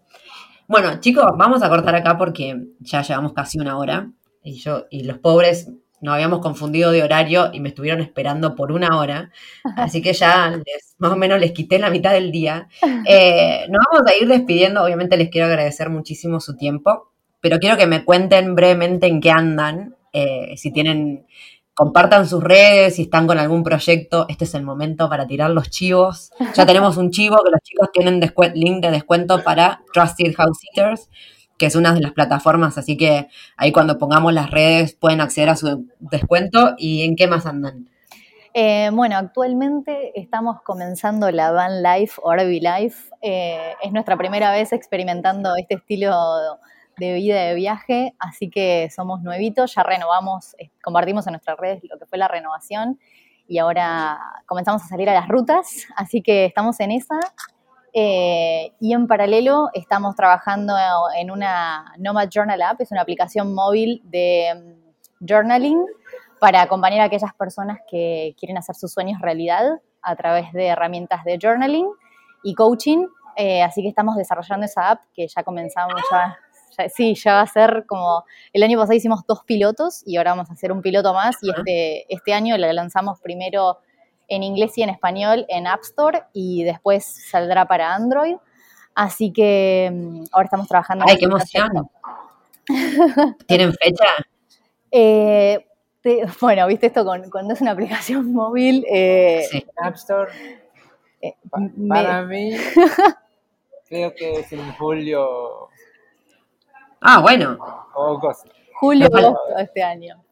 Bueno, 0.68 1.00
chicos, 1.00 1.26
vamos 1.38 1.62
a 1.64 1.70
cortar 1.70 1.96
acá 1.96 2.18
porque 2.18 2.68
ya 2.80 3.02
llevamos 3.02 3.34
casi 3.34 3.60
una 3.60 3.78
hora 3.78 4.12
y 4.44 4.60
yo 4.60 4.86
y 4.90 5.04
los 5.04 5.18
pobres 5.20 5.72
nos 6.04 6.16
habíamos 6.16 6.40
confundido 6.40 6.92
de 6.92 7.02
horario 7.02 7.50
y 7.54 7.62
me 7.62 7.70
estuvieron 7.70 8.02
esperando 8.02 8.56
por 8.56 8.74
una 8.74 8.98
hora, 8.98 9.32
así 9.78 10.02
que 10.02 10.12
ya 10.12 10.50
les, 10.50 10.96
más 10.98 11.14
o 11.14 11.16
menos 11.16 11.40
les 11.40 11.54
quité 11.54 11.80
la 11.80 11.90
mitad 11.90 12.12
del 12.12 12.32
día. 12.32 12.68
Eh, 13.06 13.66
nos 13.70 13.82
vamos 13.90 14.12
a 14.12 14.16
ir 14.16 14.28
despidiendo, 14.28 14.84
obviamente 14.84 15.16
les 15.16 15.30
quiero 15.30 15.48
agradecer 15.48 15.90
muchísimo 15.90 16.42
su 16.42 16.58
tiempo, 16.58 17.12
pero 17.40 17.58
quiero 17.58 17.78
que 17.78 17.88
me 17.88 18.04
cuenten 18.04 18.54
brevemente 18.54 19.08
en 19.08 19.22
qué 19.22 19.32
andan, 19.32 19.96
eh, 20.12 20.56
si 20.58 20.72
tienen, 20.72 21.26
compartan 21.74 22.28
sus 22.28 22.44
redes, 22.44 22.96
si 22.96 23.04
están 23.04 23.26
con 23.26 23.40
algún 23.40 23.64
proyecto, 23.64 24.26
este 24.28 24.44
es 24.44 24.54
el 24.56 24.64
momento 24.64 25.10
para 25.10 25.26
tirar 25.26 25.52
los 25.52 25.70
chivos. 25.70 26.32
Ya 26.54 26.66
tenemos 26.66 26.98
un 26.98 27.12
chivo 27.12 27.38
que 27.44 27.52
los 27.52 27.62
chicos 27.62 27.90
tienen 27.94 28.20
link 28.56 28.82
de 28.82 28.92
descuento 28.92 29.42
para 29.42 29.82
Trusted 29.94 30.36
House 30.36 30.58
Sitters 30.60 31.10
que 31.64 31.68
es 31.68 31.76
una 31.78 31.94
de 31.94 32.02
las 32.02 32.12
plataformas, 32.12 32.78
así 32.78 32.98
que 32.98 33.30
ahí 33.56 33.72
cuando 33.72 33.98
pongamos 33.98 34.34
las 34.34 34.52
redes 34.52 34.96
pueden 34.96 35.22
acceder 35.22 35.48
a 35.48 35.56
su 35.56 35.88
descuento 36.00 36.76
y 36.78 37.06
en 37.06 37.16
qué 37.16 37.26
más 37.26 37.46
andan. 37.46 37.88
Eh, 38.54 38.90
bueno, 38.92 39.16
actualmente 39.16 40.12
estamos 40.20 40.62
comenzando 40.62 41.32
la 41.32 41.52
Van 41.52 41.82
Life 41.82 42.20
o 42.22 42.34
RV 42.34 42.60
Life. 42.60 43.12
Eh, 43.22 43.76
es 43.82 43.94
nuestra 43.94 44.18
primera 44.18 44.52
vez 44.52 44.74
experimentando 44.74 45.56
este 45.56 45.76
estilo 45.76 46.14
de 46.98 47.14
vida 47.14 47.42
de 47.44 47.56
viaje, 47.56 48.14
así 48.20 48.50
que 48.50 48.90
somos 48.94 49.22
nuevitos, 49.22 49.74
ya 49.74 49.84
renovamos, 49.84 50.58
eh, 50.60 50.70
compartimos 50.84 51.26
en 51.28 51.32
nuestras 51.32 51.58
redes 51.58 51.82
lo 51.90 51.98
que 51.98 52.06
fue 52.06 52.18
la 52.18 52.28
renovación 52.28 53.00
y 53.48 53.60
ahora 53.60 54.20
comenzamos 54.48 54.84
a 54.84 54.88
salir 54.88 55.10
a 55.10 55.14
las 55.14 55.30
rutas, 55.30 55.88
así 55.96 56.22
que 56.22 56.44
estamos 56.44 56.78
en 56.82 56.92
esa 56.92 57.22
eh, 57.94 58.74
y 58.80 58.94
en 58.94 59.06
paralelo 59.06 59.70
estamos 59.74 60.16
trabajando 60.16 60.76
en 61.16 61.30
una 61.30 61.94
Nomad 62.00 62.28
Journal 62.30 62.62
App, 62.62 62.82
es 62.82 62.92
una 62.92 63.02
aplicación 63.02 63.54
móvil 63.54 64.02
de 64.06 64.52
mm, 64.56 65.26
journaling 65.28 65.80
para 66.40 66.64
acompañar 66.64 67.02
a 67.02 67.04
aquellas 67.06 67.34
personas 67.36 67.80
que 67.90 68.36
quieren 68.40 68.58
hacer 68.58 68.76
sus 68.76 68.92
sueños 68.92 69.22
realidad 69.22 69.80
a 70.02 70.16
través 70.16 70.52
de 70.54 70.68
herramientas 70.68 71.24
de 71.24 71.38
journaling 71.40 71.88
y 72.44 72.56
coaching. 72.56 73.06
Eh, 73.36 73.62
así 73.62 73.82
que 73.84 73.90
estamos 73.90 74.16
desarrollando 74.16 74.66
esa 74.66 74.90
app 74.90 75.02
que 75.14 75.28
ya 75.28 75.44
comenzamos, 75.44 76.02
ya, 76.12 76.90
sí, 76.90 77.14
ya 77.16 77.36
va 77.36 77.42
a 77.42 77.48
ser 77.48 77.86
como, 77.88 78.26
el 78.52 78.64
año 78.64 78.78
pasado 78.80 78.96
hicimos 78.96 79.22
dos 79.28 79.44
pilotos 79.46 80.02
y 80.06 80.18
ahora 80.18 80.32
vamos 80.32 80.50
a 80.50 80.54
hacer 80.54 80.72
un 80.72 80.82
piloto 80.82 81.14
más 81.14 81.38
y 81.44 81.52
este, 81.52 82.14
este 82.14 82.34
año 82.34 82.58
la 82.58 82.74
lanzamos 82.74 83.20
primero 83.22 83.78
en 84.28 84.44
inglés 84.44 84.78
y 84.78 84.84
en 84.84 84.90
español 84.90 85.46
en 85.50 85.68
App 85.68 85.82
Store 85.82 86.24
y 86.34 86.64
después 86.64 87.06
saldrá 87.30 87.66
para 87.66 87.94
Android. 87.94 88.36
Así 88.96 89.32
que 89.32 89.90
mm, 89.92 90.24
ahora 90.32 90.46
estamos 90.46 90.68
trabajando. 90.68 91.06
¡Ay, 91.08 91.18
qué 91.18 91.26
emoción! 91.26 91.90
¿Tienen 93.48 93.74
fecha? 93.74 94.06
Eh, 94.92 95.66
bueno, 96.42 96.68
viste 96.68 96.88
esto 96.88 97.06
con, 97.06 97.30
cuando 97.30 97.54
es 97.54 97.62
una 97.62 97.72
aplicación 97.72 98.32
móvil. 98.34 98.86
Eh, 98.90 99.46
sí. 99.50 99.66
App 99.78 99.96
Store. 99.96 100.32
Eh, 101.22 101.36
para 101.88 102.24
mí, 102.24 102.52
creo 103.88 104.14
que 104.14 104.40
es 104.40 104.52
en 104.52 104.74
julio. 104.74 105.70
Ah, 107.00 107.20
bueno. 107.22 107.58
O. 107.96 108.20
Julio, 108.80 109.08
agosto 109.08 109.56
de 109.56 109.64
este 109.64 109.84
año. 109.84 110.23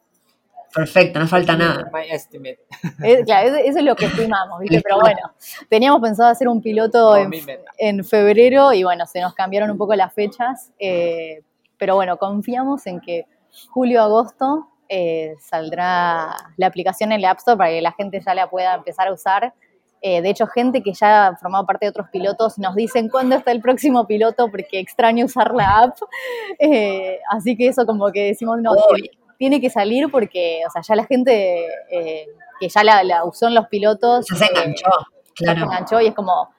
Perfecto, 0.73 1.19
no 1.19 1.27
falta 1.27 1.55
nada. 1.55 1.89
My 1.91 2.09
estimate. 2.09 2.59
claro, 3.25 3.55
eso, 3.55 3.79
es 3.79 3.83
lo 3.83 3.95
que 3.95 4.05
estimamos, 4.05 4.59
¿viste? 4.59 4.81
Pero 4.81 4.99
bueno, 4.99 5.19
teníamos 5.69 6.01
pensado 6.01 6.29
hacer 6.29 6.47
un 6.47 6.61
piloto 6.61 7.15
en, 7.77 8.03
febrero 8.05 8.73
y 8.73 8.83
bueno, 8.83 9.05
se 9.05 9.19
nos 9.21 9.33
cambiaron 9.33 9.69
un 9.71 9.77
poco 9.77 9.95
las 9.95 10.13
fechas. 10.13 10.71
Eh, 10.79 11.41
pero 11.77 11.95
bueno, 11.95 12.17
confiamos 12.17 12.87
en 12.87 13.01
que 13.01 13.25
julio-agosto 13.69 14.67
eh, 14.87 15.35
saldrá 15.39 16.35
la 16.57 16.67
aplicación 16.67 17.11
en 17.11 17.19
el 17.19 17.25
App 17.25 17.39
Store 17.39 17.57
para 17.57 17.69
que 17.69 17.81
la 17.81 17.91
gente 17.93 18.21
ya 18.25 18.35
la 18.35 18.49
pueda 18.49 18.75
empezar 18.75 19.07
a 19.07 19.13
usar 19.13 19.53
Eh, 20.03 20.21
de 20.23 20.31
hecho, 20.31 20.47
gente 20.47 20.81
que 20.81 20.93
ya 20.93 21.27
ha 21.27 21.37
formado 21.37 21.63
parte 21.67 21.85
de 21.85 21.91
otros 21.91 22.09
pilotos 22.09 22.57
nos 22.57 22.73
dicen 22.75 23.07
cuándo 23.07 23.35
está 23.35 23.51
el 23.51 23.61
próximo 23.61 24.07
piloto 24.07 24.49
porque 24.49 24.79
extraño 24.79 25.25
usar 25.25 25.53
la 25.53 25.83
app. 25.83 25.97
Eh, 26.59 27.19
así 27.29 27.55
que 27.55 27.67
eso 27.67 27.85
como 27.85 28.11
que 28.11 28.25
decimos, 28.25 28.59
no, 28.61 28.73
tiene 29.41 29.59
que 29.59 29.71
salir 29.71 30.11
porque, 30.11 30.61
o 30.67 30.69
sea, 30.69 30.83
ya 30.87 30.95
la 30.95 31.05
gente 31.07 31.65
eh, 31.89 32.27
que 32.59 32.69
ya 32.69 32.83
la, 32.83 33.25
usó 33.25 33.47
en 33.47 33.55
los 33.55 33.67
pilotos... 33.69 34.27
Ya 34.29 34.35
se 34.37 34.45
enganchó, 34.45 34.91
claro. 35.33 35.59
Se 35.61 35.65
enganchó 35.65 35.99
y 35.99 36.07
es 36.09 36.13
como... 36.13 36.49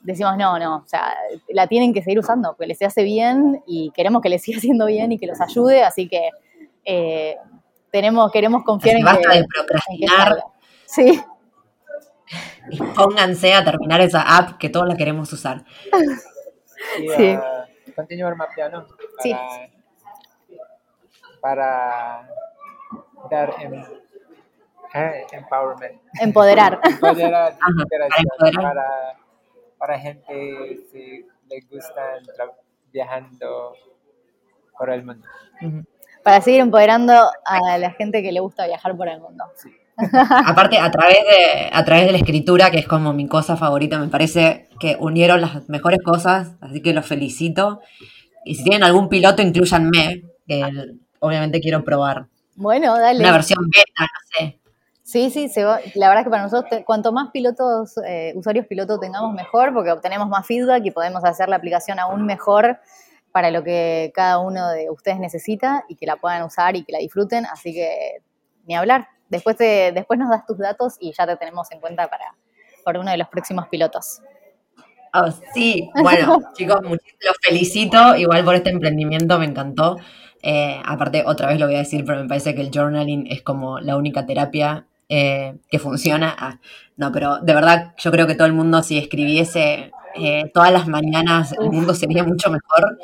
decimos, 0.00 0.38
no, 0.38 0.58
no, 0.58 0.76
o 0.78 0.86
sea, 0.86 1.14
la 1.50 1.66
tienen 1.66 1.92
que 1.92 2.02
seguir 2.02 2.18
usando 2.18 2.54
porque 2.56 2.66
les 2.66 2.80
hace 2.80 3.02
bien 3.02 3.62
y 3.66 3.90
queremos 3.94 4.22
que 4.22 4.30
les 4.30 4.40
siga 4.42 4.56
haciendo 4.56 4.86
bien 4.86 5.12
y 5.12 5.18
que 5.18 5.26
los 5.26 5.38
ayude, 5.38 5.84
así 5.84 6.08
que 6.08 6.30
tenemos, 7.90 8.32
queremos 8.32 8.64
confiar 8.64 8.96
en 8.96 9.04
basta 9.04 9.34
de 9.34 9.44
procrastinar. 9.44 10.42
sí. 10.86 11.20
Y 12.70 12.80
pónganse 12.80 13.52
a 13.52 13.62
terminar 13.62 14.00
esa 14.00 14.22
app 14.22 14.56
que 14.56 14.70
todos 14.70 14.88
la 14.88 14.96
queremos 14.96 15.30
usar. 15.30 15.62
Sí. 16.96 17.36
continuar 17.94 18.36
mapeando 18.36 18.86
para, 18.86 18.98
sí. 19.22 19.36
Para 21.40 22.28
dar 23.30 23.54
em, 23.60 23.82
eh, 24.94 25.26
empowerment. 25.32 26.00
Empoderar. 26.20 26.80
Empoderar, 26.84 27.56
para, 28.54 29.16
para, 29.78 29.98
gente 29.98 30.32
que 30.92 31.26
le 31.48 31.60
gusta 31.70 32.02
viajando 32.92 33.74
por 34.76 34.90
el 34.90 35.04
mundo 35.04 35.26
para 36.22 36.40
seguir 36.40 36.60
empoderando 36.60 37.12
a 37.44 37.78
la 37.78 37.90
gente 37.92 38.22
que 38.22 38.32
le 38.32 38.40
gusta 38.40 38.66
viajar 38.66 38.96
por 38.96 39.08
el 39.08 39.20
mundo. 39.20 39.44
Aparte, 40.46 40.78
a 40.78 40.90
través, 40.90 41.18
de, 41.18 41.70
a 41.72 41.84
través 41.84 42.06
de 42.06 42.12
la 42.12 42.18
escritura, 42.18 42.70
que 42.70 42.78
es 42.78 42.86
como 42.86 43.12
mi 43.12 43.26
cosa 43.28 43.56
favorita, 43.56 43.98
me 43.98 44.08
parece 44.08 44.68
que 44.78 44.96
unieron 44.98 45.40
las 45.40 45.68
mejores 45.68 46.00
cosas, 46.02 46.56
así 46.60 46.80
que 46.82 46.94
los 46.94 47.06
felicito. 47.06 47.80
Y 48.44 48.54
si 48.54 48.64
tienen 48.64 48.82
algún 48.82 49.08
piloto, 49.08 49.42
incluyanme, 49.42 50.22
obviamente 51.20 51.60
quiero 51.60 51.84
probar. 51.84 52.26
Bueno, 52.56 52.98
dale. 52.98 53.20
Una 53.20 53.32
versión 53.32 53.64
beta, 53.70 54.02
no 54.02 54.46
sé. 54.46 54.60
Sí, 55.02 55.30
sí, 55.30 55.48
se 55.48 55.62
la 55.62 56.08
verdad 56.08 56.18
es 56.18 56.24
que 56.24 56.30
para 56.30 56.42
nosotros, 56.44 56.82
cuanto 56.84 57.10
más 57.12 57.30
pilotos, 57.32 57.94
eh, 58.06 58.32
usuarios 58.36 58.66
pilotos 58.66 59.00
tengamos, 59.00 59.34
mejor, 59.34 59.74
porque 59.74 59.90
obtenemos 59.90 60.28
más 60.28 60.46
feedback 60.46 60.84
y 60.84 60.92
podemos 60.92 61.24
hacer 61.24 61.48
la 61.48 61.56
aplicación 61.56 61.98
aún 61.98 62.26
mejor 62.26 62.78
para 63.32 63.50
lo 63.50 63.64
que 63.64 64.12
cada 64.14 64.38
uno 64.38 64.68
de 64.70 64.88
ustedes 64.90 65.18
necesita 65.18 65.84
y 65.88 65.96
que 65.96 66.06
la 66.06 66.16
puedan 66.16 66.42
usar 66.42 66.76
y 66.76 66.84
que 66.84 66.92
la 66.92 66.98
disfruten. 66.98 67.44
Así 67.46 67.72
que 67.72 68.22
ni 68.66 68.76
hablar. 68.76 69.08
Después, 69.28 69.56
te, 69.56 69.92
después 69.92 70.18
nos 70.18 70.30
das 70.30 70.46
tus 70.46 70.58
datos 70.58 70.96
y 71.00 71.12
ya 71.12 71.26
te 71.26 71.36
tenemos 71.36 71.70
en 71.72 71.80
cuenta 71.80 72.08
para, 72.08 72.34
para 72.84 73.00
uno 73.00 73.10
de 73.10 73.16
los 73.16 73.28
próximos 73.28 73.66
pilotos. 73.68 74.20
Oh, 75.12 75.30
sí, 75.54 75.90
bueno, 76.00 76.38
chicos, 76.54 76.80
los 76.82 77.36
felicito 77.42 78.14
igual 78.16 78.44
por 78.44 78.54
este 78.54 78.70
emprendimiento, 78.70 79.38
me 79.38 79.46
encantó. 79.46 79.96
Eh, 80.42 80.80
aparte, 80.84 81.24
otra 81.26 81.48
vez 81.48 81.58
lo 81.60 81.66
voy 81.66 81.74
a 81.76 81.78
decir, 81.78 82.04
pero 82.04 82.22
me 82.22 82.28
parece 82.28 82.54
que 82.54 82.62
el 82.62 82.70
journaling 82.70 83.26
es 83.30 83.42
como 83.42 83.78
la 83.80 83.96
única 83.96 84.26
terapia 84.26 84.86
eh, 85.08 85.56
que 85.70 85.78
funciona. 85.78 86.34
Ah, 86.38 86.58
no, 86.96 87.12
pero 87.12 87.38
de 87.40 87.54
verdad 87.54 87.94
yo 87.98 88.10
creo 88.10 88.26
que 88.26 88.34
todo 88.34 88.46
el 88.46 88.52
mundo 88.52 88.82
si 88.82 88.98
escribiese 88.98 89.92
eh, 90.14 90.50
todas 90.52 90.72
las 90.72 90.88
mañanas 90.88 91.52
el 91.58 91.70
mundo 91.70 91.94
sería 91.94 92.24
mucho 92.24 92.50
mejor. 92.50 92.98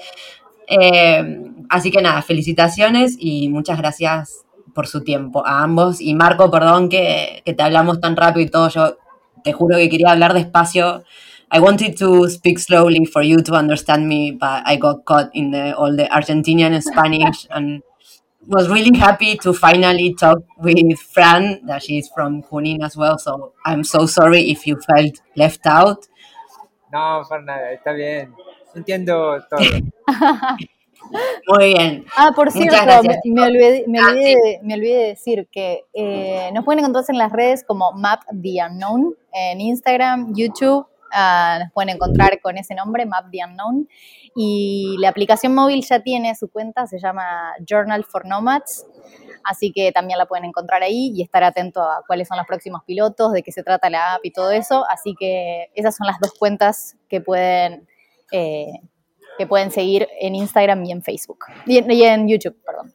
Eh, 0.68 1.42
así 1.68 1.90
que 1.90 2.02
nada, 2.02 2.22
felicitaciones 2.22 3.16
y 3.18 3.48
muchas 3.48 3.78
gracias 3.78 4.44
por 4.74 4.86
su 4.86 5.02
tiempo 5.02 5.46
a 5.46 5.62
ambos. 5.62 6.00
Y 6.00 6.14
Marco, 6.14 6.50
perdón 6.50 6.88
que, 6.88 7.42
que 7.44 7.54
te 7.54 7.62
hablamos 7.62 8.00
tan 8.00 8.16
rápido 8.16 8.46
y 8.46 8.50
todo, 8.50 8.68
yo 8.68 8.96
te 9.44 9.52
juro 9.52 9.76
que 9.76 9.88
quería 9.88 10.10
hablar 10.12 10.34
despacio. 10.34 11.04
I 11.50 11.60
wanted 11.60 11.96
to 11.98 12.28
speak 12.28 12.58
slowly 12.58 13.04
for 13.04 13.22
you 13.22 13.40
to 13.42 13.54
understand 13.54 14.08
me, 14.08 14.32
but 14.32 14.62
I 14.66 14.76
got 14.76 15.04
caught 15.04 15.30
in 15.32 15.52
the, 15.52 15.76
all 15.76 15.94
the 15.94 16.04
Argentinian 16.04 16.80
Spanish 16.82 17.46
and 17.50 17.82
was 18.46 18.68
really 18.68 18.96
happy 18.96 19.36
to 19.38 19.52
finally 19.52 20.14
talk 20.14 20.38
with 20.58 20.98
Fran, 20.98 21.66
that 21.66 21.82
she's 21.82 22.08
from 22.08 22.42
Junín 22.42 22.84
as 22.84 22.96
well. 22.96 23.18
So 23.18 23.52
I'm 23.64 23.84
so 23.84 24.06
sorry 24.06 24.50
if 24.50 24.66
you 24.66 24.80
felt 24.80 25.20
left 25.36 25.66
out. 25.66 26.06
No, 26.92 27.22
nada, 27.44 27.72
está 27.72 27.92
bien. 27.92 28.32
Entiendo 28.74 29.38
todo. 29.48 29.60
Muy 31.48 31.74
bien. 31.74 32.04
Ah, 32.16 32.32
por 32.34 32.50
cierto, 32.50 32.76
me, 33.24 33.42
olvidé, 33.42 33.84
me, 33.86 34.00
ah, 34.00 34.10
olvidé, 34.10 34.60
me, 34.62 34.74
olvidé, 34.74 34.98
de 34.98 35.06
decir 35.08 35.48
que 35.52 35.84
eh, 35.94 36.50
nos 36.52 36.64
pueden 36.64 36.80
encontrar 36.80 37.04
en 37.08 37.18
las 37.18 37.30
redes 37.32 37.64
como 37.64 37.92
Map 37.92 38.22
the 38.42 38.58
Unknown, 38.68 39.14
en 39.32 39.60
Instagram, 39.60 40.34
YouTube, 40.34 40.86
ah, 41.12 41.58
nos 41.60 41.72
pueden 41.72 41.90
encontrar 41.90 42.40
con 42.40 42.58
ese 42.58 42.74
nombre, 42.74 43.06
Map 43.06 43.30
the 43.30 43.38
Unknown. 43.44 43.88
Y 44.34 44.96
la 45.00 45.08
aplicación 45.08 45.54
móvil 45.54 45.84
ya 45.84 46.00
tiene 46.00 46.34
su 46.34 46.50
cuenta, 46.50 46.86
se 46.86 46.98
llama 46.98 47.54
Journal 47.66 48.04
for 48.04 48.26
Nomads 48.26 48.84
así 49.46 49.72
que 49.72 49.92
también 49.92 50.18
la 50.18 50.26
pueden 50.26 50.44
encontrar 50.44 50.82
ahí 50.82 51.12
y 51.14 51.22
estar 51.22 51.44
atento 51.44 51.80
a 51.80 52.02
cuáles 52.06 52.28
son 52.28 52.36
los 52.36 52.46
próximos 52.46 52.82
pilotos, 52.84 53.32
de 53.32 53.42
qué 53.42 53.52
se 53.52 53.62
trata 53.62 53.88
la 53.88 54.14
app 54.14 54.24
y 54.24 54.32
todo 54.32 54.50
eso, 54.50 54.84
así 54.90 55.14
que 55.18 55.70
esas 55.74 55.96
son 55.96 56.06
las 56.06 56.18
dos 56.20 56.32
cuentas 56.38 56.96
que 57.08 57.20
pueden, 57.20 57.86
eh, 58.32 58.72
que 59.38 59.46
pueden 59.46 59.70
seguir 59.70 60.08
en 60.20 60.34
Instagram 60.34 60.84
y 60.84 60.92
en 60.92 61.02
Facebook, 61.02 61.46
y 61.66 62.02
en, 62.02 62.28
YouTube, 62.28 62.56
perdón. 62.64 62.92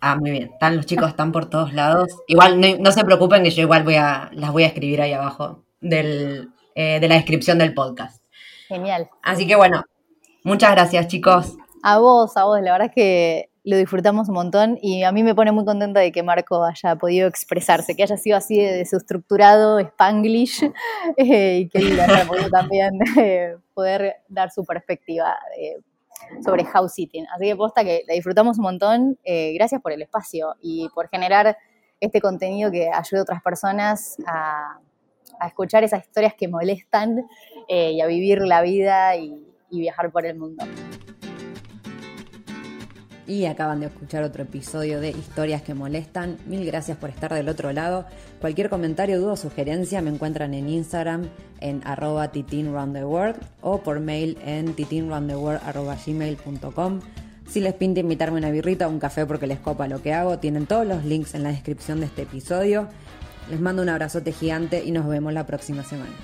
Ah, 0.00 0.16
muy 0.16 0.30
bien. 0.30 0.50
Están 0.54 0.76
los 0.76 0.86
chicos, 0.86 1.10
están 1.10 1.30
por 1.30 1.50
todos 1.50 1.74
lados. 1.74 2.08
Igual 2.26 2.58
no, 2.80 2.90
se 2.90 3.04
preocupen 3.04 3.42
que 3.42 3.50
yo 3.50 3.60
igual 3.60 3.82
voy 3.82 3.96
a, 3.96 4.30
las 4.32 4.50
voy 4.50 4.62
a 4.62 4.68
escribir 4.68 5.02
ahí 5.02 5.12
abajo 5.12 5.64
del, 5.82 6.48
eh, 6.74 7.00
de 7.00 7.08
la 7.08 7.16
descripción 7.16 7.58
del 7.58 7.74
podcast. 7.74 8.22
Genial. 8.68 9.08
Así 9.22 9.46
que 9.46 9.56
bueno, 9.56 9.84
muchas 10.44 10.72
gracias 10.72 11.08
chicos. 11.08 11.56
A 11.82 11.98
vos, 11.98 12.36
a 12.36 12.44
vos, 12.44 12.60
la 12.60 12.72
verdad 12.72 12.88
es 12.88 12.94
que 12.94 13.50
lo 13.62 13.76
disfrutamos 13.76 14.28
un 14.28 14.34
montón 14.34 14.78
y 14.80 15.02
a 15.02 15.12
mí 15.12 15.22
me 15.22 15.34
pone 15.34 15.52
muy 15.52 15.64
contenta 15.64 16.00
de 16.00 16.12
que 16.12 16.22
Marco 16.22 16.64
haya 16.64 16.96
podido 16.96 17.28
expresarse, 17.28 17.94
que 17.94 18.02
haya 18.02 18.16
sido 18.16 18.36
así 18.36 18.58
de, 18.58 18.84
su 18.86 18.96
estructurado 18.96 19.78
spanglish 19.78 20.62
eh, 21.16 21.58
y 21.58 21.68
que 21.68 21.78
él 21.78 22.00
haya 22.00 22.26
podido 22.26 22.48
también 22.48 22.98
eh, 23.18 23.56
poder 23.74 24.16
dar 24.28 24.50
su 24.50 24.64
perspectiva 24.64 25.36
eh, 25.58 25.78
sobre 26.42 26.64
house 26.64 26.94
sitting. 26.94 27.26
Así 27.34 27.46
que 27.46 27.56
posta 27.56 27.84
que 27.84 28.04
la 28.08 28.14
disfrutamos 28.14 28.58
un 28.58 28.64
montón. 28.64 29.18
gracias 29.24 29.80
por 29.80 29.92
el 29.92 30.02
espacio 30.02 30.56
y 30.60 30.88
por 30.94 31.08
generar 31.08 31.56
este 31.98 32.20
contenido 32.20 32.70
que 32.70 32.88
ayude 32.88 33.20
a 33.20 33.22
otras 33.22 33.42
personas 33.42 34.16
a, 34.26 34.78
escuchar 35.46 35.84
esas 35.84 36.04
historias 36.04 36.34
que 36.34 36.48
molestan 36.48 37.26
y 37.68 38.00
a 38.00 38.06
vivir 38.06 38.42
la 38.42 38.62
vida 38.62 39.16
y 39.16 39.38
viajar 39.70 40.10
por 40.10 40.26
el 40.26 40.36
mundo 40.36 40.64
y 43.30 43.46
acaban 43.46 43.78
de 43.78 43.86
escuchar 43.86 44.24
otro 44.24 44.42
episodio 44.42 45.00
de 45.00 45.10
Historias 45.10 45.62
que 45.62 45.72
Molestan. 45.72 46.36
Mil 46.46 46.66
gracias 46.66 46.98
por 46.98 47.10
estar 47.10 47.32
del 47.32 47.48
otro 47.48 47.72
lado. 47.72 48.04
Cualquier 48.40 48.68
comentario, 48.68 49.20
duda 49.20 49.34
o 49.34 49.36
sugerencia 49.36 50.02
me 50.02 50.10
encuentran 50.10 50.52
en 50.52 50.68
Instagram 50.68 51.28
en 51.60 51.80
arroba 51.84 52.32
titinroundtheworld 52.32 53.36
o 53.60 53.82
por 53.82 54.00
mail 54.00 54.36
en 54.44 54.74
titinroundtheworld.gmail.com. 54.74 57.00
Si 57.46 57.60
les 57.60 57.74
pinta 57.74 58.00
invitarme 58.00 58.38
una 58.38 58.50
birrita 58.50 58.88
o 58.88 58.90
un 58.90 58.98
café 58.98 59.24
porque 59.26 59.46
les 59.46 59.60
copa 59.60 59.86
lo 59.86 60.02
que 60.02 60.12
hago, 60.12 60.40
tienen 60.40 60.66
todos 60.66 60.84
los 60.84 61.04
links 61.04 61.36
en 61.36 61.44
la 61.44 61.50
descripción 61.50 62.00
de 62.00 62.06
este 62.06 62.22
episodio. 62.22 62.88
Les 63.50 63.58
mando 63.58 63.82
un 63.82 63.88
abrazote 63.88 64.32
gigante 64.32 64.84
y 64.84 64.92
nos 64.92 65.06
vemos 65.06 65.32
la 65.32 65.44
próxima 65.44 65.82
semana. 65.82 66.14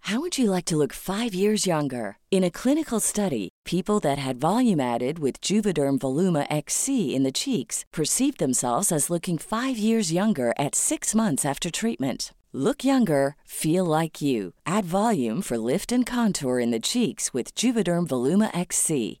How 0.00 0.20
would 0.20 0.38
you 0.38 0.50
like 0.52 0.66
to 0.66 0.76
look 0.76 0.92
five 0.92 1.34
years 1.34 1.66
younger? 1.66 2.16
In 2.30 2.44
a 2.44 2.50
clinical 2.50 3.00
study, 3.00 3.48
people 3.64 3.98
that 4.00 4.18
had 4.18 4.36
volume 4.36 4.78
added 4.80 5.18
with 5.18 5.40
Juvederm 5.40 5.98
Voluma 5.98 6.46
XC 6.48 7.14
in 7.14 7.24
the 7.24 7.32
cheeks 7.32 7.84
perceived 7.92 8.38
themselves 8.38 8.92
as 8.92 9.10
looking 9.10 9.36
five 9.36 9.76
years 9.76 10.12
younger 10.12 10.54
at 10.56 10.76
six 10.76 11.12
months 11.12 11.44
after 11.44 11.70
treatment. 11.70 12.32
Look 12.52 12.84
younger, 12.84 13.34
feel 13.44 13.84
like 13.84 14.22
you. 14.22 14.52
Add 14.64 14.84
volume 14.84 15.42
for 15.42 15.58
lift 15.58 15.90
and 15.92 16.06
contour 16.06 16.60
in 16.60 16.70
the 16.70 16.80
cheeks 16.80 17.34
with 17.34 17.54
Juvederm 17.56 18.06
Voluma 18.06 18.56
XC. 18.56 19.20